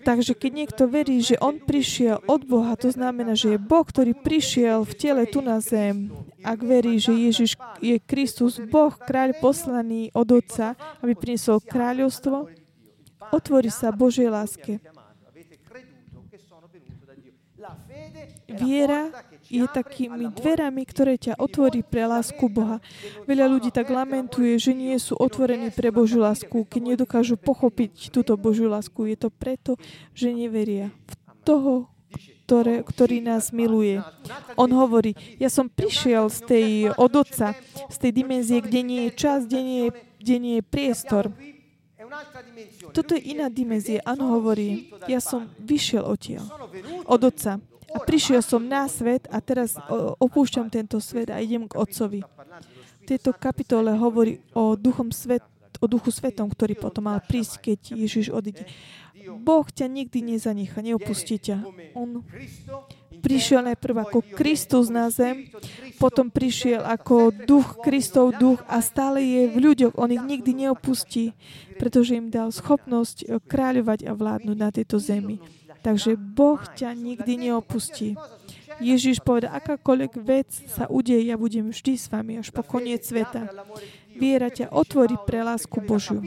Takže 0.00 0.32
keď 0.32 0.52
niekto 0.64 0.88
verí, 0.88 1.20
že 1.20 1.36
on 1.44 1.60
prišiel 1.60 2.24
od 2.24 2.48
Boha, 2.48 2.72
to 2.76 2.88
znamená, 2.88 3.36
že 3.36 3.56
je 3.56 3.58
Boh, 3.60 3.84
ktorý 3.84 4.16
prišiel 4.16 4.88
v 4.88 4.92
tele 4.96 5.22
tu 5.28 5.44
na 5.44 5.60
zem. 5.60 6.08
Ak 6.40 6.64
verí, 6.64 6.96
že 6.96 7.12
Ježiš 7.12 7.60
je 7.84 8.00
Kristus, 8.00 8.56
Boh, 8.56 8.92
kráľ 8.96 9.36
poslaný 9.36 10.08
od 10.16 10.28
Otca, 10.32 10.72
aby 11.04 11.12
priniesol 11.12 11.60
kráľovstvo, 11.60 12.48
otvorí 13.28 13.68
sa 13.68 13.92
Božej 13.92 14.32
láske. 14.32 14.80
Viera 18.48 19.12
je 19.50 19.66
takými 19.66 20.30
dverami, 20.30 20.86
ktoré 20.86 21.18
ťa 21.18 21.34
otvorí 21.42 21.82
pre 21.82 22.06
lásku 22.06 22.46
Boha. 22.46 22.78
Veľa 23.26 23.50
ľudí 23.50 23.74
tak 23.74 23.90
lamentuje, 23.90 24.54
že 24.62 24.70
nie 24.70 24.94
sú 25.02 25.18
otvorení 25.18 25.74
pre 25.74 25.90
Božiu 25.90 26.22
lásku, 26.22 26.62
keď 26.70 26.94
nedokážu 26.94 27.34
pochopiť 27.34 28.14
túto 28.14 28.38
Božiu 28.38 28.70
lásku. 28.70 29.10
Je 29.10 29.18
to 29.18 29.28
preto, 29.28 29.74
že 30.14 30.30
neveria 30.30 30.94
v 31.10 31.14
toho, 31.42 31.74
ktoré, 32.46 32.82
ktorý 32.82 33.22
nás 33.22 33.54
miluje. 33.54 34.02
On 34.58 34.70
hovorí, 34.70 35.14
ja 35.38 35.46
som 35.46 35.70
prišiel 35.70 36.26
z 36.30 36.38
tej 36.46 36.66
od 36.98 37.12
Otca, 37.14 37.54
z 37.86 37.96
tej 37.98 38.10
dimenzie, 38.10 38.58
kde 38.58 38.80
nie 38.82 39.00
je 39.06 39.12
čas, 39.14 39.46
kde 39.46 39.60
nie 39.62 39.80
je, 39.86 39.90
kde 40.18 40.36
nie 40.38 40.54
je 40.58 40.64
priestor. 40.66 41.30
Toto 42.90 43.14
je 43.14 43.22
iná 43.22 43.46
dimenzia. 43.46 44.02
Áno, 44.02 44.34
hovorí, 44.34 44.90
ja 45.06 45.22
som 45.22 45.46
vyšiel 45.62 46.02
odtiaľ, 46.02 46.42
od 47.06 47.20
Otca. 47.22 47.62
A 47.90 47.98
prišiel 48.06 48.40
som 48.40 48.62
na 48.62 48.86
svet 48.86 49.26
a 49.30 49.42
teraz 49.42 49.74
opúšťam 50.22 50.70
tento 50.70 51.02
svet 51.02 51.30
a 51.30 51.42
idem 51.42 51.66
k 51.66 51.74
Otcovi. 51.74 52.20
V 53.02 53.04
tejto 53.06 53.34
kapitole 53.34 53.90
hovorí 53.98 54.38
o, 54.54 54.78
duchom 54.78 55.10
svet, 55.10 55.42
o 55.82 55.86
duchu 55.90 56.14
svetom, 56.14 56.46
ktorý 56.46 56.78
potom 56.78 57.10
mal 57.10 57.18
prísť, 57.18 57.54
keď 57.58 57.78
Ježiš 57.98 58.30
odíde. 58.30 58.62
Boh 59.20 59.66
ťa 59.66 59.90
nikdy 59.90 60.22
nezanechá, 60.22 60.80
neopustí 60.80 61.36
ťa. 61.42 61.66
On 61.98 62.22
prišiel 63.20 63.60
najprv 63.68 63.96
ako 64.08 64.18
Kristus 64.32 64.88
na 64.88 65.12
zem, 65.12 65.52
potom 66.00 66.32
prišiel 66.32 66.80
ako 66.80 67.30
duch, 67.44 67.76
Kristov 67.84 68.32
duch 68.40 68.64
a 68.64 68.80
stále 68.80 69.20
je 69.20 69.42
v 69.52 69.56
ľuďoch. 69.60 70.00
On 70.00 70.08
ich 70.08 70.24
nikdy 70.24 70.66
neopustí, 70.66 71.36
pretože 71.76 72.16
im 72.16 72.32
dal 72.32 72.48
schopnosť 72.48 73.44
kráľovať 73.44 74.08
a 74.08 74.12
vládnuť 74.16 74.56
na 74.56 74.70
tejto 74.72 74.96
zemi. 74.96 75.36
Takže 75.80 76.16
Boh 76.16 76.60
ťa 76.76 76.92
nikdy 76.92 77.48
neopustí. 77.48 78.16
Ježiš 78.80 79.20
povedal, 79.20 79.56
akákoľvek 79.60 80.12
vec 80.24 80.48
sa 80.68 80.88
udeje, 80.88 81.28
ja 81.28 81.36
budem 81.36 81.68
vždy 81.68 81.92
s 82.00 82.08
vami 82.08 82.40
až 82.40 82.48
po 82.48 82.64
koniec 82.64 83.04
sveta. 83.04 83.48
Viera 84.16 84.48
ťa 84.48 84.72
otvorí 84.72 85.16
pre 85.28 85.44
lásku 85.44 85.80
Božiu. 85.84 86.20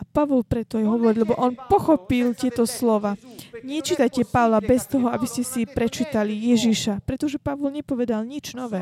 A 0.00 0.02
Pavol 0.08 0.40
preto 0.48 0.80
je 0.80 0.88
hovoril, 0.88 1.28
lebo 1.28 1.36
on 1.36 1.52
pochopil 1.68 2.32
tieto 2.32 2.64
slova. 2.64 3.20
Nečítajte 3.60 4.24
Pavla 4.24 4.64
bez 4.64 4.88
toho, 4.88 5.12
aby 5.12 5.28
ste 5.28 5.44
si 5.44 5.68
prečítali 5.68 6.32
Ježiša, 6.32 7.04
pretože 7.04 7.36
Pavol 7.36 7.68
nepovedal 7.68 8.24
nič 8.24 8.56
nové. 8.56 8.80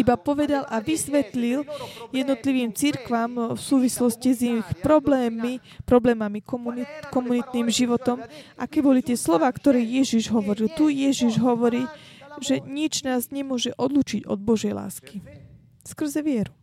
Iba 0.00 0.16
povedal 0.16 0.64
a 0.64 0.80
vysvetlil 0.80 1.68
jednotlivým 2.16 2.72
církvam 2.72 3.52
v 3.52 3.60
súvislosti 3.60 4.30
s 4.32 4.40
ich 4.40 4.68
problémami, 4.80 5.60
problémami 5.84 6.40
komunit, 6.40 6.88
komunitným 7.12 7.68
životom, 7.68 8.24
aké 8.56 8.80
boli 8.80 9.04
tie 9.04 9.20
slova, 9.20 9.52
ktoré 9.52 9.84
Ježiš 9.84 10.32
hovoril. 10.32 10.72
Tu 10.72 10.88
Ježiš 10.88 11.36
hovorí, 11.36 11.84
že 12.40 12.64
nič 12.64 13.04
nás 13.04 13.28
nemôže 13.28 13.76
odlučiť 13.76 14.24
od 14.24 14.40
Božej 14.40 14.72
lásky. 14.72 15.20
Skrze 15.84 16.24
vieru. 16.24 16.56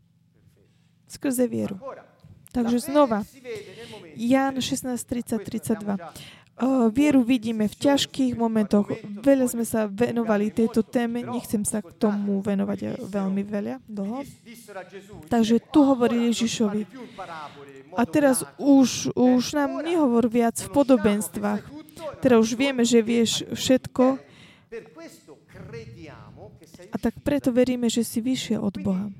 Skrze 1.05 1.45
vieru. 1.45 1.77
Takže 2.55 2.79
znova, 2.79 3.27
Ján 4.15 4.55
16, 4.63 4.95
30, 4.95 5.43
32. 5.43 5.99
Uh, 6.55 6.87
vieru 6.87 7.19
vidíme 7.19 7.67
v 7.67 7.75
ťažkých 7.75 8.39
momentoch. 8.39 8.87
Veľa 9.03 9.51
sme 9.51 9.67
sa 9.67 9.91
venovali 9.91 10.55
tejto 10.55 10.87
téme, 10.87 11.19
nechcem 11.19 11.67
sa 11.67 11.83
k 11.83 11.91
tomu 11.99 12.39
venovať 12.39 13.03
veľmi 13.11 13.43
veľa, 13.43 13.83
dlho. 13.83 14.23
Takže 15.27 15.59
tu 15.67 15.83
hovorí 15.83 16.31
Ježišovi. 16.31 16.87
A 17.99 18.07
teraz 18.07 18.47
už, 18.55 19.11
už 19.11 19.51
nám 19.51 19.83
nehovor 19.83 20.31
viac 20.31 20.55
v 20.55 20.71
podobenstvách. 20.71 21.59
Teda 22.23 22.39
už 22.39 22.55
vieme, 22.55 22.87
že 22.87 23.03
vieš 23.03 23.43
všetko 23.51 24.15
a 26.91 26.97
tak 26.97 27.19
preto 27.19 27.51
veríme, 27.51 27.91
že 27.91 28.07
si 28.07 28.23
vyšiel 28.23 28.63
od 28.63 28.79
Boha. 28.79 29.11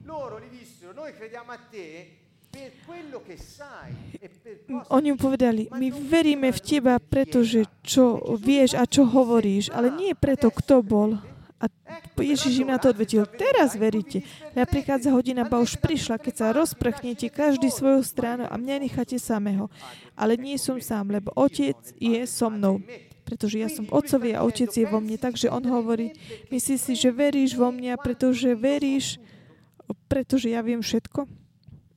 Oni 4.90 5.08
mu 5.14 5.18
povedali, 5.18 5.70
my 5.70 5.88
veríme 5.94 6.50
v 6.50 6.60
teba, 6.62 6.98
pretože 6.98 7.66
čo 7.86 8.22
vieš 8.38 8.74
a 8.78 8.90
čo 8.90 9.06
hovoríš, 9.06 9.70
ale 9.74 9.94
nie 9.94 10.14
preto, 10.18 10.50
kto 10.50 10.82
bol. 10.82 11.18
A 11.56 11.72
Ježiš 12.20 12.62
im 12.62 12.70
na 12.70 12.78
to 12.78 12.92
odvetil, 12.92 13.24
teraz 13.26 13.80
veríte. 13.80 14.22
Ja 14.54 14.68
prichádza 14.68 15.16
hodina, 15.16 15.48
ba 15.48 15.64
už 15.64 15.80
prišla, 15.80 16.20
keď 16.20 16.34
sa 16.36 16.48
rozprchnete 16.52 17.32
každý 17.32 17.72
svoju 17.72 18.04
stranu 18.04 18.44
a 18.46 18.56
mňa 18.60 18.86
necháte 18.86 19.16
samého. 19.18 19.72
Ale 20.14 20.36
nie 20.36 20.60
som 20.60 20.76
sám, 20.78 21.16
lebo 21.16 21.32
Otec 21.34 21.80
je 21.96 22.22
so 22.28 22.52
mnou. 22.52 22.84
Pretože 23.26 23.58
ja 23.58 23.72
som 23.72 23.90
Otcovi 23.90 24.38
a 24.38 24.46
Otec 24.46 24.70
je 24.70 24.86
vo 24.86 25.02
mne. 25.02 25.18
Takže 25.18 25.50
on 25.50 25.64
hovorí, 25.66 26.14
myslíš 26.54 26.80
si, 26.80 26.94
že 26.94 27.10
veríš 27.10 27.58
vo 27.58 27.74
mňa, 27.74 27.98
pretože 27.98 28.54
veríš, 28.54 29.18
pretože 30.06 30.52
ja 30.52 30.62
viem 30.62 30.84
všetko? 30.84 31.26
non 31.26 31.26
credere 31.26 31.32
in 31.32 31.32
Gesù 31.32 31.95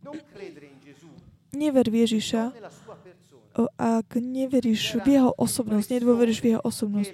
Never 1.48 1.86
v 1.88 1.96
Ježiša, 2.04 2.42
ak 3.74 4.10
neveríš 4.14 5.02
v 5.02 5.18
jeho 5.18 5.30
osobnosť, 5.34 5.88
nedôveríš 5.98 6.38
v 6.38 6.46
jeho 6.54 6.62
osobnosť. 6.62 7.10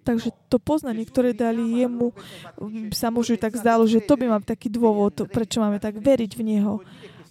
Takže 0.00 0.28
to 0.48 0.56
poznanie, 0.62 1.04
ktoré 1.04 1.34
dali 1.34 1.82
jemu, 1.82 2.14
m, 2.56 2.88
sa 2.94 3.10
možno 3.10 3.36
tak 3.36 3.58
zdalo, 3.58 3.84
že 3.84 4.00
to 4.00 4.14
by 4.16 4.30
mal 4.30 4.40
taký 4.40 4.70
dôvod, 4.70 5.28
prečo 5.28 5.60
máme 5.60 5.82
tak 5.82 5.98
veriť 5.98 6.30
v 6.38 6.42
Neho. 6.46 6.80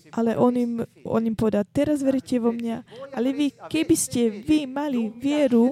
Ale 0.09 0.34
on 0.38 0.53
im, 0.57 0.74
on 1.05 1.22
im 1.22 1.38
povedal, 1.38 1.65
teraz 1.70 2.01
veríte 2.01 2.41
vo 2.41 2.49
mňa, 2.49 2.82
ale 3.13 3.30
vy, 3.30 3.47
keby 3.70 3.95
ste 3.95 4.41
vy 4.41 4.65
mali 4.65 5.07
vieru, 5.13 5.70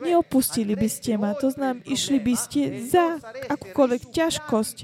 neopustili 0.00 0.74
by 0.76 0.88
ste 0.88 1.16
ma. 1.16 1.32
To 1.38 1.48
znamená, 1.52 1.82
išli 1.86 2.18
by 2.20 2.34
ste 2.34 2.60
za 2.86 3.20
akúkoľvek 3.48 4.02
ťažkosť 4.12 4.76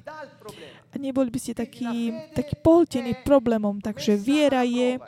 a 0.93 0.95
neboli 1.01 1.33
by 1.33 1.39
ste 1.41 1.53
taký, 1.57 2.13
taký 2.37 2.55
pohltení 2.61 3.17
problémom. 3.25 3.81
Takže 3.81 4.17
viera 4.21 4.61
je, 4.63 5.01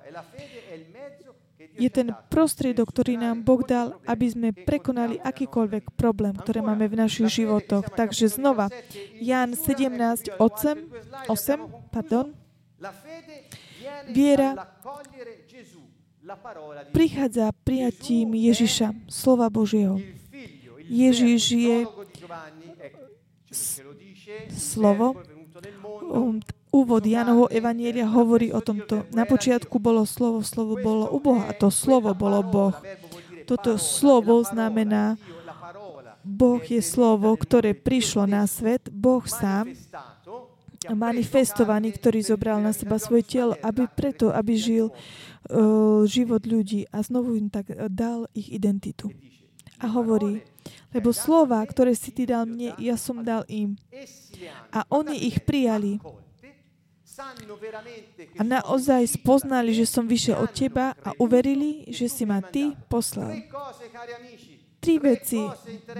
je 1.77 1.89
ten 1.93 2.09
prostriedok, 2.33 2.89
ktorý 2.89 3.21
nám 3.21 3.45
Boh 3.45 3.61
dal, 3.61 4.01
aby 4.09 4.27
sme 4.33 4.49
prekonali 4.57 5.21
akýkoľvek 5.21 5.93
problém, 5.99 6.33
ktoré 6.33 6.65
máme 6.65 6.89
v 6.89 7.05
našich 7.05 7.45
životoch. 7.45 7.93
Takže 7.93 8.33
znova, 8.33 8.73
Jan 9.21 9.53
17, 9.53 10.41
8, 10.41 11.29
8 11.29 11.93
pardon, 11.93 12.33
Viera 14.09 14.53
dall'accogliere 14.53 15.45
Gesù, 15.47 15.81
la 15.81 15.85
parola 15.85 16.13
di 16.13 16.14
prichádza 16.93 17.53
prijatím 17.65 18.35
Ježiša, 18.35 18.95
slova 19.09 19.53
Božieho. 19.53 20.01
Ježiš 20.89 21.43
je 21.53 21.77
slovo. 24.53 25.21
Um, 26.05 26.41
Úvod 26.75 27.07
Janovho 27.07 27.47
Evanielia 27.55 28.11
hovorí 28.11 28.51
o 28.51 28.59
tomto. 28.59 29.07
Na 29.15 29.23
počiatku 29.23 29.79
bolo 29.79 30.03
slovo, 30.03 30.43
slovo 30.43 30.75
bolo 30.75 31.07
u 31.07 31.23
Boha 31.23 31.47
a 31.47 31.55
to 31.55 31.71
slovo 31.71 32.11
bolo 32.19 32.43
Boh. 32.43 32.75
Toto 33.47 33.79
slovo 33.79 34.43
znamená, 34.43 35.15
Boh 36.27 36.59
je 36.59 36.83
slovo, 36.83 37.31
ktoré 37.39 37.79
prišlo 37.79 38.27
na 38.27 38.49
svet, 38.51 38.91
Boh 38.91 39.23
sám, 39.23 39.71
manifestovaný, 40.93 41.97
ktorý 41.97 42.21
zobral 42.21 42.61
na 42.61 42.77
seba 42.77 43.01
svoje 43.01 43.25
telo, 43.25 43.57
aby 43.65 43.89
preto, 43.89 44.29
aby 44.29 44.53
žil 44.59 44.93
uh, 44.93 46.05
život 46.05 46.45
ľudí 46.45 46.85
a 46.93 47.01
znovu 47.01 47.41
im 47.41 47.49
tak 47.49 47.73
dal 47.89 48.29
ich 48.37 48.53
identitu. 48.53 49.09
A 49.81 49.91
hovorí, 49.91 50.45
lebo 50.95 51.11
slova, 51.11 51.59
ktoré 51.67 51.93
si 51.99 52.15
ty 52.15 52.25
dal 52.29 52.47
mne, 52.47 52.79
ja 52.79 52.95
som 52.95 53.21
dal 53.27 53.43
im. 53.51 53.75
A 54.71 54.87
oni 54.89 55.27
ich 55.27 55.43
prijali. 55.43 55.99
A 58.39 58.43
naozaj 58.43 59.07
spoznali, 59.07 59.71
že 59.71 59.87
som 59.87 60.07
vyšiel 60.07 60.35
od 60.35 60.51
teba 60.51 60.99
a 61.03 61.15
uverili, 61.23 61.87
že 61.91 62.11
si 62.11 62.27
ma 62.27 62.43
ty 62.43 62.75
poslal. 62.91 63.39
Tri 64.83 64.99
veci, 64.99 65.39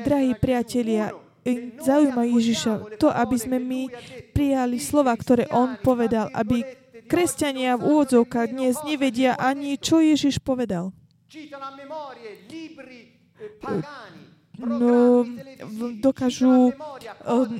drahí 0.03 0.35
priatelia, 0.37 1.15
e, 1.45 1.77
zaujímajú 1.79 2.33
Ježiša 2.41 2.73
to, 2.99 3.13
aby 3.13 3.37
sme 3.39 3.61
my 3.61 3.93
prijali 4.35 4.81
slova, 4.81 5.15
ktoré 5.15 5.47
on 5.53 5.77
povedal, 5.79 6.33
aby 6.33 6.65
kresťania 7.07 7.77
v 7.77 7.87
úvodzovkách 7.87 8.49
dnes 8.51 8.81
nevedia 8.83 9.37
ani, 9.37 9.77
čo 9.77 10.01
Ježiš 10.01 10.41
povedal. 10.41 10.91
No, 14.55 15.27
dokážu 15.99 16.71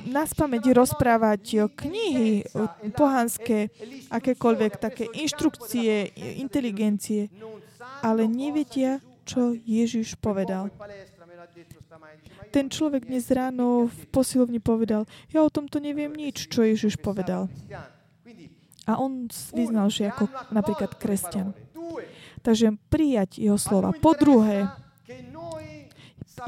na 0.07 0.23
spamäť 0.23 0.71
rozprávať 0.71 1.67
knihy 1.75 2.47
o 2.55 2.71
pohanské, 2.95 3.67
akékoľvek 4.07 4.71
také 4.79 5.11
inštrukcie, 5.11 6.15
inteligencie, 6.39 7.27
ale 7.99 8.31
nevedia, 8.31 9.03
čo 9.27 9.51
Ježiš 9.51 10.15
povedal. 10.23 10.71
Ten 12.55 12.71
človek 12.71 13.03
dnes 13.03 13.27
ráno 13.35 13.91
v 13.91 13.99
posilovni 14.15 14.63
povedal, 14.63 15.03
ja 15.27 15.43
o 15.43 15.51
tomto 15.51 15.83
neviem 15.83 16.07
nič, 16.15 16.47
čo 16.47 16.63
Ježiš 16.63 16.95
povedal. 16.95 17.51
A 18.87 18.95
on 18.95 19.27
vyznal, 19.51 19.91
že 19.91 20.07
ako 20.07 20.31
napríklad 20.55 20.95
kresťan. 20.95 21.51
Takže 22.39 22.79
prijať 22.87 23.43
jeho 23.43 23.59
slova. 23.59 23.91
Po 23.91 24.15
druhé, 24.15 24.71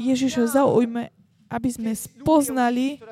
Ježiša 0.00 0.56
zaujme, 0.56 1.12
aby 1.52 1.68
sme 1.68 1.92
spoznali, 1.92 3.04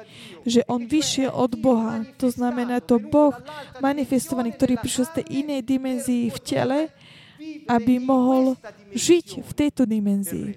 že 0.48 0.64
on 0.64 0.88
vyšiel 0.88 1.36
od 1.36 1.52
Boha. 1.60 2.00
To 2.16 2.32
znamená 2.32 2.80
to 2.80 2.96
Boh 2.96 3.36
manifestovaný, 3.84 4.56
ktorý 4.56 4.80
prišiel 4.80 5.04
z 5.04 5.14
tej 5.20 5.44
inej 5.44 5.60
dimenzii 5.68 6.32
v 6.32 6.38
tele, 6.40 6.78
aby 7.68 8.00
mohol 8.00 8.56
žiť 8.96 9.44
v 9.44 9.52
tejto 9.52 9.84
dimenzii 9.84 10.56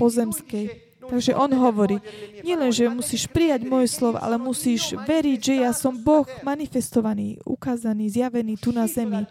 pozemskej. 0.00 0.89
Takže 1.10 1.34
on 1.34 1.50
hovorí, 1.50 1.98
nielen, 2.46 2.70
že 2.70 2.86
musíš 2.86 3.26
prijať 3.26 3.66
moje 3.66 3.90
slovo, 3.90 4.22
ale 4.22 4.38
musíš 4.38 4.94
veriť, 4.94 5.38
že 5.42 5.54
ja 5.66 5.74
som 5.74 5.98
Boh 5.98 6.24
manifestovaný, 6.46 7.42
ukázaný, 7.42 8.06
zjavený 8.14 8.54
tu 8.54 8.70
na 8.70 8.86
zemi, 8.86 9.26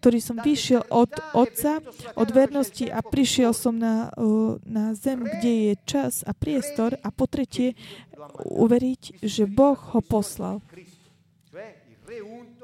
ktorý 0.00 0.18
som 0.20 0.40
vyšiel 0.40 0.84
od 0.88 1.12
Otca, 1.36 1.84
od 2.16 2.28
vernosti 2.32 2.88
a 2.88 3.04
prišiel 3.04 3.52
som 3.52 3.76
na, 3.76 4.08
na 4.64 4.96
zem, 4.96 5.20
kde 5.20 5.52
je 5.52 5.72
čas 5.84 6.24
a 6.24 6.32
priestor 6.32 6.96
a 7.04 7.08
po 7.12 7.28
tretie 7.28 7.76
uveriť, 8.48 9.20
že 9.20 9.44
Boh 9.44 9.76
ho 9.76 10.00
poslal. 10.00 10.64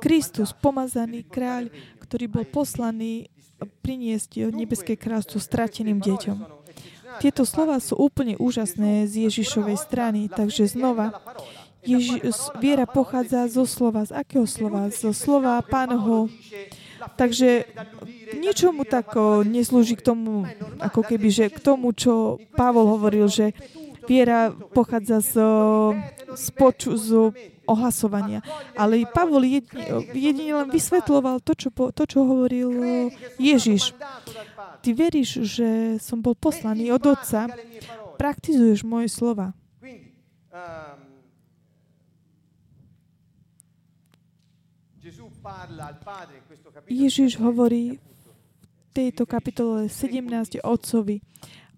Kristus, 0.01 0.57
pomazaný 0.57 1.29
kráľ, 1.29 1.69
ktorý 2.01 2.25
bol 2.29 2.45
poslaný 2.49 3.29
priniesť 3.85 4.49
nebeské 4.53 4.97
kráľstvo 4.97 5.41
strateným 5.41 6.01
deťom. 6.01 6.60
Tieto 7.19 7.43
slova 7.43 7.83
sú 7.83 7.99
úplne 7.99 8.39
úžasné 8.39 9.11
z 9.11 9.27
Ježišovej 9.27 9.77
strany, 9.83 10.31
takže 10.31 10.71
znova, 10.71 11.19
Ježi- 11.81 12.21
viera 12.61 12.85
pochádza 12.85 13.49
zo 13.49 13.65
slova. 13.65 14.05
Z 14.05 14.13
akého 14.13 14.45
slova? 14.45 14.93
Zo 14.93 15.17
slova 15.17 15.59
pánoho. 15.65 16.29
Takže 17.17 17.65
ničomu 18.37 18.85
tak 18.85 19.17
neslúži 19.49 19.97
k 19.97 20.05
tomu, 20.05 20.45
ako 20.77 21.01
keby, 21.01 21.29
že 21.33 21.49
k 21.49 21.57
tomu, 21.57 21.97
čo 21.97 22.37
Pavol 22.53 22.85
hovoril, 22.85 23.25
že 23.33 23.57
viera 24.05 24.53
pochádza 24.53 25.25
z, 25.25 25.33
z, 26.37 26.47
poču, 26.53 27.01
z 27.01 27.33
ohlasovania. 27.65 28.45
Ale 28.77 29.09
Pavol 29.09 29.49
jedine, 29.49 30.05
jedine 30.13 30.53
len 30.61 30.69
vysvetloval 30.69 31.41
to 31.41 31.57
čo, 31.57 31.73
to, 31.73 32.03
čo 32.05 32.27
hovoril 32.29 32.69
Ježiš. 33.41 33.97
Ty 34.81 34.91
veríš, 34.97 35.45
že 35.45 36.01
som 36.01 36.25
bol 36.25 36.33
poslaný 36.33 36.89
od 36.89 37.05
Otca, 37.05 37.53
praktizuješ 38.17 38.81
moje 38.81 39.13
slova. 39.13 39.53
ehm, 39.85 41.01
Ježiš 46.89 47.41
hovorí 47.41 47.97
v 47.97 48.89
tejto 48.93 49.25
kapitole 49.25 49.89
17 49.89 50.61
otcovi 50.65 51.21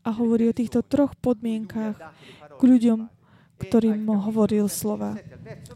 a 0.03 0.11
hovorí 0.11 0.51
o 0.51 0.55
týchto 0.55 0.83
troch 0.83 1.15
podmienkách 1.19 1.97
k 2.59 2.63
ľuďom, 2.63 3.22
ktorým 3.63 4.05
hovoril 4.11 4.67
slova. 4.67 5.17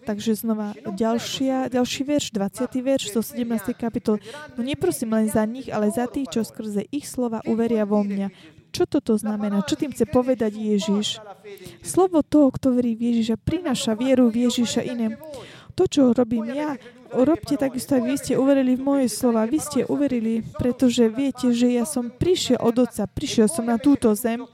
Takže 0.03 0.34
znova 0.34 0.74
ďalšia, 0.76 1.70
ďalší 1.70 2.03
verš, 2.03 2.26
20. 2.34 2.68
verš 2.82 3.05
zo 3.14 3.22
17. 3.22 3.72
kapitoly. 3.78 4.20
No 4.59 4.66
neprosím 4.66 5.14
len 5.14 5.30
za 5.30 5.47
nich, 5.47 5.70
ale 5.70 5.91
za 5.95 6.11
tých, 6.11 6.30
čo 6.34 6.41
skrze 6.43 6.84
ich 6.91 7.07
slova 7.07 7.43
uveria 7.47 7.87
vo 7.87 8.03
mňa. 8.03 8.28
Čo 8.76 8.84
toto 8.84 9.16
znamená? 9.16 9.64
Čo 9.64 9.80
tým 9.80 9.97
chce 9.97 10.05
povedať 10.05 10.53
Ježiš? 10.53 11.16
Slovo 11.80 12.20
toho, 12.20 12.53
kto 12.53 12.76
verí 12.76 12.93
v 12.93 13.09
Ježiša, 13.14 13.41
prináša 13.41 13.97
vieru 13.97 14.28
v 14.28 14.51
Ježiša 14.51 14.84
iném. 14.84 15.16
To, 15.76 15.84
čo 15.89 16.12
robím 16.12 16.53
ja, 16.57 16.80
robte 17.12 17.57
takisto, 17.57 17.97
aby 17.97 18.16
ste 18.16 18.41
uverili 18.41 18.76
v 18.76 18.82
moje 18.84 19.07
slova. 19.12 19.45
Vy 19.45 19.59
ste 19.61 19.80
uverili, 19.84 20.45
pretože 20.57 21.09
viete, 21.12 21.53
že 21.53 21.72
ja 21.72 21.84
som 21.84 22.09
prišiel 22.09 22.61
od 22.61 22.84
Otca, 22.84 23.05
prišiel 23.09 23.49
som 23.49 23.68
na 23.68 23.76
túto 23.76 24.12
zem 24.16 24.45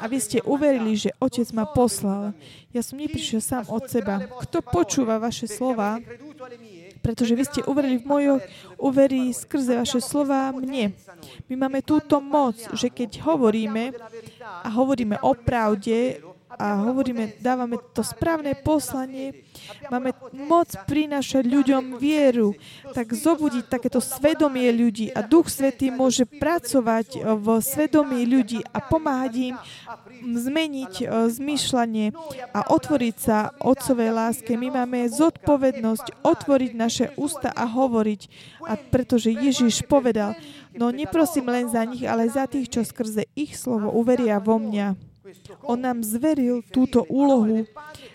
a 0.00 0.08
vy 0.08 0.18
ste 0.18 0.38
uverili, 0.42 0.96
že 0.96 1.12
Otec 1.20 1.52
ma 1.52 1.68
poslal. 1.68 2.32
Ja 2.72 2.80
som 2.80 2.96
neprišiel 2.96 3.44
sám 3.44 3.68
od 3.68 3.84
seba. 3.86 4.24
Kto 4.40 4.64
počúva 4.64 5.20
vaše 5.20 5.44
slova, 5.44 6.00
pretože 7.04 7.36
vy 7.36 7.44
ste 7.44 7.60
uverili 7.68 8.00
v 8.00 8.08
mojo, 8.08 8.34
uverí 8.80 9.32
skrze 9.36 9.76
vaše 9.76 10.00
slova 10.00 10.52
mne. 10.56 10.96
My 11.52 11.54
máme 11.60 11.84
túto 11.84 12.20
moc, 12.24 12.56
že 12.72 12.88
keď 12.88 13.20
hovoríme 13.24 13.92
a 14.40 14.68
hovoríme 14.72 15.20
o 15.20 15.36
pravde, 15.36 16.24
a 16.60 16.76
hovoríme, 16.84 17.40
dávame 17.40 17.80
to 17.96 18.04
správne 18.04 18.52
poslanie, 18.60 19.48
máme 19.88 20.12
moc 20.36 20.68
prinášať 20.84 21.48
ľuďom 21.48 21.96
vieru, 21.96 22.52
tak 22.92 23.16
zobudiť 23.16 23.64
takéto 23.64 24.04
svedomie 24.04 24.68
ľudí 24.68 25.08
a 25.08 25.24
Duch 25.24 25.48
Svetý 25.48 25.88
môže 25.88 26.28
pracovať 26.28 27.24
v 27.24 27.46
svedomí 27.64 28.28
ľudí 28.28 28.60
a 28.76 28.78
pomáhať 28.84 29.32
im 29.40 29.56
zmeniť 30.20 30.94
e, 31.00 31.04
zmýšľanie 31.32 32.12
a 32.52 32.60
otvoriť 32.68 33.16
sa 33.16 33.56
Otcovej 33.56 34.12
láske. 34.12 34.52
My 34.60 34.68
máme 34.84 35.08
zodpovednosť 35.08 36.20
otvoriť 36.20 36.72
naše 36.76 37.06
ústa 37.16 37.48
a 37.48 37.64
hovoriť, 37.64 38.20
a 38.68 38.76
pretože 38.76 39.32
Ježiš 39.32 39.88
povedal, 39.88 40.36
no 40.76 40.92
neprosím 40.92 41.48
len 41.48 41.72
za 41.72 41.88
nich, 41.88 42.04
ale 42.04 42.28
za 42.28 42.44
tých, 42.44 42.68
čo 42.68 42.84
skrze 42.84 43.24
ich 43.32 43.56
slovo 43.56 43.88
uveria 43.96 44.36
vo 44.36 44.60
mňa. 44.60 45.09
On 45.68 45.76
nám 45.76 46.00
zveril 46.00 46.64
túto 46.72 47.04
úlohu, 47.08 47.66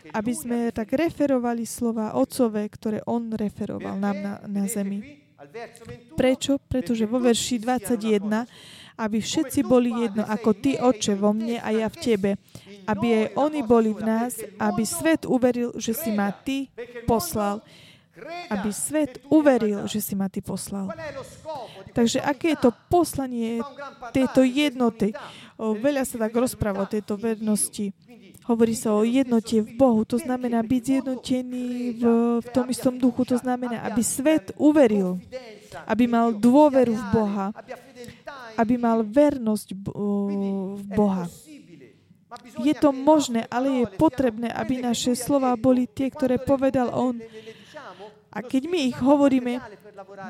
aby 0.10 0.34
sme 0.34 0.74
tak 0.74 0.93
referovali 0.97 1.64
slova 1.64 2.18
Otcové, 2.18 2.66
ktoré 2.70 3.01
On 3.06 3.30
referoval 3.30 3.97
nám 3.97 4.18
na, 4.20 4.34
na 4.45 4.64
zemi. 4.66 5.22
Prečo? 6.18 6.58
Pretože 6.58 7.06
vo 7.06 7.22
verši 7.22 7.62
21 7.62 8.47
aby 8.95 9.20
všetci 9.20 9.68
boli 9.68 9.91
jedno, 9.91 10.24
ako 10.24 10.56
Ty, 10.56 10.72
Oče, 10.88 11.20
vo 11.20 11.36
mne 11.36 11.60
a 11.60 11.70
ja 11.76 11.88
v 11.91 11.97
Tebe. 11.99 12.32
Aby 12.88 13.08
aj 13.12 13.28
oni 13.36 13.62
boli 13.68 13.91
v 13.91 14.01
nás, 14.08 14.39
aby 14.56 14.88
svet 14.88 15.28
uveril, 15.28 15.76
že 15.76 15.91
si 15.91 16.16
ma 16.16 16.32
Ty 16.32 16.72
poslal. 17.03 17.60
Aby 18.47 18.70
svet 18.72 19.20
uveril, 19.28 19.84
že 19.91 19.99
si 19.99 20.16
ma 20.16 20.32
Ty 20.32 20.39
poslal. 20.39 20.88
Takže 21.91 22.24
aké 22.24 22.55
je 22.55 22.70
to 22.70 22.72
poslanie 22.88 23.59
tejto 24.16 24.47
jednoty? 24.47 25.11
Veľa 25.59 26.07
sa 26.07 26.16
tak 26.24 26.32
rozpráva 26.36 26.88
o 26.88 26.91
tejto 26.91 27.20
vernosti. 27.20 27.91
Hovorí 28.45 28.78
sa 28.78 28.93
o 28.93 29.01
jednote 29.01 29.57
v 29.57 29.74
Bohu. 29.74 30.05
To 30.05 30.22
znamená 30.22 30.61
byť 30.61 30.82
zjednotený 30.86 31.97
v, 31.97 32.03
v 32.45 32.47
tom 32.53 32.70
istom 32.70 32.93
duchu. 32.93 33.26
To 33.26 33.41
znamená, 33.41 33.82
aby 33.89 34.05
svet 34.05 34.53
uveril. 34.61 35.18
Aby 35.89 36.05
mal 36.05 36.30
dôveru 36.30 36.93
v 36.93 37.05
Boha. 37.09 37.49
Aby 38.53 38.78
mal 38.78 39.01
vernosť 39.01 39.68
v 39.74 40.89
Boha. 40.93 41.26
Je 42.61 42.76
to 42.78 42.91
možné, 42.93 43.47
ale 43.49 43.82
je 43.82 43.86
potrebné, 43.97 44.51
aby 44.51 44.84
naše 44.84 45.16
slova 45.16 45.55
boli 45.57 45.88
tie, 45.89 46.11
ktoré 46.11 46.38
povedal 46.38 46.91
On. 46.93 47.16
A 48.36 48.43
keď 48.43 48.67
my 48.67 48.79
ich 48.91 48.99
hovoríme, 48.99 49.63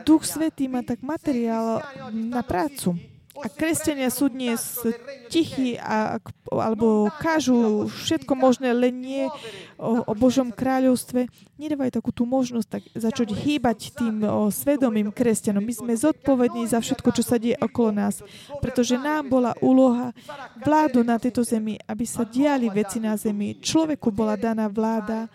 Duch 0.06 0.30
Svetý 0.30 0.70
má 0.70 0.86
tak 0.86 1.01
materiál 1.01 1.82
na 2.14 2.45
prácu. 2.45 2.93
A 3.36 3.51
kresťania 3.51 4.08
sú 4.08 4.32
dnes 4.32 4.80
tichí 5.28 5.76
a, 5.76 6.24
alebo 6.47 7.12
kážu 7.20 7.84
všetko 7.91 8.32
možné, 8.32 8.72
len 8.72 8.95
nie 8.95 9.28
o, 9.76 10.08
o 10.08 10.14
Božom 10.16 10.56
kráľovstve. 10.56 11.28
Nedávajú 11.60 11.91
takú 11.99 12.16
tú 12.16 12.24
možnosť 12.24 12.68
tak 12.80 12.84
začať 12.95 13.36
hýbať 13.36 13.91
tým 13.91 14.24
o, 14.24 14.47
svedomým 14.47 15.12
kresťanom. 15.12 15.60
My 15.60 15.76
sme 15.76 15.93
zodpovední 15.99 16.64
za 16.72 16.80
všetko, 16.80 17.12
čo 17.12 17.24
sa 17.28 17.36
deje 17.36 17.60
okolo 17.60 17.91
nás, 17.91 18.24
pretože 18.64 18.95
nám 18.95 19.28
bola 19.28 19.51
úloha 19.60 20.16
vládu 20.64 21.03
na 21.03 21.20
tejto 21.20 21.43
zemi, 21.43 21.76
aby 21.91 22.08
sa 22.08 22.24
diali 22.24 22.72
veci 22.72 23.03
na 23.03 23.20
zemi. 23.20 23.60
Človeku 23.60 24.16
bola 24.16 24.39
daná 24.39 24.72
vláda, 24.72 25.28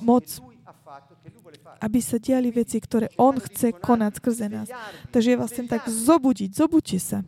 moc, 0.00 0.24
aby 1.82 1.98
sa 1.98 2.16
diali 2.22 2.54
veci, 2.54 2.78
ktoré 2.78 3.10
On 3.18 3.34
chce 3.36 3.74
konať 3.74 4.12
skrze 4.22 4.46
nás. 4.46 4.68
Takže 5.10 5.28
ja 5.34 5.40
vás 5.40 5.50
chcem 5.50 5.66
tak 5.66 5.88
zobudiť. 5.88 6.50
Zobudte 6.54 6.98
sa. 7.02 7.26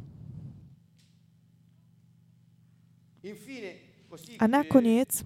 A 4.38 4.44
nakoniec 4.46 5.24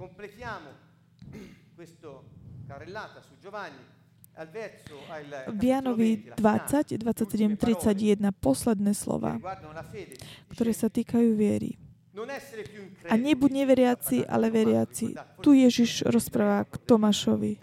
v 5.51 5.62
Janovi 5.66 6.11
20, 6.38 6.94
27, 6.94 7.59
31 7.59 8.30
posledné 8.38 8.94
slova, 8.94 9.42
ktoré 10.55 10.70
sa 10.70 10.86
týkajú 10.86 11.34
viery. 11.34 11.74
A 13.07 13.14
nebuď 13.14 13.51
neveriaci, 13.62 14.26
ale 14.26 14.51
veriaci. 14.51 15.14
Tu 15.42 15.62
Ježiš 15.62 16.07
rozpráva 16.07 16.66
k 16.66 16.74
Tomášovi. 16.82 17.62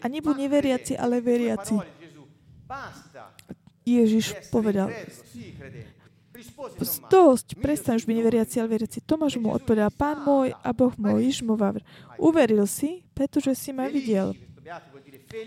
A 0.00 0.06
nebuď 0.08 0.34
neveriaci, 0.36 0.92
ale 1.00 1.20
veriaci. 1.24 1.74
Ježiš 3.86 4.50
povedal, 4.52 4.92
Dosť, 7.08 7.56
prestaň 7.56 7.96
už 7.96 8.04
byť 8.04 8.16
neveriaci, 8.20 8.60
ale 8.60 8.68
veriaci. 8.76 9.00
Tomáš 9.00 9.40
mu 9.40 9.56
odpovedal, 9.56 9.88
Pán 9.88 10.20
môj 10.20 10.52
a 10.52 10.68
Boh 10.76 10.92
môj, 11.00 11.24
Ježiš 11.24 11.48
mu 11.48 11.56
vavr. 11.56 11.80
Uveril 12.20 12.68
si, 12.68 13.00
pretože 13.16 13.56
si 13.56 13.72
ma 13.72 13.88
videl. 13.88 14.36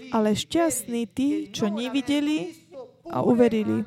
Ale 0.10 0.34
šťastní 0.34 1.06
tí, 1.06 1.54
čo 1.54 1.70
nevideli 1.70 2.58
a 3.06 3.22
uverili. 3.22 3.86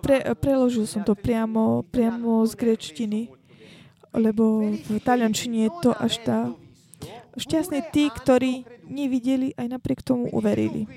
Pre, 0.00 0.18
preložil 0.38 0.86
som 0.88 1.04
to 1.04 1.12
priamo, 1.12 1.84
priamo 1.92 2.40
z 2.48 2.52
grečtiny, 2.56 3.20
lebo 4.12 4.72
v 4.74 4.88
taliančine 5.02 5.68
je 5.68 5.72
to 5.82 5.90
až 5.96 6.14
tá... 6.24 6.38
Šťastní 7.38 7.94
tí, 7.94 8.10
ktorí 8.10 8.66
nevideli, 8.90 9.54
aj 9.54 9.78
napriek 9.78 10.02
tomu 10.02 10.26
uverili. 10.34 10.90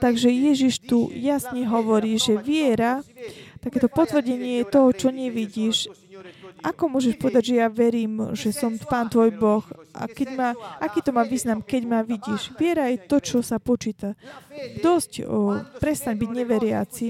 Takže 0.00 0.32
Ježiš 0.32 0.80
tu 0.88 1.12
jasne 1.12 1.68
hovorí, 1.68 2.16
že 2.16 2.40
viera, 2.40 3.04
takéto 3.60 3.92
potvrdenie 3.92 4.64
je 4.64 4.72
toho, 4.72 4.88
čo 4.96 5.08
nevidíš. 5.12 5.92
Ako 6.64 6.88
môžeš 6.88 7.20
povedať, 7.20 7.52
že 7.52 7.60
ja 7.60 7.68
verím, 7.68 8.32
že 8.32 8.50
som 8.56 8.72
Pán 8.80 9.12
tvoj 9.12 9.36
Boh? 9.36 9.62
A 9.92 10.08
keď 10.08 10.28
ma, 10.32 10.48
aký 10.80 11.04
to 11.04 11.12
má 11.12 11.22
význam, 11.28 11.60
keď 11.60 11.82
ma 11.84 12.00
vidíš? 12.00 12.56
Viera 12.56 12.88
je 12.88 13.04
to, 13.04 13.20
čo 13.20 13.38
sa 13.44 13.60
počíta. 13.60 14.16
Dosť 14.80 15.28
o, 15.28 15.60
prestaň 15.76 16.16
byť 16.16 16.30
neveriaci. 16.32 17.06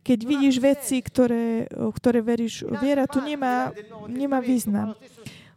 Keď 0.00 0.18
vidíš 0.24 0.56
veci, 0.64 1.04
ktoré, 1.04 1.68
ktoré 1.70 2.24
veríš, 2.24 2.64
viera 2.80 3.04
tu 3.04 3.20
nemá, 3.20 3.70
nemá 4.08 4.40
význam 4.40 4.96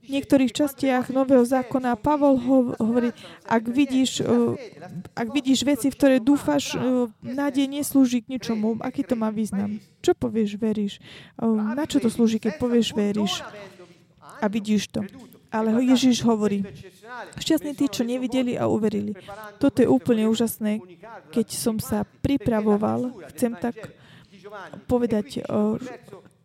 v 0.03 0.19
niektorých 0.19 0.51
častiach 0.51 1.15
Nového 1.15 1.47
zákona 1.47 1.95
Pavol 1.95 2.35
hovorí, 2.75 3.15
ak 3.47 3.63
vidíš, 3.71 4.19
ak 5.15 5.27
vidíš 5.31 5.63
veci, 5.63 5.87
v 5.87 5.95
ktoré 5.95 6.15
dúfaš, 6.19 6.75
nádej 7.23 7.71
neslúži 7.71 8.19
k 8.19 8.35
ničomu. 8.35 8.83
Aký 8.83 9.07
to 9.07 9.15
má 9.15 9.31
význam? 9.31 9.79
Čo 10.03 10.11
povieš, 10.11 10.59
veríš? 10.59 10.99
Na 11.39 11.87
čo 11.87 12.03
to 12.03 12.11
slúži, 12.11 12.43
keď 12.43 12.59
povieš, 12.59 12.91
veríš? 12.91 13.39
A 14.43 14.51
vidíš 14.51 14.91
to. 14.91 15.07
Ale 15.53 15.71
Ježiš 15.79 16.25
hovorí, 16.27 16.67
šťastní 17.39 17.71
tí, 17.77 17.87
čo 17.87 18.03
nevideli 18.03 18.59
a 18.59 18.67
uverili. 18.67 19.15
Toto 19.55 19.79
je 19.79 19.87
úplne 19.87 20.27
úžasné. 20.27 20.83
Keď 21.31 21.47
som 21.55 21.79
sa 21.79 22.03
pripravoval, 22.25 23.15
chcem 23.31 23.55
tak 23.55 23.77
povedať 24.85 25.41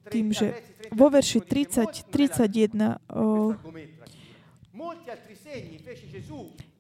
tým, 0.09 0.33
že 0.33 0.57
vo 0.93 1.13
verši 1.13 1.45
30, 1.45 2.09
31 2.09 2.97
o, 3.13 3.53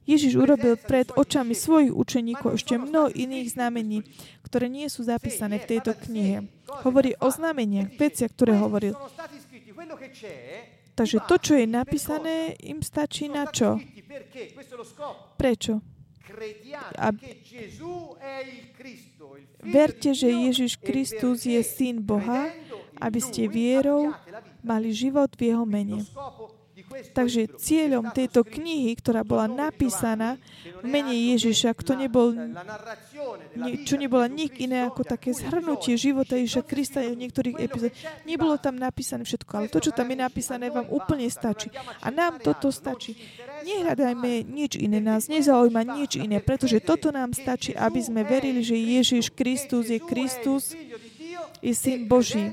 Ježiš 0.09 0.41
urobil 0.41 0.81
pred 0.81 1.12
očami 1.12 1.53
svojich 1.53 1.93
učeníkov 1.93 2.57
ešte 2.57 2.81
mnoho 2.81 3.12
iných 3.12 3.53
znamení, 3.53 4.09
ktoré 4.41 4.72
nie 4.72 4.89
sú 4.89 5.05
zapísané 5.05 5.61
v 5.61 5.76
tejto 5.76 5.93
knihe. 5.93 6.49
Hovorí 6.81 7.12
o 7.20 7.29
znameniach, 7.29 7.93
veciach, 7.93 8.33
ktoré 8.33 8.57
hovoril. 8.57 8.97
Takže 10.97 11.18
to, 11.29 11.37
čo 11.37 11.53
je 11.61 11.66
napísané, 11.68 12.57
im 12.64 12.81
stačí 12.81 13.29
na 13.29 13.45
čo? 13.53 13.76
Prečo? 15.37 15.85
A 16.97 17.07
verte, 19.63 20.15
že 20.15 20.29
Ježiš 20.29 20.79
Kristus 20.81 21.45
je 21.45 21.61
Syn 21.61 22.03
Boha 22.03 22.51
aby 22.99 23.21
ste 23.23 23.47
vierou 23.47 24.11
mali 24.61 24.91
život 24.91 25.31
v 25.39 25.55
jeho 25.55 25.65
mene. 25.65 26.03
Takže 26.89 27.59
cieľom 27.59 28.15
tejto 28.15 28.47
knihy, 28.47 28.95
ktorá 28.97 29.27
bola 29.27 29.51
napísaná 29.51 30.39
v 30.81 30.87
mene 30.87 31.11
Ježiša, 31.11 31.75
kto 31.75 31.99
nebol, 31.99 32.33
nie, 33.59 33.83
čo 33.83 33.99
nebola 33.99 34.31
nik 34.31 34.57
iné 34.63 34.87
ako 34.87 35.03
také 35.03 35.35
zhrnutie 35.35 35.99
života 35.99 36.39
Ježiša 36.39 36.63
Krista 36.65 37.03
v 37.03 37.19
niektorých 37.19 37.57
epizódach. 37.61 37.99
Nebolo 38.25 38.57
tam 38.63 38.79
napísané 38.79 39.27
všetko, 39.27 39.53
ale 39.59 39.67
to, 39.69 39.83
čo 39.83 39.91
tam 39.91 40.07
je 40.07 40.19
napísané, 40.23 40.71
vám 40.71 40.87
úplne 40.89 41.27
stačí. 41.29 41.69
A 42.01 42.09
nám 42.15 42.41
toto 42.41 42.71
stačí. 42.71 43.19
Nehľadajme 43.69 44.49
nič 44.49 44.81
iné, 44.81 44.97
nás 44.97 45.29
nezaujíma 45.29 45.85
nič 45.85 46.16
iné, 46.16 46.41
pretože 46.41 46.81
toto 46.81 47.12
nám 47.12 47.37
stačí, 47.37 47.77
aby 47.77 48.01
sme 48.01 48.25
verili, 48.25 48.64
že 48.64 48.81
Ježiš 48.81 49.29
Kristus 49.37 49.93
je 49.93 50.01
Kristus, 50.01 50.73
je 51.61 51.73
Syn 51.77 52.09
Boží. 52.09 52.49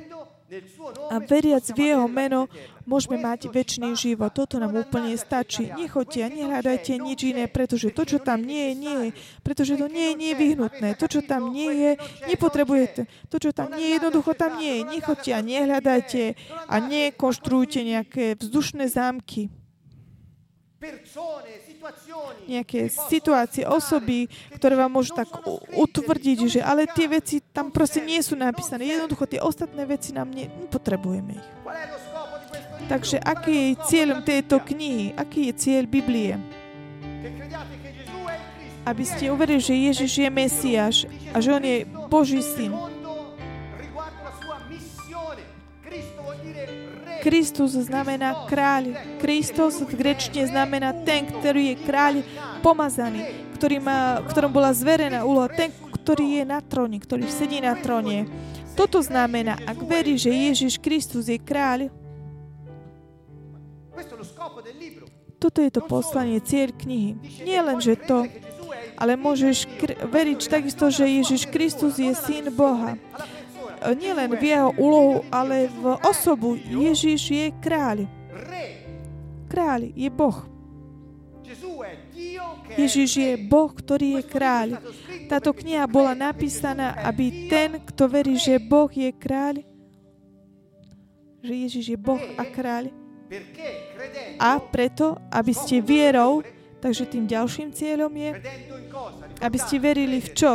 A 1.10 1.18
veriac 1.18 1.66
v 1.74 1.90
Jeho 1.90 2.06
meno 2.06 2.46
môžeme 2.86 3.18
mať 3.18 3.50
väčší 3.50 3.98
život. 3.98 4.30
Toto 4.30 4.62
nám 4.62 4.78
úplne 4.78 5.18
stačí. 5.18 5.74
Nechoďte 5.74 6.20
a 6.22 6.30
nehľadajte 6.30 7.02
nič 7.02 7.20
iné, 7.34 7.50
pretože 7.50 7.90
to, 7.90 8.06
čo 8.06 8.22
tam 8.22 8.46
nie 8.46 8.72
je, 8.72 8.74
nie 8.78 8.96
je. 8.96 9.10
Pretože 9.42 9.74
to 9.74 9.90
nie 9.90 10.14
je 10.14 10.16
nevyhnutné. 10.22 11.02
To, 11.02 11.10
čo 11.10 11.26
tam 11.26 11.50
nie 11.50 11.72
je, 11.74 11.92
nepotrebujete. 12.30 13.10
To, 13.34 13.42
čo 13.42 13.58
tam 13.58 13.74
nie 13.74 13.90
je, 13.90 13.94
jednoducho 13.98 14.38
tam 14.38 14.62
nie 14.62 14.80
je. 14.80 14.82
Nechoďte 15.00 15.32
a 15.34 15.40
nehľadajte 15.42 16.22
a 16.70 16.76
nekonštruujte 16.78 17.80
nejaké 17.82 18.38
vzdušné 18.38 18.86
zámky 18.86 19.50
nejaké 22.46 22.90
situácie, 22.90 23.66
osoby, 23.66 24.30
ktoré 24.58 24.78
vám 24.78 24.92
môžu 24.94 25.14
tak 25.18 25.30
utvrdiť, 25.74 26.38
že 26.48 26.60
ale 26.62 26.90
tie 26.90 27.10
veci 27.10 27.42
tam 27.54 27.70
proste 27.70 28.02
nie 28.02 28.22
sú 28.22 28.34
napísané. 28.38 28.86
Jednoducho 28.96 29.26
tie 29.30 29.42
ostatné 29.42 29.86
veci 29.86 30.14
nám 30.14 30.30
nepotrebujeme 30.34 31.38
ich. 31.38 31.48
Takže 32.86 33.18
aký 33.18 33.74
je 33.74 33.82
cieľom 33.90 34.22
tejto 34.22 34.62
knihy? 34.62 35.18
Aký 35.18 35.50
je 35.50 35.54
cieľ 35.58 35.90
Biblie? 35.90 36.38
Aby 38.86 39.02
ste 39.02 39.34
uverili, 39.34 39.58
že 39.58 39.74
Ježiš 39.74 40.12
je 40.22 40.30
Mesiáš 40.30 40.98
a 41.34 41.42
že 41.42 41.50
On 41.50 41.64
je 41.66 41.90
Boží 42.06 42.46
syn. 42.46 42.95
Kristus 47.26 47.74
znamená 47.74 48.46
kráľ. 48.46 48.94
Kristus 49.18 49.82
v 49.82 49.98
grečne 49.98 50.46
znamená 50.46 50.94
ten, 51.02 51.26
ktorý 51.26 51.74
je 51.74 51.76
kráľ 51.82 52.14
pomazaný, 52.62 53.50
ktorý 53.58 53.82
má, 53.82 54.22
ktorom 54.30 54.54
bola 54.54 54.70
zverená 54.70 55.26
úloha, 55.26 55.50
ten, 55.50 55.74
ktorý 55.74 56.38
je 56.38 56.44
na 56.46 56.62
tróne, 56.62 57.02
ktorý 57.02 57.26
sedí 57.26 57.58
na 57.66 57.74
tróne. 57.74 58.30
Toto 58.78 59.02
znamená, 59.02 59.58
ak 59.66 59.82
verí, 59.90 60.22
že 60.22 60.30
Ježiš 60.30 60.78
Kristus 60.78 61.26
je 61.26 61.42
kráľ, 61.42 61.90
toto 65.42 65.66
je 65.66 65.72
to 65.74 65.82
poslanie, 65.82 66.38
cieľ 66.46 66.78
knihy. 66.78 67.18
Nie 67.42 67.66
len, 67.66 67.82
že 67.82 67.98
to, 67.98 68.30
ale 69.02 69.18
môžeš 69.18 69.66
veriť 70.14 70.40
takisto, 70.46 70.94
že 70.94 71.10
Ježiš 71.10 71.50
Kristus 71.50 71.98
je 71.98 72.14
syn 72.14 72.54
Boha. 72.54 73.02
Nie 73.94 74.18
len 74.18 74.34
v 74.34 74.44
jeho 74.50 74.74
úlohu, 74.82 75.22
ale 75.30 75.70
v 75.70 75.94
osobu. 76.02 76.58
Ježiš 76.58 77.22
je 77.30 77.46
kráľ. 77.62 78.10
Kráľ 79.46 79.94
je 79.94 80.10
Boh. 80.10 80.38
Ježiš 82.76 83.10
je 83.16 83.32
Boh, 83.38 83.70
ktorý 83.70 84.20
je 84.20 84.24
kráľ. 84.26 84.70
Táto 85.30 85.54
kniha 85.54 85.86
bola 85.86 86.18
napísaná, 86.18 86.98
aby 87.06 87.48
ten, 87.48 87.78
kto 87.86 88.10
verí, 88.10 88.36
že 88.42 88.58
Boh 88.58 88.90
je 88.90 89.14
kráľ, 89.14 89.62
že 91.46 91.54
Ježiš 91.54 91.86
je 91.94 91.98
Boh 91.98 92.22
a 92.36 92.44
kráľ, 92.50 92.90
a 94.38 94.62
preto, 94.62 95.18
aby 95.34 95.54
ste 95.54 95.82
vierou, 95.82 96.46
takže 96.78 97.10
tým 97.10 97.26
ďalším 97.26 97.74
cieľom 97.74 98.14
je, 98.14 98.30
aby 99.42 99.58
ste 99.58 99.82
verili 99.82 100.22
v 100.22 100.30
čo? 100.34 100.52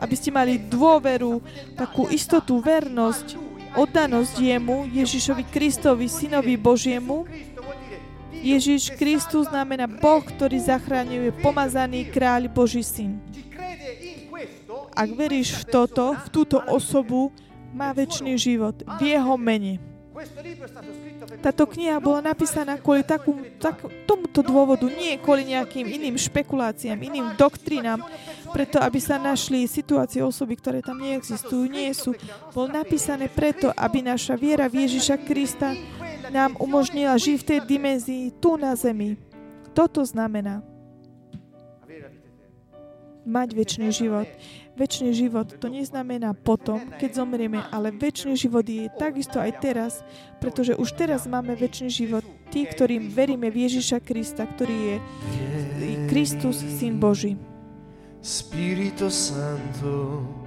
Aby 0.00 0.14
ste 0.16 0.30
mali 0.32 0.56
dôveru, 0.56 1.44
takú 1.76 2.08
istotu, 2.08 2.58
vernosť, 2.60 3.36
oddanosť 3.76 4.34
jemu, 4.40 4.88
Ježišovi 4.90 5.44
Kristovi, 5.46 6.06
Synovi 6.10 6.56
Božiemu. 6.56 7.28
Ježiš 8.40 8.96
Kristus 8.96 9.52
znamená 9.52 9.84
Boh, 9.84 10.24
ktorý 10.24 10.56
zachraňuje 10.56 11.36
pomazaný 11.44 12.08
kráľ 12.08 12.48
Boží 12.48 12.80
syn. 12.80 13.20
Ak 14.96 15.10
veríš 15.12 15.60
v 15.60 15.64
toto, 15.68 16.16
v 16.16 16.28
túto 16.32 16.58
osobu, 16.66 17.30
má 17.70 17.94
väčší 17.94 18.34
život 18.34 18.82
v 18.98 19.14
jeho 19.14 19.34
mene. 19.38 19.78
Táto 21.40 21.64
kniha 21.64 21.96
bola 22.02 22.20
napísaná 22.20 22.76
kvôli 22.76 23.00
takú, 23.06 23.40
tak, 23.56 23.80
tomuto 24.04 24.44
dôvodu, 24.44 24.84
nie 24.90 25.16
kvôli 25.16 25.48
nejakým 25.48 25.86
iným 25.86 26.18
špekuláciám, 26.20 26.98
iným 27.00 27.32
doktrinám, 27.40 28.04
preto 28.50 28.82
aby 28.82 28.98
sa 28.98 29.16
našli 29.16 29.64
situácie 29.64 30.20
osoby, 30.20 30.58
ktoré 30.58 30.78
tam 30.82 30.98
neexistujú, 30.98 31.70
nie 31.70 31.90
sú. 31.94 32.14
Bol 32.52 32.70
napísané 32.70 33.30
preto, 33.30 33.70
aby 33.74 34.02
naša 34.02 34.34
viera 34.34 34.66
v 34.66 34.86
Ježiša 34.86 35.16
Krista 35.24 35.74
nám 36.30 36.54
umožnila 36.58 37.18
žiť 37.18 37.36
v 37.40 37.48
tej 37.48 37.60
dimenzii 37.66 38.24
tu 38.38 38.54
na 38.58 38.74
zemi. 38.78 39.18
Toto 39.74 40.02
znamená 40.02 40.62
mať 43.26 43.48
väčší 43.54 43.88
život. 43.92 44.28
Väčší 44.74 45.12
život 45.12 45.60
to 45.60 45.68
neznamená 45.68 46.32
potom, 46.32 46.80
keď 46.96 47.20
zomrieme, 47.20 47.60
ale 47.68 47.92
väčší 47.92 48.32
život 48.32 48.64
je 48.64 48.88
takisto 48.96 49.36
aj 49.36 49.60
teraz, 49.60 49.92
pretože 50.40 50.72
už 50.72 50.96
teraz 50.96 51.28
máme 51.28 51.52
väčší 51.52 51.92
život. 51.92 52.24
Tí, 52.50 52.66
ktorým 52.66 53.12
veríme 53.12 53.46
v 53.46 53.68
Ježiša 53.68 54.02
Krista, 54.02 54.42
ktorý 54.42 54.74
je 54.74 54.96
Kristus, 56.10 56.58
Syn 56.58 56.98
Boží. 56.98 57.38
Spirito 58.20 59.08
Santo, 59.08 60.44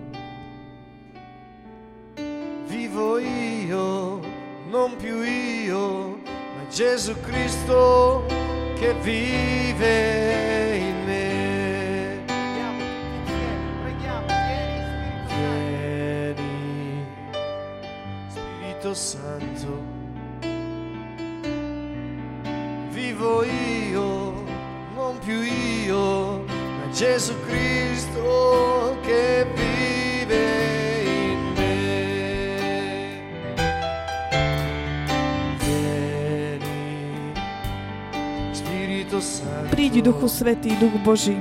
vivo 2.68 3.18
io, 3.18 4.20
non 4.70 4.96
più 4.98 5.22
io, 5.22 6.20
ma 6.24 6.68
Gesù 6.70 7.20
Cristo 7.22 8.26
che 8.76 8.94
vive 9.02 10.78
in 10.78 11.04
Santo. 18.94 19.82
Vivo 22.92 23.44
io, 23.44 24.44
non 24.94 25.18
più 25.20 25.42
io, 25.42 26.46
ma 26.94 27.00
Gesù 27.00 27.34
Cristo 27.48 28.98
che 29.02 29.46
vive 29.56 30.36
in 31.04 31.54
me. 31.56 32.98
Vieni, 35.60 36.64
Spirito 38.52 39.20
Santo. 39.20 39.70
Prídi, 39.76 40.02
Duchu 40.02 40.28
Svetý, 40.28 40.76
Duch 40.78 40.94
Boží. 41.04 41.38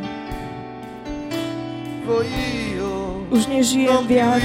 Už 3.33 3.47
nežijem 3.49 4.05
viac, 4.07 4.45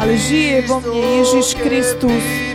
ale 0.00 0.16
žije 0.16 0.64
vo 0.64 0.80
mne 0.80 1.20
Ježiš 1.20 1.60
Kristus. 1.60 2.47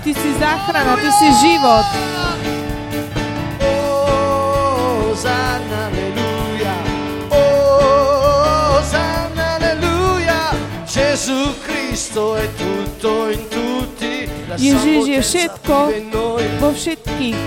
Ty 0.00 0.14
si 0.14 0.30
záchrana, 0.40 0.96
Ty 0.96 1.10
si 1.12 1.28
život. 1.44 1.84
In 13.30 13.46
tutti. 13.46 14.26
La 14.48 14.56
sua 14.56 14.64
Ježiš 14.66 15.00
je 15.06 15.20
všetko 15.20 15.76
vo 16.58 16.68
všetkých. 16.74 17.38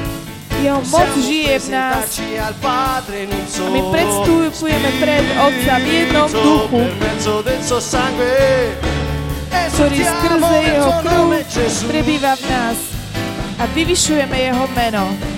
Jeho 0.63 0.79
moc 0.87 1.11
žije 1.19 1.59
v 1.59 1.67
nás. 1.73 2.07
A 2.39 3.67
my 3.67 3.81
predstupujeme 3.91 4.89
pred 5.01 5.25
Otca 5.41 5.75
v 5.81 5.85
jednom 5.89 6.29
duchu, 6.31 6.81
ktorý 9.73 9.99
skrze 10.01 10.57
Jeho 10.65 10.91
krv 11.01 11.29
prebýva 11.89 12.33
v 12.37 12.43
nás. 12.49 12.77
A 13.61 13.63
vyvyšujeme 13.71 14.37
Jeho 14.37 14.65
meno. 14.73 15.32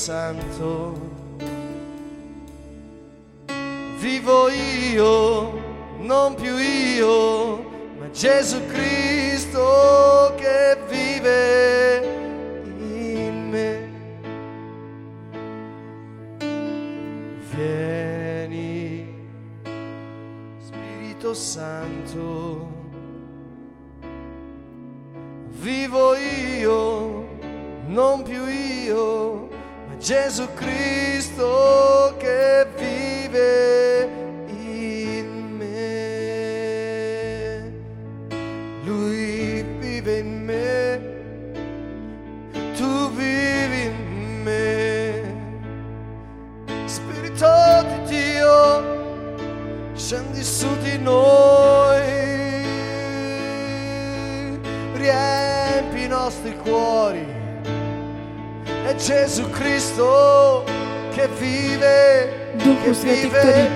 Santo. 0.00 0.98
Vivo 3.98 4.48
io, 4.48 5.52
non 5.98 6.34
più 6.36 6.56
io, 6.56 7.56
ma 7.98 8.10
Gesù 8.10 8.64
Cristo 8.64 10.34
che 10.38 10.78
vive 10.88 10.89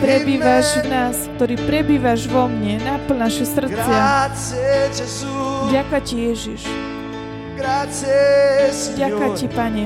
prebývaš 0.00 0.82
v 0.82 0.86
nás, 0.90 1.16
ktorý 1.36 1.54
prebývaš 1.66 2.26
vo 2.26 2.48
mne, 2.50 2.80
naplň 2.82 3.16
naše 3.18 3.44
srdcia. 3.46 4.30
Ďakujem 5.70 6.02
Ti, 6.02 6.16
Ježiš. 6.32 6.62
Ďakujem 8.98 9.32
Ti. 9.38 9.46
Pane. 9.50 9.84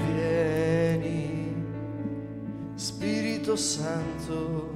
Vieni, 0.00 1.52
Spirito 2.76 3.56
Santo, 3.56 4.68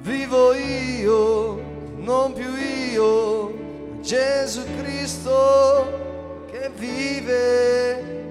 vivo 0.00 0.56
io, 0.56 1.60
non 2.00 2.32
più 2.32 2.52
io, 2.56 3.52
Gesù 4.00 4.64
Cristo 4.80 5.36
che 6.52 6.70
vive 6.76 8.23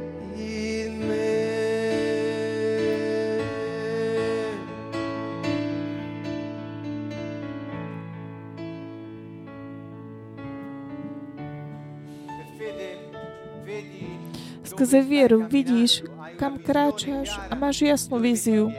Skrze 14.74 15.06
vieru 15.06 15.46
vidíš, 15.46 16.02
kam 16.42 16.58
kráčaš 16.58 17.30
a 17.46 17.54
máš 17.54 17.86
jasnú 17.86 18.18
víziu. 18.18 18.74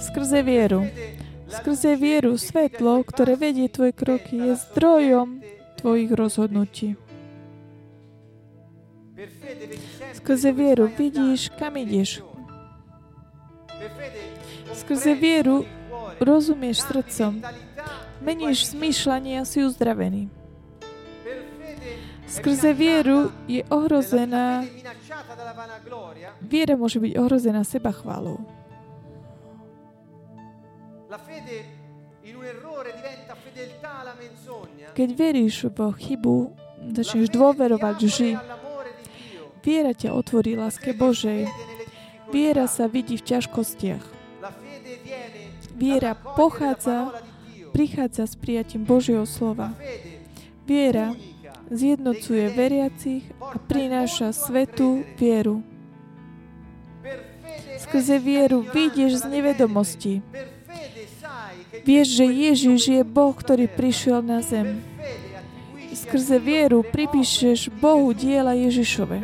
Skrze 0.00 0.40
vieru. 0.40 0.88
Skrze 1.44 2.00
vieru 2.00 2.40
svetlo, 2.40 3.04
ktoré 3.04 3.36
vedie 3.36 3.68
tvoje 3.68 3.92
kroky, 3.92 4.40
je 4.40 4.56
zdrojom 4.56 5.44
tvojich 5.76 6.16
rozhodnutí. 6.16 6.96
Skrze 10.16 10.56
vieru 10.56 10.88
vidíš, 10.88 11.52
kam 11.60 11.76
ideš. 11.76 12.24
Skrze 14.72 15.12
vieru 15.12 15.68
rozumieš 16.24 16.88
srdcom. 16.88 17.44
Meníš 18.24 18.72
zmýšľanie 18.72 19.44
a 19.44 19.44
si 19.44 19.60
uzdravený. 19.60 20.45
Skrze 22.26 22.74
vieru 22.74 23.30
je 23.46 23.62
ohrozená, 23.70 24.66
viera 26.42 26.74
môže 26.74 26.98
byť 26.98 27.12
ohrozená 27.14 27.62
seba 27.62 27.94
chválou. 27.94 28.42
Keď 34.96 35.08
veríš 35.14 35.70
vo 35.70 35.94
chybu, 35.94 36.36
začneš 36.92 37.30
dôverovať 37.30 37.96
lži. 38.02 38.32
Viera 39.62 39.94
ťa 39.94 40.14
otvorí 40.14 40.58
láske 40.58 40.94
Božej. 40.94 41.46
Viera 42.30 42.66
sa 42.66 42.90
vidí 42.90 43.18
v 43.18 43.26
ťažkostiach. 43.26 44.04
Viera 45.78 46.14
pochádza, 46.14 47.12
prichádza 47.70 48.26
s 48.26 48.34
prijatím 48.34 48.82
Božieho 48.82 49.26
slova. 49.26 49.74
Viera 50.66 51.14
zjednocuje 51.70 52.52
veriacich 52.54 53.24
a 53.40 53.58
prináša 53.58 54.30
svetú 54.30 55.02
vieru. 55.18 55.62
Skrze 57.76 58.18
vieru 58.18 58.66
vyjdeš 58.66 59.22
z 59.22 59.24
nevedomosti. 59.30 60.14
Vieš, 61.86 62.06
že 62.18 62.26
Ježiš 62.26 62.80
je 62.98 63.02
Boh, 63.06 63.30
ktorý 63.30 63.70
prišiel 63.70 64.18
na 64.24 64.42
zem. 64.42 64.82
Skrze 65.94 66.42
vieru 66.42 66.82
pripíšeš 66.82 67.70
Bohu 67.70 68.10
diela 68.10 68.58
Ježišove. 68.58 69.22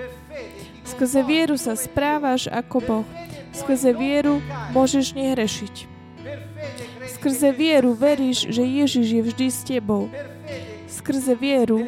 Skrze 0.86 1.20
vieru 1.26 1.58
sa 1.58 1.74
správaš 1.74 2.46
ako 2.46 2.76
Boh. 2.82 3.08
Skrze 3.50 3.90
vieru 3.92 4.38
môžeš 4.70 5.12
nehrešiť. 5.18 5.74
Skrze 7.18 7.50
vieru 7.54 7.94
veríš, 7.94 8.50
že 8.50 8.62
Ježiš 8.62 9.06
je 9.10 9.22
vždy 9.22 9.46
s 9.50 9.60
tebou. 9.66 10.10
Skrze 10.90 11.34
vieru, 11.34 11.86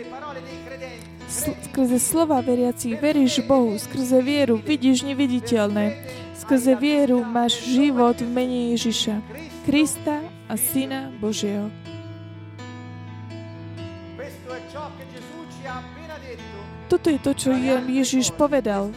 sl- 1.35 1.59
skrze 1.67 1.99
slova 1.99 2.39
veriacich 2.39 2.95
veríš 2.95 3.43
Bohu. 3.43 3.75
Skrze 3.75 4.23
vieru 4.23 4.63
vidíš 4.63 5.03
neviditeľné. 5.03 5.99
Skrze 6.39 6.79
vieru 6.79 7.27
máš 7.27 7.59
život 7.67 8.15
v 8.23 8.31
mene 8.31 8.79
Ježiša, 8.79 9.19
Krista 9.67 10.23
a 10.47 10.55
Syna 10.55 11.11
Božieho. 11.19 11.73
Toto 16.87 17.09
je 17.11 17.19
to, 17.19 17.33
čo 17.35 17.51
Je- 17.51 17.85
Ježiš 17.91 18.31
povedal, 18.37 18.93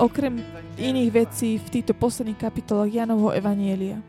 okrem 0.00 0.42
iných 0.80 1.10
vecí 1.12 1.60
v 1.60 1.66
týchto 1.70 1.92
posledných 1.94 2.40
kapitolách 2.40 2.90
Janovho 2.90 3.30
Evanielia. 3.30 4.00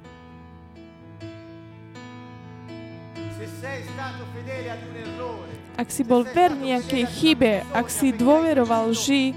Ak 5.74 5.90
si 5.90 6.06
bol 6.06 6.22
verný 6.22 6.78
nejakej 6.78 7.06
chybe, 7.10 7.54
ak 7.74 7.90
si 7.90 8.14
dôveroval 8.14 8.94
lži, 8.94 9.34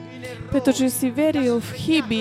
pretože 0.52 0.92
si 0.92 1.08
veril 1.08 1.64
v 1.64 1.70
chyby, 1.72 2.20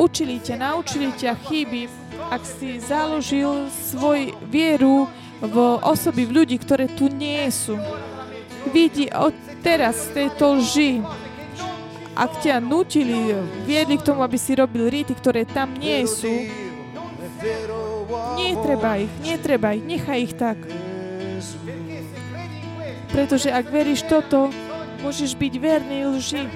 učili 0.00 0.40
ťa, 0.40 0.56
naučili 0.56 1.12
ťa 1.12 1.36
chyby, 1.44 1.84
ak 2.32 2.42
si 2.44 2.80
založil 2.80 3.68
svoj 3.68 4.32
vieru 4.48 5.04
v 5.44 5.56
osoby, 5.84 6.24
v 6.24 6.40
ľudí, 6.40 6.56
ktoré 6.56 6.88
tu 6.88 7.12
nie 7.12 7.44
sú. 7.52 7.76
Vidí 8.72 9.12
od 9.12 9.36
teraz 9.60 10.08
tejto 10.12 10.56
lži, 10.56 11.04
ak 12.16 12.40
ťa 12.40 12.64
nutili, 12.64 13.36
viedli 13.64 13.96
k 14.00 14.04
tomu, 14.04 14.24
aby 14.24 14.36
si 14.40 14.56
robil 14.56 14.88
rity, 14.88 15.12
ktoré 15.16 15.44
tam 15.44 15.72
nie 15.76 16.04
sú, 16.08 16.28
netreba 18.36 19.00
ich, 19.00 19.12
netreba 19.24 19.72
ich, 19.76 19.84
nechaj 19.84 20.18
ich 20.20 20.34
tak. 20.36 20.58
Pretože 23.10 23.50
ak 23.50 23.66
veríš 23.74 24.06
toto, 24.06 24.54
môžeš 25.02 25.34
byť 25.34 25.54
verný 25.58 26.06
lži, 26.14 26.46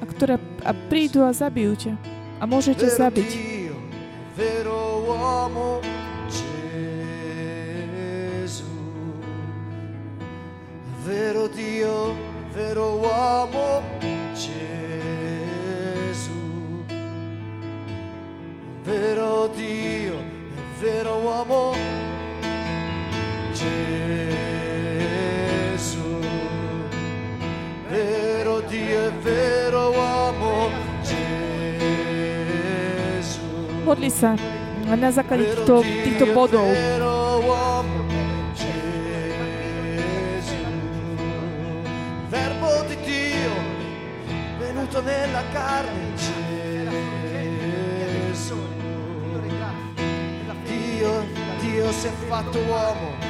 a, 0.00 0.04
ktoré, 0.08 0.40
a 0.64 0.72
prídu 0.72 1.20
a 1.20 1.30
zabijú 1.36 1.76
ťa. 1.76 1.92
A 2.40 2.48
môžete 2.48 2.88
zabiť. 2.88 3.30
Vero 11.04 11.44
Dio, 11.52 12.16
vero 12.56 12.96
uomo 12.96 13.84
Gesù. 14.32 14.64
Vero 18.88 19.52
Dio, 19.52 20.16
vero 20.80 21.20
uomo 21.20 21.76
Gesù. 23.52 24.23
Vero 29.24 29.90
uomo 29.90 30.68
Gesù. 31.02 31.16
Modli 33.84 34.10
sa 34.10 34.36
na 34.84 35.10
základe 35.10 35.44
týchto, 35.48 35.80
týchto 35.80 36.26
bodov. 36.36 36.68
Vero 36.68 37.40
uomo 37.40 38.04
Gesù. 38.52 38.68
Verbo 42.28 42.84
di 42.86 42.96
Dio 43.00 43.54
venuto 44.60 45.00
nella 45.00 45.42
carne 45.52 46.12
Gesù. 46.14 46.52
Dio, 50.64 51.24
Dio 51.60 51.92
si 51.92 52.06
è 52.06 52.12
fatto 52.28 52.58
uomo 52.58 53.23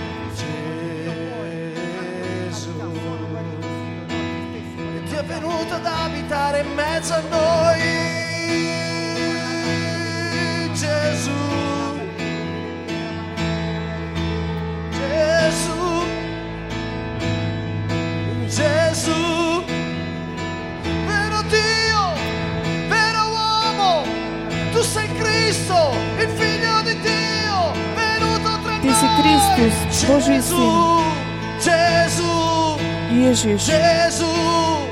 venuto 5.27 5.75
ad 5.75 5.87
abitare 5.87 6.61
in 6.61 6.75
mezzo 6.75 7.15
a 7.15 7.23
noi 7.31 8.23
Gesù. 10.73 11.31
Gesù. 14.91 16.05
Gesù. 18.47 19.65
Vero 21.07 21.43
Dio, 21.49 22.03
vero 22.89 23.23
uomo, 23.29 24.03
tu 24.73 24.81
sei 24.83 25.09
Cristo, 25.19 25.95
il 26.19 26.29
figlio 26.29 26.83
di 26.83 26.99
Dio, 27.01 27.73
venuto 27.95 28.59
tra 28.63 28.79
noi. 28.79 28.93
Kristus, 29.21 30.05
Boží 30.05 30.35
Gesù, 30.35 31.03
Gesù, 31.61 32.79
Ježiš. 33.11 33.65
Gesù, 33.65 34.84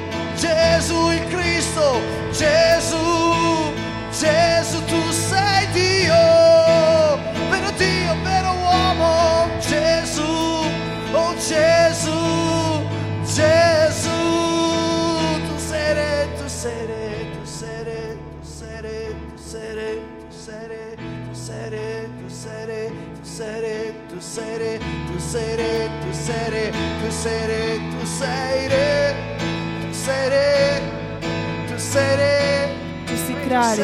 Gesù 0.42 1.10
il 1.10 1.24
Cristo, 1.28 2.00
Gesù, 2.32 2.98
Gesù 4.10 4.84
tu 4.86 5.00
sei 5.12 5.70
Dio, 5.70 7.16
vero 7.48 7.70
Dio, 7.76 8.16
vero 8.24 8.50
uomo, 8.50 9.46
Gesù, 9.60 10.66
oh 11.12 11.34
Gesù, 11.36 12.82
Gesù, 13.22 14.10
tu 15.46 15.58
sei 15.58 15.94
re, 15.94 16.28
tu 16.36 16.48
sei 16.48 16.86
re, 16.86 17.26
tu 17.34 17.44
sei 17.44 17.84
re, 17.84 18.18
tu 18.40 18.44
sei 18.44 18.80
re, 18.80 19.14
tu 19.30 19.38
sei 19.38 19.74
re, 19.74 20.04
tu 20.18 20.32
sei 20.34 20.66
re, 20.66 20.96
tu 21.28 21.34
sei 21.34 21.68
re, 21.68 22.08
tu 22.18 22.28
sei 22.28 22.58
re, 22.58 22.90
tu 23.22 23.22
sei 23.22 23.60
re, 23.60 23.94
tu 24.08 24.18
sei 24.18 24.58
re, 24.58 24.80
tu 25.06 25.18
sei 25.20 25.54
re, 25.54 25.90
tu 26.00 26.12
sei 26.12 26.50
re, 26.50 26.72
tu 27.00 27.10
sei 27.10 27.46
re, 27.46 27.80
tu 27.90 28.06
sei 28.06 28.66
re, 28.66 29.31
Ty 33.06 33.14
si 33.14 33.34
kráľ. 33.46 33.78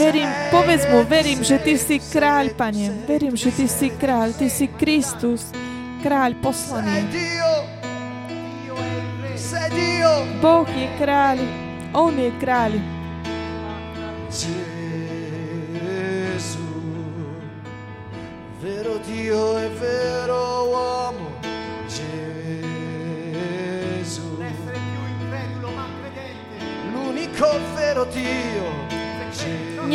Verím, 0.00 0.28
povedz 0.48 0.88
mu, 0.88 1.04
verím, 1.04 1.44
že 1.44 1.60
Ty 1.60 1.76
si 1.76 2.00
kráľ, 2.00 2.56
Pane. 2.56 3.04
Verím, 3.04 3.36
že 3.36 3.52
Ty 3.52 3.68
si 3.68 3.92
kráľ. 3.92 4.32
Ty 4.32 4.48
si 4.48 4.72
Kristus, 4.80 5.52
kráľ 6.00 6.40
poslaný. 6.40 7.04
Boh 10.40 10.68
je 10.72 10.88
kráľ. 10.96 11.38
On 11.92 12.14
je 12.16 12.32
kráľ. 12.40 12.72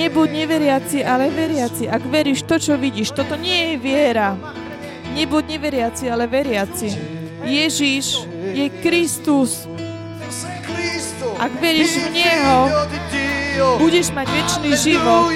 Nebuď 0.05 0.29
neveriaci, 0.37 1.01
ale 1.01 1.33
veriaci. 1.33 1.89
Ak 1.89 2.05
veríš 2.05 2.45
to, 2.45 2.61
čo 2.61 2.77
vidíš, 2.77 3.17
toto 3.17 3.33
nie 3.41 3.73
je 3.73 3.75
viera. 3.81 4.37
Nebuď 5.17 5.57
neveriaci, 5.57 6.05
ale 6.13 6.29
veriaci. 6.29 6.93
Ježiš 7.41 8.29
je 8.53 8.69
Kristus. 8.85 9.65
Ak 11.41 11.57
veríš 11.57 11.97
v 12.05 12.21
Neho, 12.21 12.69
budeš 13.81 14.13
mať 14.13 14.29
väčší 14.29 14.69
život. 14.77 15.33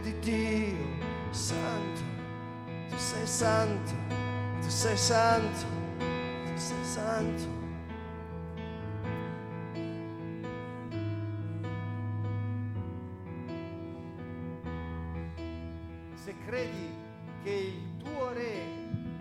Di 0.00 0.12
Dio, 0.20 0.76
santo, 1.30 2.02
tu 2.90 2.96
sei 2.96 3.26
santo, 3.26 3.92
tu 4.60 4.68
sei 4.68 4.96
santo, 4.96 5.66
tu 6.54 6.60
sei 6.60 6.84
santo. 6.84 7.46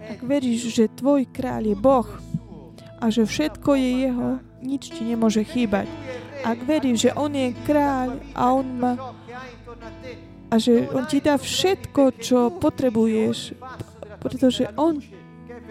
Ak 0.06 0.22
veríš, 0.24 0.72
že 0.72 0.88
tvoj 0.88 1.28
kráľ 1.28 1.74
je 1.74 1.76
Boh 1.76 2.10
a 3.04 3.06
že 3.12 3.28
všetko 3.28 3.76
je 3.76 3.90
jeho, 4.08 4.30
nič 4.64 4.84
ti 4.94 5.04
nemôže 5.04 5.44
chýbať. 5.44 5.90
Ak 6.46 6.62
veríš, 6.64 7.10
že 7.10 7.12
on 7.18 7.34
je 7.34 7.52
kráľ 7.66 8.22
a 8.38 8.44
on 8.54 8.68
má 8.80 8.94
a 10.50 10.56
že 10.62 10.88
on 10.94 11.04
ti 11.10 11.20
dá 11.20 11.36
všetko, 11.36 12.02
čo 12.22 12.54
potrebuješ, 12.54 13.58
pretože 14.22 14.70
on 14.78 15.02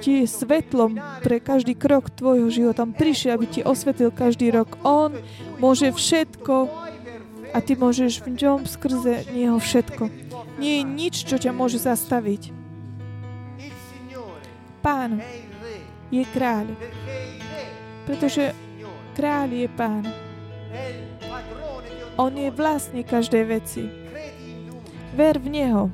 ti 0.03 0.23
je 0.23 0.27
svetlom 0.27 0.99
pre 1.23 1.39
každý 1.39 1.79
krok 1.79 2.11
tvojho 2.11 2.51
života. 2.51 2.83
On 2.83 2.93
prišiel, 2.93 3.39
aby 3.39 3.47
ti 3.47 3.61
osvetlil 3.63 4.11
každý 4.11 4.51
rok. 4.51 4.75
On 4.83 5.15
môže 5.63 5.95
všetko 5.95 6.69
a 7.55 7.59
ty 7.63 7.79
môžeš 7.79 8.27
v 8.27 8.35
ňom 8.35 8.67
skrze 8.67 9.31
Neho 9.31 9.57
všetko. 9.63 10.11
Nie 10.59 10.83
je 10.83 10.85
nič, 10.85 11.15
čo 11.23 11.39
ťa 11.39 11.55
môže 11.55 11.79
zastaviť. 11.79 12.51
Pán 14.83 15.23
je 16.13 16.23
kráľ, 16.29 16.77
pretože 18.05 18.53
kráľ 19.17 19.49
je 19.65 19.69
pán. 19.73 20.05
On 22.21 22.31
je 22.31 22.51
vlastne 22.53 23.01
každej 23.01 23.45
veci. 23.49 24.04
Ver 25.15 25.39
v 25.39 25.49
Neho. 25.49 25.91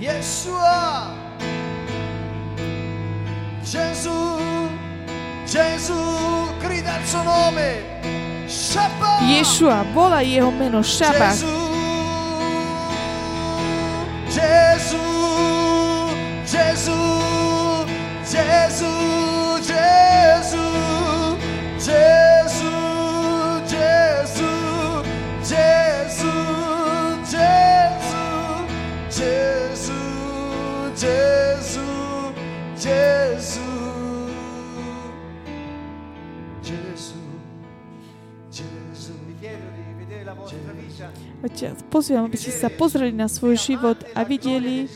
Yeshua, 0.00 1.12
Gesù, 3.62 4.38
Gesù, 5.46 5.94
grida 6.58 6.96
il 6.98 7.06
suo 7.06 7.22
nome, 7.22 7.84
Shabbat. 8.48 9.20
Yeshua, 9.20 9.84
vola 9.92 10.22
jeho 10.22 10.50
meno, 10.50 10.82
Shabbat. 10.82 11.36
Gesù, 11.36 11.60
Gesù, 14.28 14.98
Gesù, 16.44 17.84
Gesù, 18.24 19.60
Gesù. 19.60 20.61
Ťa 41.42 41.74
pozývam, 41.90 42.30
aby 42.30 42.38
ste 42.38 42.54
sa 42.54 42.70
pozreli 42.70 43.10
na 43.10 43.26
svoj 43.26 43.58
život 43.58 43.98
a 44.14 44.22
videli, 44.22 44.86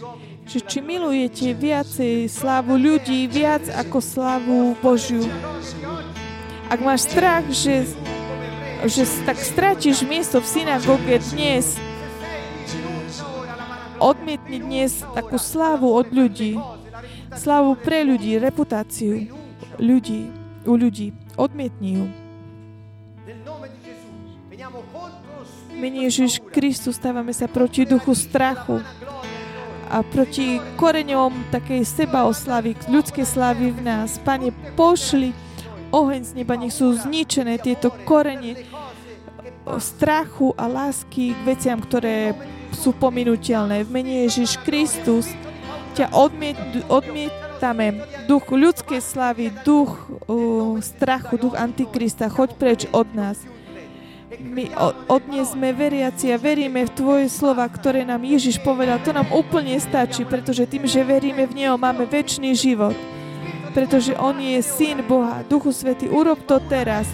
že 0.47 0.63
či 0.63 0.79
milujete 0.79 1.51
viacej 1.59 2.31
slávu 2.31 2.79
ľudí, 2.79 3.27
viac 3.27 3.67
ako 3.75 3.99
slávu 3.99 4.79
Božiu. 4.79 5.27
Ak 6.71 6.79
máš 6.79 7.11
strach, 7.11 7.43
že, 7.51 7.91
že 8.87 9.03
tak 9.27 9.43
strátiš 9.43 10.07
miesto 10.07 10.39
v 10.39 10.47
synagóge 10.47 11.19
dnes, 11.35 11.75
odmietni 13.99 14.63
dnes 14.63 15.03
takú 15.19 15.43
slávu 15.43 15.91
od 15.91 16.15
ľudí. 16.15 16.63
Slávu 17.35 17.75
pre 17.75 18.07
ľudí, 18.07 18.39
reputáciu 18.39 19.35
ľudí, 19.83 20.31
u 20.63 20.79
ľudí. 20.79 21.11
Odmietni 21.37 22.01
ju. 22.01 22.07
Mene 25.77 26.09
Ježiš 26.09 26.41
Kristus 26.49 26.97
stávame 26.97 27.37
sa 27.37 27.45
proti 27.45 27.85
duchu 27.85 28.17
strachu 28.17 28.81
a 29.93 30.01
proti 30.01 30.57
koreňom 30.81 31.53
takej 31.53 31.85
sebaoslavy, 31.85 32.73
ľudskej 32.89 33.27
slavy 33.29 33.77
v 33.77 33.81
nás. 33.85 34.17
Pane, 34.25 34.57
pošli 34.73 35.37
oheň 35.93 36.23
z 36.25 36.33
neba, 36.41 36.57
nech 36.57 36.73
sú 36.73 36.89
zničené 36.97 37.61
tieto 37.61 37.93
korene 38.09 38.57
strachu 39.77 40.57
a 40.57 40.65
lásky 40.65 41.37
k 41.37 41.41
veciam, 41.45 41.77
ktoré 41.77 42.33
sú 42.73 42.97
pominuteľné. 42.97 43.85
V 43.85 43.91
mene 43.93 44.25
Ježiš 44.25 44.57
Kristus 44.65 45.29
ťa 46.01 46.17
odmiet, 46.17 46.57
odmietame 46.89 48.01
duch 48.25 48.49
ľudskej 48.49 49.05
slavy, 49.05 49.53
duch 49.69 50.01
uh, 50.27 50.81
strachu, 50.81 51.37
duch 51.37 51.55
Antikrista. 51.61 52.33
Choď 52.33 52.51
preč 52.57 52.81
od 52.97 53.09
nás. 53.13 53.37
My 54.27 54.67
od 55.07 55.23
veriaci 55.79 56.35
a 56.35 56.37
veríme 56.37 56.83
v 56.83 56.95
Tvoje 56.99 57.27
slova, 57.31 57.63
ktoré 57.71 58.03
nám 58.03 58.27
Ježiš 58.27 58.59
povedal. 58.59 58.99
To 59.07 59.15
nám 59.15 59.31
úplne 59.31 59.79
stačí, 59.79 60.27
pretože 60.27 60.67
tým, 60.67 60.83
že 60.83 61.07
veríme 61.07 61.47
v 61.47 61.55
Neho, 61.63 61.79
máme 61.79 62.11
väčší 62.11 62.51
život. 62.59 62.99
Pretože 63.71 64.19
On 64.19 64.35
je 64.35 64.59
Syn 64.67 65.07
Boha. 65.07 65.47
Duchu 65.47 65.71
Svety, 65.71 66.11
urob 66.11 66.43
to 66.43 66.59
teraz. 66.67 67.07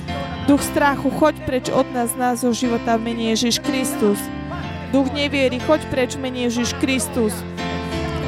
Duch 0.48 0.64
strachu, 0.64 1.12
choď 1.12 1.36
preč 1.44 1.68
od 1.68 1.84
nás, 1.92 2.16
nášho 2.16 2.56
života 2.56 2.96
v 2.96 3.12
mene 3.12 3.36
Ježiš 3.36 3.60
Kristus. 3.60 4.16
Duch 4.88 5.12
neviery, 5.12 5.60
choď 5.60 5.84
preč 5.92 6.16
v 6.16 6.32
Ježiš 6.48 6.72
Kristus. 6.80 7.36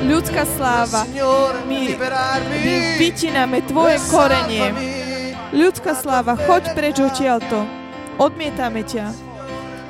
Ľudská 0.05 0.45
sláva, 0.45 1.09
liberarmi. 1.65 2.57
my 2.61 2.77
vytíname 3.01 3.65
Tvoje 3.65 3.97
korenie. 4.13 4.77
Ľudská 5.57 5.97
sláva, 5.97 6.37
choď 6.37 6.77
preč 6.77 7.01
odtiaľto. 7.01 7.84
Odmietame 8.15 8.87
ťa. 8.87 9.11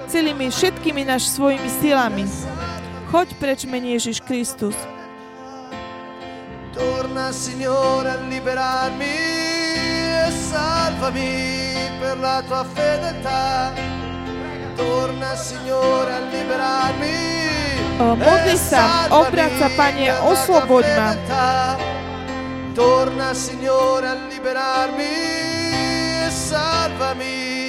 Celými 0.09 0.49
všetkými 0.49 1.05
naš 1.05 1.29
svojimi 1.37 1.69
silami. 1.69 2.25
Choď 3.13 3.29
preč, 3.37 3.69
mene 3.69 3.93
Ježiš 3.93 4.25
Kristus. 4.25 4.73
Torna 6.73 7.31
Signore 7.31 8.11
a 8.11 8.19
liberarmi 8.27 9.17
e 10.25 10.31
salvami 10.33 11.31
per 12.01 12.17
la 12.19 12.41
tua 12.49 12.65
fedeltà. 12.65 13.71
Torna 14.75 15.37
Signore 15.37 16.11
a 16.11 16.21
liberarmi. 16.33 17.19
O, 18.01 18.17
modli 18.19 18.57
e 18.57 18.59
sa, 18.59 19.07
obráť 19.13 19.53
sa, 19.61 19.69
Pane, 19.77 20.11
osloboď 20.27 20.87
ma. 20.97 21.11
Torna 22.75 23.31
Signore 23.37 24.09
a 24.09 24.17
liberarmi 24.27 25.15
e 26.25 26.31
salvami 26.33 27.64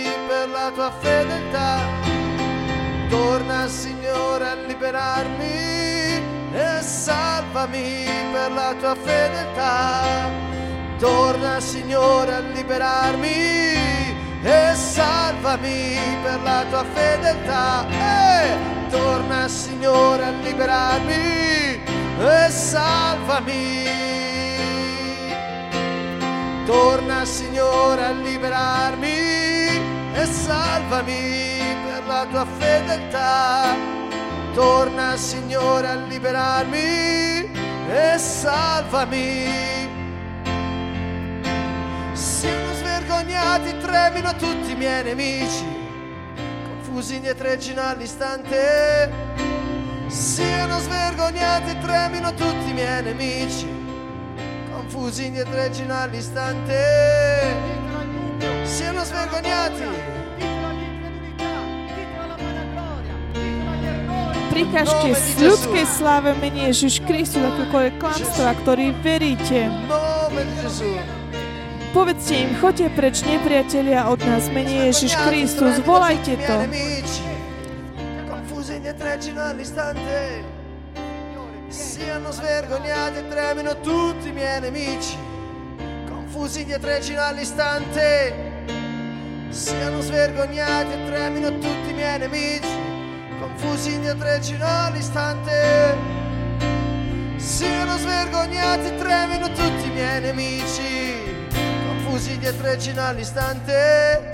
per 0.46 0.54
la 0.54 0.72
tua 0.72 0.92
fedeltà. 0.92 1.80
Torna 3.10 3.68
Signore 3.68 4.48
a 4.48 4.56
liberarmi 4.68 5.44
e 6.54 6.82
salvami 6.82 8.06
per 8.32 8.52
la 8.52 8.76
tua 8.80 8.96
fedeltà. 8.96 10.30
Torna 11.00 11.60
Signore 11.60 12.36
a 12.36 12.40
liberarmi 12.40 13.28
e 14.44 14.74
salvami 14.76 15.98
per 16.22 16.42
la 16.44 16.64
tua 16.70 16.86
fedeltà. 16.94 17.86
Eh, 17.90 18.90
torna 18.90 19.48
Signore 19.48 20.26
a 20.26 20.30
liberarmi 20.30 21.84
e 22.20 22.50
salvami. 22.50 23.84
Torna 26.66 27.26
Signore 27.26 28.06
a 28.06 28.12
liberarmi 28.12 29.95
e 30.16 30.26
salvami 30.26 31.60
per 31.86 32.06
la 32.08 32.26
tua 32.30 32.46
fedeltà. 32.58 33.76
Torna 34.54 35.18
Signore 35.18 35.88
a 35.88 35.96
liberarmi 35.96 37.52
e 37.90 38.18
salvami. 38.18 39.84
Siano 42.14 42.74
svergognati, 42.74 43.78
tremino 43.80 44.34
tutti 44.36 44.72
i 44.72 44.76
miei 44.76 45.04
nemici, 45.04 45.66
confusi 46.64 47.16
indietreggino 47.16 47.82
all'istante. 47.82 49.12
Siano 50.08 50.80
svergognati, 50.80 51.78
tremino 51.80 52.34
tutti 52.34 52.70
i 52.70 52.74
miei 52.74 53.04
nemici, 53.04 53.68
confusi 54.72 55.26
indietreggino 55.26 55.94
all'istante. 55.94 57.85
Siano 58.66 59.06
svergognati. 59.06 59.86
Prikažte 64.56 65.12
z 65.12 65.52
ľudskej 65.52 65.84
sláve 65.84 66.32
mene 66.40 66.72
Ježiš 66.72 67.04
Kristus, 67.04 67.44
akékoľvek 67.44 67.96
klamstva, 68.00 68.56
ktorý 68.64 68.96
veríte. 69.04 69.68
Povedzte 71.92 72.34
im, 72.40 72.52
choďte 72.60 72.88
preč, 72.96 73.24
nepriatelia 73.28 74.08
od 74.08 74.20
nás, 74.24 74.48
mene 74.48 74.88
Ježiš 74.92 75.16
Kristus, 75.28 75.80
volajte 75.84 76.40
to. 76.40 76.58
Siano 81.76 82.32
svergognati 82.32 83.20
e 83.20 83.28
tremino 83.28 83.76
tutti 83.84 84.30
i 84.30 84.32
miei 84.32 84.62
nemici. 84.62 85.35
Confusi 86.36 86.64
indietreggino 86.64 87.22
all'istante. 87.22 88.34
Siano 89.48 90.02
svergognati 90.02 90.92
e 90.92 91.06
tremino 91.06 91.50
tutti 91.60 91.92
i 91.92 91.94
miei 91.94 92.20
nemici. 92.20 92.78
Confusi 93.40 93.94
indietreggino 93.94 94.66
all'istante. 94.68 95.96
Siano 97.38 97.98
svergognati 97.98 98.86
e 98.86 98.96
tremino 98.98 99.48
tutti 99.48 99.88
i 99.88 99.92
miei 99.92 100.20
nemici. 100.20 101.16
Confusi 101.88 102.34
indietreggino 102.34 103.02
all'istante. 103.02 104.30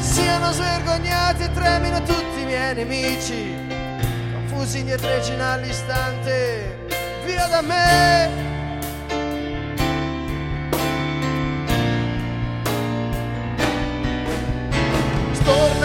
Siano 0.00 0.50
svergognati 0.50 1.44
e 1.44 1.52
tremino 1.52 2.02
tutti 2.02 2.40
i 2.40 2.44
miei 2.44 2.74
nemici. 2.74 3.54
Confusi 4.32 4.80
indietreggino 4.80 5.48
all'istante. 5.48 6.86
Via 7.24 7.46
da 7.46 7.62
me. 7.62 8.53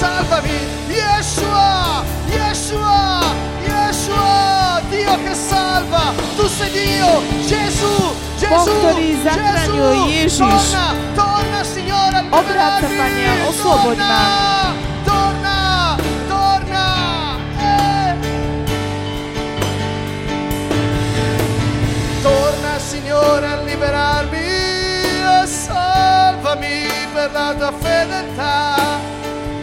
salvami. 0.00 0.58
Yeshua, 0.88 2.02
Yeshua, 2.36 3.20
Yeshua, 3.68 4.80
Dio 4.88 5.14
che 5.24 5.34
salva. 5.34 6.12
Tu 6.36 6.46
sei 6.48 6.70
Dio, 6.70 7.22
Gesù, 7.46 8.14
Gesù, 8.38 8.76
Gesù. 9.52 10.44
Torna, 10.46 10.94
torna 11.14 11.64
Signore 11.64 12.16
a 12.16 12.22
liberarmi. 12.22 12.96
Pane, 12.96 13.24
a 13.28 13.48
osloboď 13.48 13.98
ma. 13.98 14.74
Torna, 15.04 15.96
torna, 16.28 16.84
eh. 17.58 18.14
Torna 22.22 22.72
Signore 22.78 23.46
a 23.46 23.56
liberarmi 23.62 24.38
e 24.38 25.46
salvami 25.46 26.88
per 27.12 27.30
la 27.32 27.54
tua 27.58 27.72
fedeltà. 27.82 29.09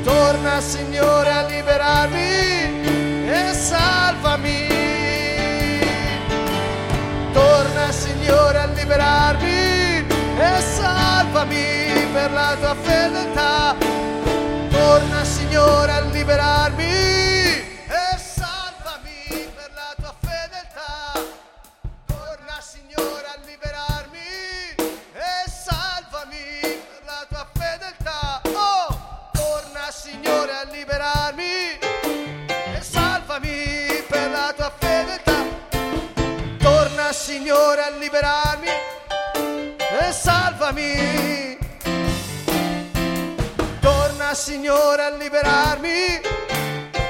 Torna 0.07 0.61
Signore 0.61 1.29
a 1.29 1.45
liberarmi 1.47 3.29
e 3.29 3.53
salvami. 3.53 4.67
Torna 7.34 7.91
Signore 7.91 8.57
a 8.57 8.65
liberarmi 8.67 10.07
e 10.38 10.61
salvami 10.61 12.07
per 12.13 12.31
la 12.31 12.55
tua 12.57 12.75
fedeltà. 12.81 13.75
Torna 14.69 15.25
Signore 15.25 15.91
a 15.91 15.99
liberarmi 15.99 17.66
salvami. 40.68 41.57
Torna 43.80 44.34
Signore 44.34 45.03
a 45.03 45.10
liberarmi 45.15 46.19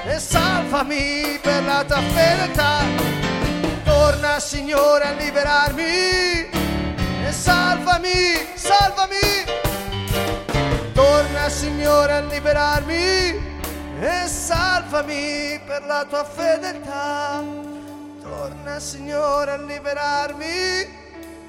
e 0.06 0.20
salvami 0.20 1.40
per 1.42 1.64
la 1.64 1.84
tua 1.84 2.02
fedeltà. 2.02 2.84
Torna 3.84 4.40
Signore 4.40 5.06
a 5.06 5.12
liberarmi 5.12 5.84
e 7.26 7.32
salvami, 7.32 8.48
salvami. 8.54 9.46
Torna 10.94 11.50
Signore 11.50 12.14
a 12.14 12.20
liberarmi 12.22 13.56
e 14.00 14.28
salvami 14.28 15.60
per 15.66 15.84
la 15.86 16.06
tua 16.08 16.24
fedeltà. 16.24 17.44
Torna 18.22 18.80
Signore 18.80 19.52
a 19.52 19.58
liberarmi 19.58 20.46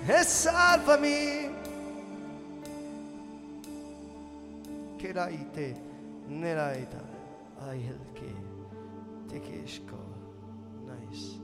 e 0.07 0.25
salvami. 0.25 1.48
Che 4.99 5.13
te 5.53 5.81
nella 6.27 6.75
età 6.75 7.05
ai 7.61 7.87
el 7.87 8.01
che 8.15 8.35
te 9.29 9.39
che 9.39 9.63
nice. 10.87 11.39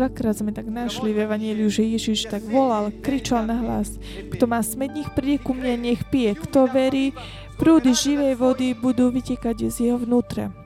Dvakrát 0.00 0.32
sme 0.32 0.48
tak 0.48 0.64
našli 0.64 1.12
v 1.12 1.28
Evangeliu, 1.28 1.68
že 1.68 1.84
Ježiš 1.84 2.32
tak 2.32 2.40
volal, 2.48 2.88
kričal 3.04 3.44
na 3.44 3.60
hlas. 3.60 4.00
Kto 4.32 4.48
má 4.48 4.64
smed, 4.64 4.96
nech 4.96 5.12
príde 5.12 5.44
ku 5.44 5.52
mne, 5.52 5.76
nech 5.76 6.08
pije. 6.08 6.40
Kto 6.40 6.72
verí, 6.72 7.12
prúdy 7.60 7.92
živej 7.92 8.32
vody 8.40 8.72
budú 8.72 9.12
vytekať 9.12 9.68
z 9.68 9.92
jeho 9.92 10.00
vnútra. 10.00 10.56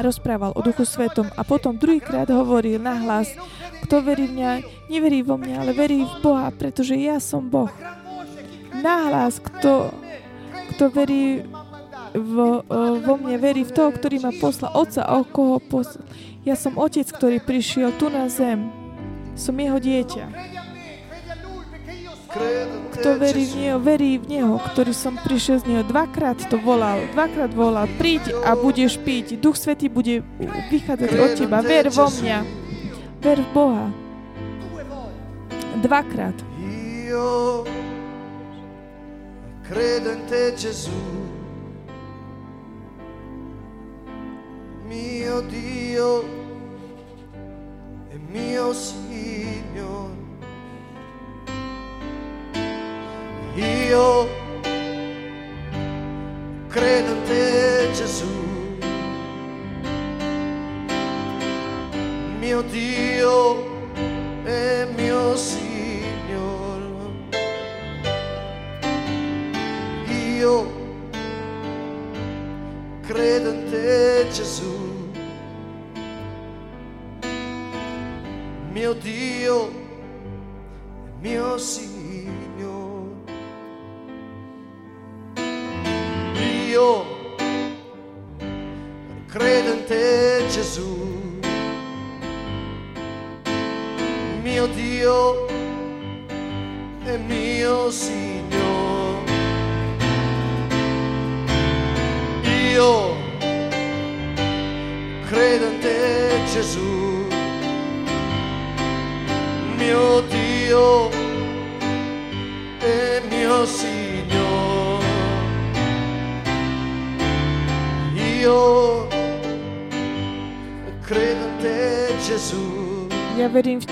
Rozprával 0.00 0.56
o 0.56 0.64
Duchu 0.64 0.88
Svetom 0.88 1.28
a 1.36 1.44
potom 1.44 1.76
druhýkrát 1.76 2.32
hovoril 2.32 2.80
na 2.80 2.96
hlas, 2.96 3.28
kto 3.84 4.00
verí 4.00 4.24
v 4.24 4.40
mňa, 4.40 4.50
neverí 4.88 5.20
vo 5.20 5.36
mňa, 5.36 5.68
ale 5.68 5.76
verí 5.76 6.00
v 6.08 6.14
Boha, 6.24 6.48
pretože 6.48 6.96
ja 6.96 7.20
som 7.20 7.44
Boh. 7.44 7.68
Nahlas, 8.72 9.36
kto, 9.36 9.92
kto 10.72 10.84
verí 10.88 11.44
vo, 12.14 12.62
o, 12.64 12.78
vo 13.00 13.14
mne, 13.20 13.36
verí 13.36 13.64
v 13.64 13.72
toho, 13.72 13.90
ktorý 13.92 14.22
ma 14.22 14.32
poslal, 14.36 14.72
Otca, 14.72 15.04
o 15.08 15.24
koho 15.24 15.58
poslal. 15.58 16.04
Ja 16.46 16.56
som 16.56 16.78
Otec, 16.80 17.08
ktorý 17.08 17.42
prišiel 17.42 17.92
tu 17.96 18.08
na 18.08 18.30
zem. 18.32 18.72
Som 19.38 19.60
jeho 19.60 19.76
dieťa. 19.76 20.56
Kto 22.98 23.16
verí 23.16 23.44
v. 23.48 23.54
Neho, 23.56 23.78
verí 23.80 24.10
v 24.20 24.26
Neho, 24.28 24.60
ktorý 24.72 24.92
som 24.92 25.16
prišiel 25.16 25.62
z 25.62 25.64
Neho. 25.70 25.82
Dvakrát 25.86 26.36
to 26.48 26.60
volal, 26.60 27.00
dvakrát 27.16 27.52
volal. 27.54 27.88
Príď 27.96 28.34
a 28.44 28.52
budeš 28.58 29.00
piť. 29.00 29.40
Duch 29.40 29.56
Svetý 29.56 29.88
bude 29.88 30.20
vychádzať 30.68 31.10
od 31.14 31.30
teba. 31.38 31.58
Ver 31.64 31.88
vo 31.88 32.06
mňa. 32.10 32.38
Ver 33.22 33.38
v 33.42 33.48
Boha. 33.54 33.86
Dvakrát. 35.78 36.36
Credo 39.68 40.16
in 40.16 40.24
te 40.24 40.56
Gesù, 40.56 41.27
mio 44.88 45.42
Dio 45.42 46.24
e 48.10 48.18
mio 48.32 48.72
Signore. 48.72 50.16
Io 53.54 54.28
credo 56.68 57.12
in 57.12 57.22
te 57.26 57.90
Gesù, 57.92 58.26
mio 62.38 62.62
Dio 62.62 63.77
mio 78.88 78.94
Dio 78.94 79.70
mio 81.20 81.58
Signore. 81.58 81.97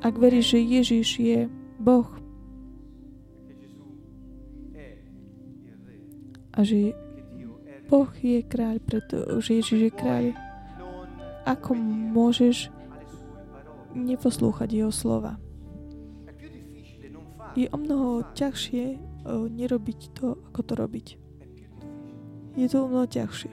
Ak 0.00 0.16
veríš, 0.16 0.56
že 0.56 0.60
Ježiš 0.64 1.08
je 1.20 1.38
Boh 1.76 2.08
a 6.56 6.60
že 6.64 6.96
Boh 7.90 8.10
je 8.22 8.40
kráľ, 8.44 8.80
pretože 8.80 9.50
Ježiš 9.50 9.90
je 9.90 9.92
kráľ, 9.92 10.24
ako 11.44 11.74
môžeš 12.16 12.70
neposlúchať 13.96 14.68
jeho 14.70 14.92
slova? 14.94 15.36
Je 17.58 17.66
o 17.66 17.76
mnoho 17.76 18.22
ťažšie 18.38 18.84
o, 19.26 19.50
nerobiť 19.50 20.00
to, 20.14 20.38
ako 20.54 20.60
to 20.62 20.72
robiť. 20.78 21.06
Je 22.54 22.66
to 22.70 22.86
o 22.86 22.86
mnoho 22.86 23.10
ťažšie. 23.10 23.50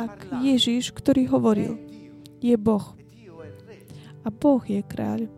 Ak 0.00 0.32
Ježiš, 0.40 0.96
ktorý 0.96 1.28
hovoril, 1.28 1.76
je 2.40 2.56
Boh 2.56 2.96
a 4.24 4.28
Boh 4.28 4.62
je 4.64 4.80
kráľ, 4.84 5.28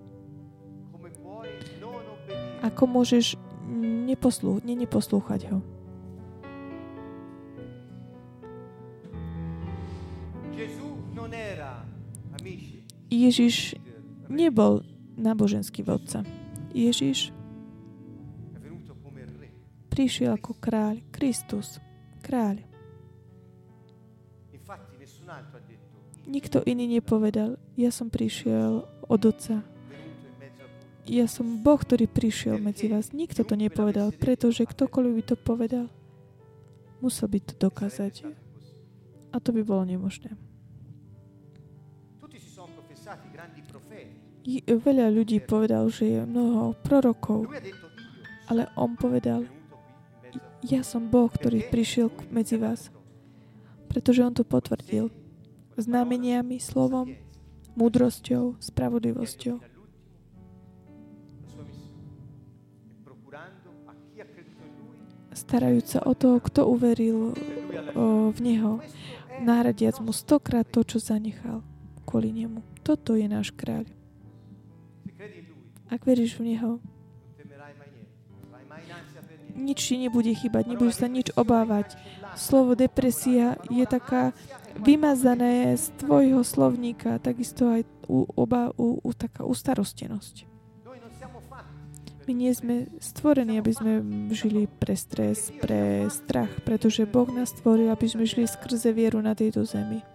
ako 2.62 2.82
môžeš 2.86 3.34
neposlú, 4.06 4.62
ne, 4.62 4.74
neposlúchať 4.78 5.50
ho? 5.50 5.58
Ježiš 13.12 13.76
nebol 14.32 14.80
náboženský 15.20 15.84
vodca. 15.84 16.24
Ježiš 16.72 17.28
prišiel 19.92 20.40
ako 20.40 20.56
kráľ, 20.56 21.04
Kristus, 21.12 21.76
kráľ. 22.24 22.71
Nikto 26.32 26.64
iný 26.64 26.88
nepovedal, 26.88 27.60
ja 27.76 27.92
som 27.92 28.08
prišiel 28.08 28.88
od 29.04 29.20
Otca. 29.20 29.60
Ja 31.04 31.28
som 31.28 31.60
Boh, 31.60 31.76
ktorý 31.76 32.08
prišiel 32.08 32.56
medzi 32.56 32.88
vás. 32.88 33.12
Nikto 33.12 33.44
to 33.44 33.52
nepovedal, 33.52 34.16
pretože 34.16 34.64
ktokoľvek 34.64 35.12
by 35.12 35.24
to 35.28 35.36
povedal, 35.36 35.86
musel 37.04 37.28
by 37.28 37.36
to 37.36 37.52
dokázať. 37.60 38.32
A 39.28 39.36
to 39.44 39.52
by 39.52 39.60
bolo 39.60 39.84
nemožné. 39.84 40.32
Veľa 44.64 45.06
ľudí 45.12 45.36
povedal, 45.44 45.84
že 45.92 46.16
je 46.16 46.20
mnoho 46.24 46.72
prorokov, 46.80 47.44
ale 48.48 48.72
on 48.80 48.96
povedal, 48.96 49.44
ja 50.64 50.80
som 50.80 51.12
Boh, 51.12 51.28
ktorý 51.28 51.68
prišiel 51.68 52.08
medzi 52.32 52.56
vás, 52.56 52.88
pretože 53.92 54.24
on 54.24 54.32
to 54.32 54.48
potvrdil 54.48 55.12
znameniami, 55.78 56.60
slovom, 56.60 57.08
múdrosťou, 57.76 58.60
spravodlivosťou. 58.60 59.72
starajúc 65.52 65.86
sa 65.88 66.00
o 66.06 66.14
toho, 66.14 66.38
kto 66.38 66.64
uveril 66.70 67.32
o, 67.32 68.30
v 68.30 68.38
Neho, 68.40 68.78
nahradiac 69.42 69.98
mu 69.98 70.14
stokrát 70.14 70.64
to, 70.64 70.86
čo 70.86 71.02
zanechal 71.02 71.60
kvôli 72.06 72.30
Nemu. 72.30 72.62
Toto 72.86 73.18
je 73.18 73.26
náš 73.26 73.50
kráľ. 73.52 73.84
Ak 75.92 76.08
veríš 76.08 76.40
v 76.40 76.54
Neho, 76.54 76.80
nič 79.52 79.92
ti 79.92 80.00
nebude 80.00 80.32
chýbať, 80.32 80.64
nebudeš 80.72 81.04
sa 81.04 81.08
nič 81.10 81.28
obávať. 81.36 81.92
Slovo 82.36 82.72
depresia 82.72 83.60
je 83.68 83.84
taká 83.84 84.32
vymazané 84.80 85.76
z 85.76 85.92
tvojho 86.00 86.40
slovníka, 86.40 87.20
takisto 87.20 87.68
aj 87.68 87.84
u, 88.08 88.24
oba, 88.36 88.72
u, 88.80 89.00
u, 89.00 89.10
taká 89.12 89.44
ustarostenosť. 89.44 90.48
My 92.22 92.32
nie 92.38 92.54
sme 92.54 92.86
stvorení, 93.02 93.58
aby 93.58 93.72
sme 93.74 93.92
žili 94.30 94.70
pre 94.70 94.94
stres, 94.94 95.50
pre 95.58 96.06
strach, 96.06 96.50
pretože 96.62 97.02
Boh 97.02 97.26
nás 97.26 97.50
stvoril, 97.50 97.90
aby 97.90 98.06
sme 98.06 98.22
žili 98.22 98.46
skrze 98.46 98.94
vieru 98.94 99.18
na 99.18 99.34
tejto 99.34 99.66
zemi. 99.66 100.06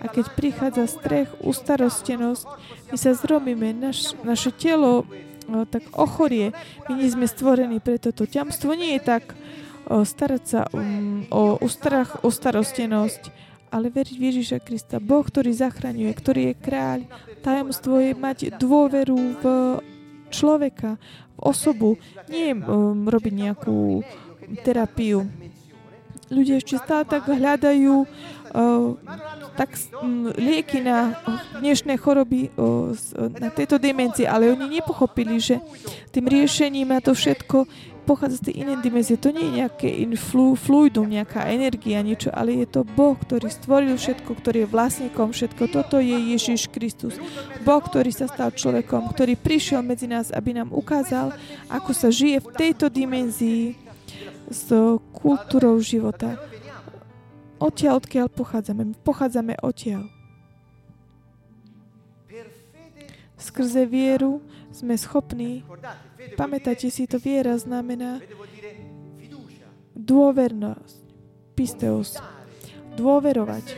A 0.00 0.08
keď 0.08 0.32
prichádza 0.32 0.88
strech, 0.88 1.28
ustarostenosť, 1.44 2.44
my 2.88 2.96
sa 2.96 3.12
zromíme, 3.12 3.76
naš, 3.76 4.16
naše 4.24 4.48
telo 4.56 5.04
o, 5.04 5.68
tak 5.68 5.84
ochorie. 5.92 6.56
My 6.88 6.96
nie 6.96 7.12
sme 7.12 7.28
stvorení 7.28 7.84
pre 7.84 8.00
toto. 8.00 8.24
Ťamstvo 8.24 8.72
nie 8.72 8.96
je 8.96 9.02
tak 9.04 9.36
starať 9.90 10.42
sa 10.46 10.60
um, 10.70 11.26
o, 11.34 11.58
o 11.58 11.66
strach, 11.66 12.22
o 12.22 12.30
starostenosť, 12.30 13.34
ale 13.74 13.90
veriť 13.90 14.16
v 14.18 14.26
Ježiša 14.30 14.58
Krista. 14.62 15.02
Boh, 15.02 15.22
ktorý 15.26 15.50
zachraňuje, 15.50 16.10
ktorý 16.14 16.40
je 16.50 16.54
kráľ. 16.58 17.00
Tajomstvo 17.42 17.98
je 17.98 18.12
mať 18.14 18.38
dôveru 18.58 19.18
v 19.38 19.44
človeka, 20.30 20.98
v 21.34 21.38
osobu. 21.42 21.98
Nie 22.30 22.54
um, 22.54 23.06
robiť 23.06 23.34
nejakú 23.34 24.06
terapiu. 24.62 25.26
Ľudia 26.30 26.62
ešte 26.62 26.78
stále 26.78 27.02
tak 27.10 27.26
hľadajú 27.26 28.06
uh, 28.06 28.94
tak 29.58 29.74
um, 29.98 30.30
lieky 30.38 30.78
na 30.78 31.18
dnešné 31.58 31.98
choroby 31.98 32.54
uh, 32.54 32.94
na 33.34 33.50
tejto 33.50 33.82
dimenzii, 33.82 34.30
ale 34.30 34.54
oni 34.54 34.78
nepochopili, 34.78 35.42
že 35.42 35.58
tým 36.14 36.30
riešením 36.30 36.94
na 36.94 37.02
to 37.02 37.18
všetko 37.18 37.66
pochádza 38.02 38.40
z 38.40 38.44
tej 38.50 38.54
inej 38.64 38.82
dimenzie. 38.82 39.20
To 39.20 39.30
nie 39.30 39.44
je 39.46 39.56
nejaké 39.64 39.88
influ, 40.02 40.56
fluidum, 40.56 41.06
nejaká 41.06 41.46
energia, 41.52 42.00
niečo, 42.00 42.32
ale 42.32 42.64
je 42.64 42.66
to 42.66 42.80
Boh, 42.82 43.14
ktorý 43.14 43.46
stvoril 43.52 43.94
všetko, 43.94 44.30
ktorý 44.34 44.64
je 44.64 44.72
vlastníkom 44.72 45.30
všetko. 45.30 45.70
Toto 45.70 46.00
je 46.00 46.16
Ježiš 46.34 46.72
Kristus. 46.72 47.20
Boh, 47.62 47.78
ktorý 47.78 48.10
sa 48.10 48.26
stal 48.26 48.50
človekom, 48.50 49.12
ktorý 49.12 49.36
prišiel 49.38 49.84
medzi 49.84 50.10
nás, 50.10 50.32
aby 50.32 50.56
nám 50.56 50.72
ukázal, 50.72 51.36
ako 51.68 51.90
sa 51.94 52.08
žije 52.08 52.42
v 52.42 52.48
tejto 52.56 52.90
dimenzii 52.90 53.78
s 54.50 54.66
kultúrou 55.14 55.78
života. 55.78 56.40
Odtiaľ, 57.60 58.00
odkiaľ 58.00 58.26
pochádzame. 58.32 58.96
Pochádzame 59.04 59.54
odtiaľ. 59.60 60.08
Skrze 63.40 63.88
vieru 63.88 64.44
sme 64.68 64.96
schopní, 65.00 65.64
pamätáte 66.36 66.88
si, 66.90 67.06
to 67.06 67.20
viera 67.20 67.56
znamená 67.56 68.20
dôvernosť, 69.94 70.96
pisteus, 71.54 72.16
dôverovať, 72.96 73.76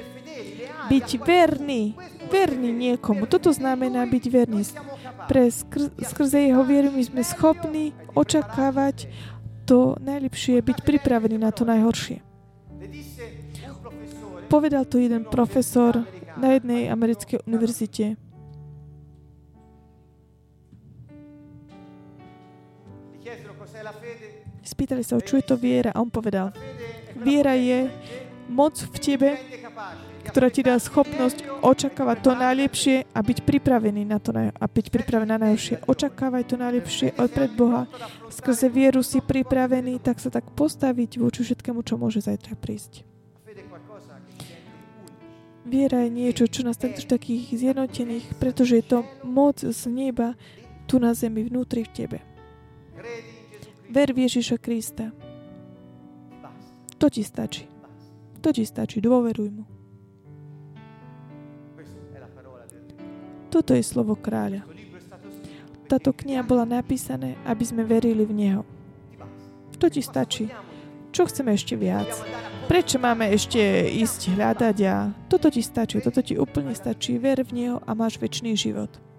byť 0.89 1.09
verný, 1.23 1.94
verný 2.31 2.70
niekomu. 2.70 3.27
Toto 3.27 3.51
znamená 3.52 4.06
byť 4.06 4.24
verný. 4.31 4.62
Pre 5.31 5.44
skr- 5.51 5.93
skrze 6.02 6.51
jeho 6.51 6.62
vieru 6.66 6.90
my 6.90 7.02
sme 7.02 7.23
schopní 7.23 7.94
očakávať 8.14 9.06
to 9.66 9.94
najlepšie, 10.02 10.59
byť 10.59 10.78
pripravený 10.82 11.39
na 11.39 11.55
to 11.55 11.62
najhoršie. 11.62 12.19
Povedal 14.51 14.85
to 14.85 14.98
jeden 14.98 15.24
profesor 15.24 16.05
na 16.36 16.59
jednej 16.59 16.90
americkej 16.90 17.47
univerzite. 17.47 18.20
Spýtali 24.83 25.07
sa 25.07 25.15
ho, 25.15 25.23
čo 25.23 25.39
je 25.39 25.47
to 25.47 25.55
viera 25.55 25.95
a 25.95 26.03
on 26.03 26.11
povedal, 26.11 26.51
viera 27.15 27.55
je 27.55 27.87
moc 28.51 28.75
v 28.75 28.99
tebe, 28.99 29.39
ktorá 30.27 30.51
ti 30.51 30.67
dá 30.67 30.75
schopnosť 30.75 31.63
očakávať 31.63 32.19
to 32.19 32.31
najlepšie 32.35 32.97
a 33.15 33.23
byť 33.23 33.47
pripravený 33.47 34.03
na 34.03 34.19
to 34.19 34.35
a 34.35 34.65
byť 34.67 34.87
pripravený 34.91 35.31
na 35.31 35.39
najlepšie. 35.39 35.87
Očakávaj 35.87 36.51
to 36.51 36.59
najlepšie 36.59 37.15
od 37.15 37.31
pred 37.31 37.55
Boha. 37.55 37.87
Skrze 38.27 38.67
vieru 38.75 39.07
si 39.07 39.23
pripravený, 39.23 40.03
tak 40.03 40.19
sa 40.19 40.35
tak 40.35 40.51
postaviť 40.51 41.23
voči 41.23 41.47
všetkému, 41.47 41.87
čo 41.87 41.95
môže 41.95 42.19
zajtra 42.19 42.59
prísť. 42.59 43.07
Viera 45.63 46.03
je 46.03 46.11
niečo, 46.11 46.51
čo 46.51 46.67
nás 46.67 46.75
tak 46.75 46.99
takých 46.99 47.55
zjednotených, 47.55 48.35
pretože 48.43 48.83
je 48.83 48.99
to 48.99 49.07
moc 49.23 49.63
z 49.63 49.87
neba 49.87 50.35
tu 50.91 50.99
na 50.99 51.15
zemi, 51.15 51.47
vnútri 51.47 51.87
v 51.87 51.95
tebe. 51.95 52.19
Ver 53.93 54.16
v 54.16 54.24
Ježiša 54.24 54.56
Krista. 54.56 55.12
To 56.97 57.12
ti 57.12 57.20
stačí. 57.20 57.69
To 58.40 58.48
ti 58.48 58.64
stačí. 58.64 59.05
Dôveruj 59.05 59.48
mu. 59.52 59.64
Toto 63.52 63.77
je 63.77 63.85
slovo 63.85 64.16
kráľa. 64.16 64.64
Táto 65.93 66.16
kniha 66.16 66.40
bola 66.40 66.64
napísané, 66.64 67.36
aby 67.44 67.69
sme 67.69 67.85
verili 67.85 68.24
v 68.24 68.32
Neho. 68.32 68.62
To 69.77 69.93
ti 69.93 70.01
stačí. 70.01 70.48
Čo 71.12 71.28
chceme 71.28 71.52
ešte 71.52 71.77
viac? 71.77 72.09
Prečo 72.73 72.97
máme 72.97 73.28
ešte 73.28 73.60
ísť 73.93 74.32
hľadať 74.32 74.77
a 74.89 75.12
toto 75.28 75.52
ti 75.52 75.60
stačí, 75.60 76.01
toto 76.01 76.24
ti 76.24 76.40
úplne 76.40 76.73
stačí. 76.73 77.20
Ver 77.20 77.44
v 77.44 77.52
Neho 77.52 77.77
a 77.85 77.93
máš 77.93 78.16
väčší 78.16 78.56
život. 78.56 79.12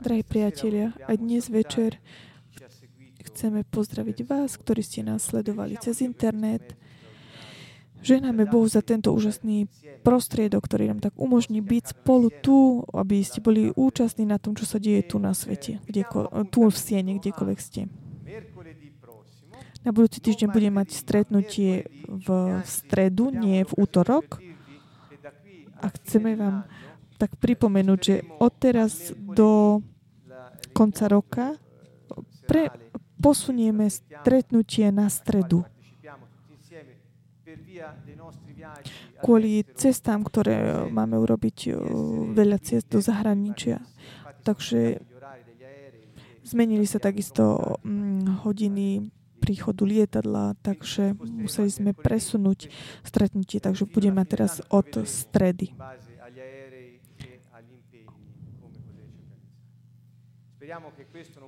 Drahí 0.00 0.24
priatelia, 0.24 0.96
a 1.04 1.12
dnes 1.12 1.52
večer 1.52 2.00
chceme 3.20 3.68
pozdraviť 3.68 4.24
vás, 4.24 4.56
ktorí 4.56 4.80
ste 4.80 5.04
nás 5.04 5.28
sledovali 5.28 5.76
cez 5.76 6.00
internet. 6.00 6.72
Ženáme 8.00 8.48
Bohu 8.48 8.64
za 8.64 8.80
tento 8.80 9.12
úžasný 9.12 9.68
prostriedok, 10.00 10.64
ktorý 10.64 10.88
nám 10.88 11.04
tak 11.04 11.12
umožní 11.20 11.60
byť 11.60 12.00
spolu 12.00 12.32
tu, 12.40 12.80
aby 12.96 13.20
ste 13.20 13.44
boli 13.44 13.68
účastní 13.76 14.24
na 14.24 14.40
tom, 14.40 14.56
čo 14.56 14.64
sa 14.64 14.80
deje 14.80 15.04
tu 15.04 15.20
na 15.20 15.36
svete, 15.36 15.84
kdeko, 15.84 16.48
tu 16.48 16.64
v 16.64 16.76
Siene, 16.80 17.20
kdekoľvek 17.20 17.58
ste. 17.60 17.92
Na 19.84 19.92
budúci 19.92 20.24
týždeň 20.24 20.48
budeme 20.48 20.80
mať 20.80 20.96
stretnutie 20.96 21.92
v 22.08 22.28
stredu, 22.64 23.28
nie 23.28 23.68
v 23.68 23.72
útorok. 23.76 24.40
A 25.80 25.92
chceme 25.92 26.40
vám 26.40 26.64
tak 27.20 27.36
pripomenúť, 27.36 28.00
že 28.00 28.16
odteraz 28.40 29.12
do 29.12 29.84
konca 30.72 31.04
roka 31.12 31.46
pre, 32.48 32.72
posunieme 33.20 33.92
stretnutie 33.92 34.88
na 34.88 35.12
stredu. 35.12 35.68
Kvôli 39.20 39.68
cestám, 39.76 40.24
ktoré 40.24 40.88
máme 40.88 41.20
urobiť 41.20 41.76
veľa 42.32 42.58
cest 42.64 42.88
do 42.88 43.04
zahraničia. 43.04 43.84
Takže 44.40 45.04
zmenili 46.40 46.88
sa 46.88 46.96
takisto 46.96 47.76
mm, 47.84 48.40
hodiny 48.48 49.12
príchodu 49.40 49.84
lietadla, 49.84 50.56
takže 50.60 51.16
museli 51.16 51.72
sme 51.72 51.90
presunúť 51.96 52.68
stretnutie, 53.04 53.60
takže 53.60 53.88
budeme 53.88 54.24
teraz 54.28 54.60
od 54.68 55.04
stredy. 55.08 55.72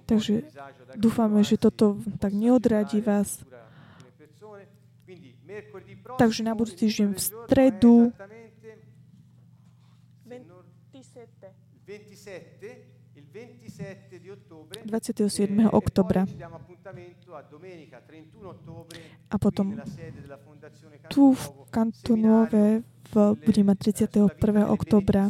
Takže 0.07 0.43
dúfame, 0.97 1.40
že 1.47 1.57
toto 1.57 1.99
tak 2.19 2.32
neodradí 2.35 3.01
vás. 3.01 3.43
Takže 6.19 6.40
na 6.43 6.57
budúci 6.57 6.89
týždeň 6.89 7.09
v 7.12 7.20
stredu 7.20 7.94
27. 14.85 15.69
oktobra 15.73 16.24
a 19.31 19.36
potom 19.36 19.66
tu 21.09 21.32
v 21.32 21.44
Kantonove 21.70 22.82
budeme 23.44 23.66
mať 23.73 23.78
31. 23.93 24.73
oktobra 24.73 25.28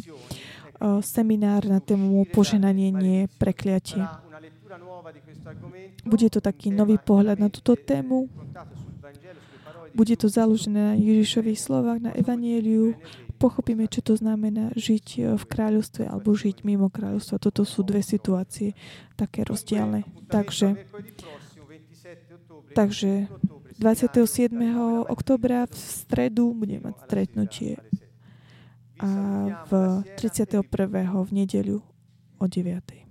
seminár 0.99 1.63
na 1.65 1.79
tému 1.79 2.27
poženanie, 2.31 2.91
nie 2.91 3.19
prekliatie. 3.39 4.03
Bude 6.03 6.27
to 6.27 6.43
taký 6.43 6.71
nový 6.71 6.99
pohľad 6.99 7.39
na 7.39 7.47
túto 7.47 7.79
tému. 7.79 8.27
Bude 9.93 10.17
to 10.17 10.25
založené 10.25 10.73
na 10.73 10.95
Ježišových 10.97 11.59
slovách, 11.61 11.99
na 12.01 12.11
Evanieliu, 12.17 12.97
pochopíme, 13.43 13.91
čo 13.91 13.99
to 13.99 14.15
znamená 14.15 14.71
žiť 14.79 15.07
e, 15.19 15.21
v 15.35 15.43
kráľovstve 15.43 16.07
alebo 16.07 16.31
žiť 16.31 16.63
mimo 16.63 16.87
kráľovstva. 16.87 17.43
Toto 17.43 17.67
sú 17.67 17.83
dve 17.83 17.99
situácie 17.99 18.71
také 19.19 19.43
rozdielne. 19.43 20.07
Takže, 20.31 20.79
takže 22.71 23.27
27. 23.77 24.55
oktobra 25.11 25.67
v 25.67 25.75
stredu 25.75 26.55
budeme 26.55 26.87
mať 26.87 26.95
stretnutie 27.03 27.71
a 29.03 29.09
v 29.67 29.71
31. 30.15 30.63
v 31.27 31.31
nedeľu 31.43 31.83
o 32.39 32.45
9. 32.47 33.02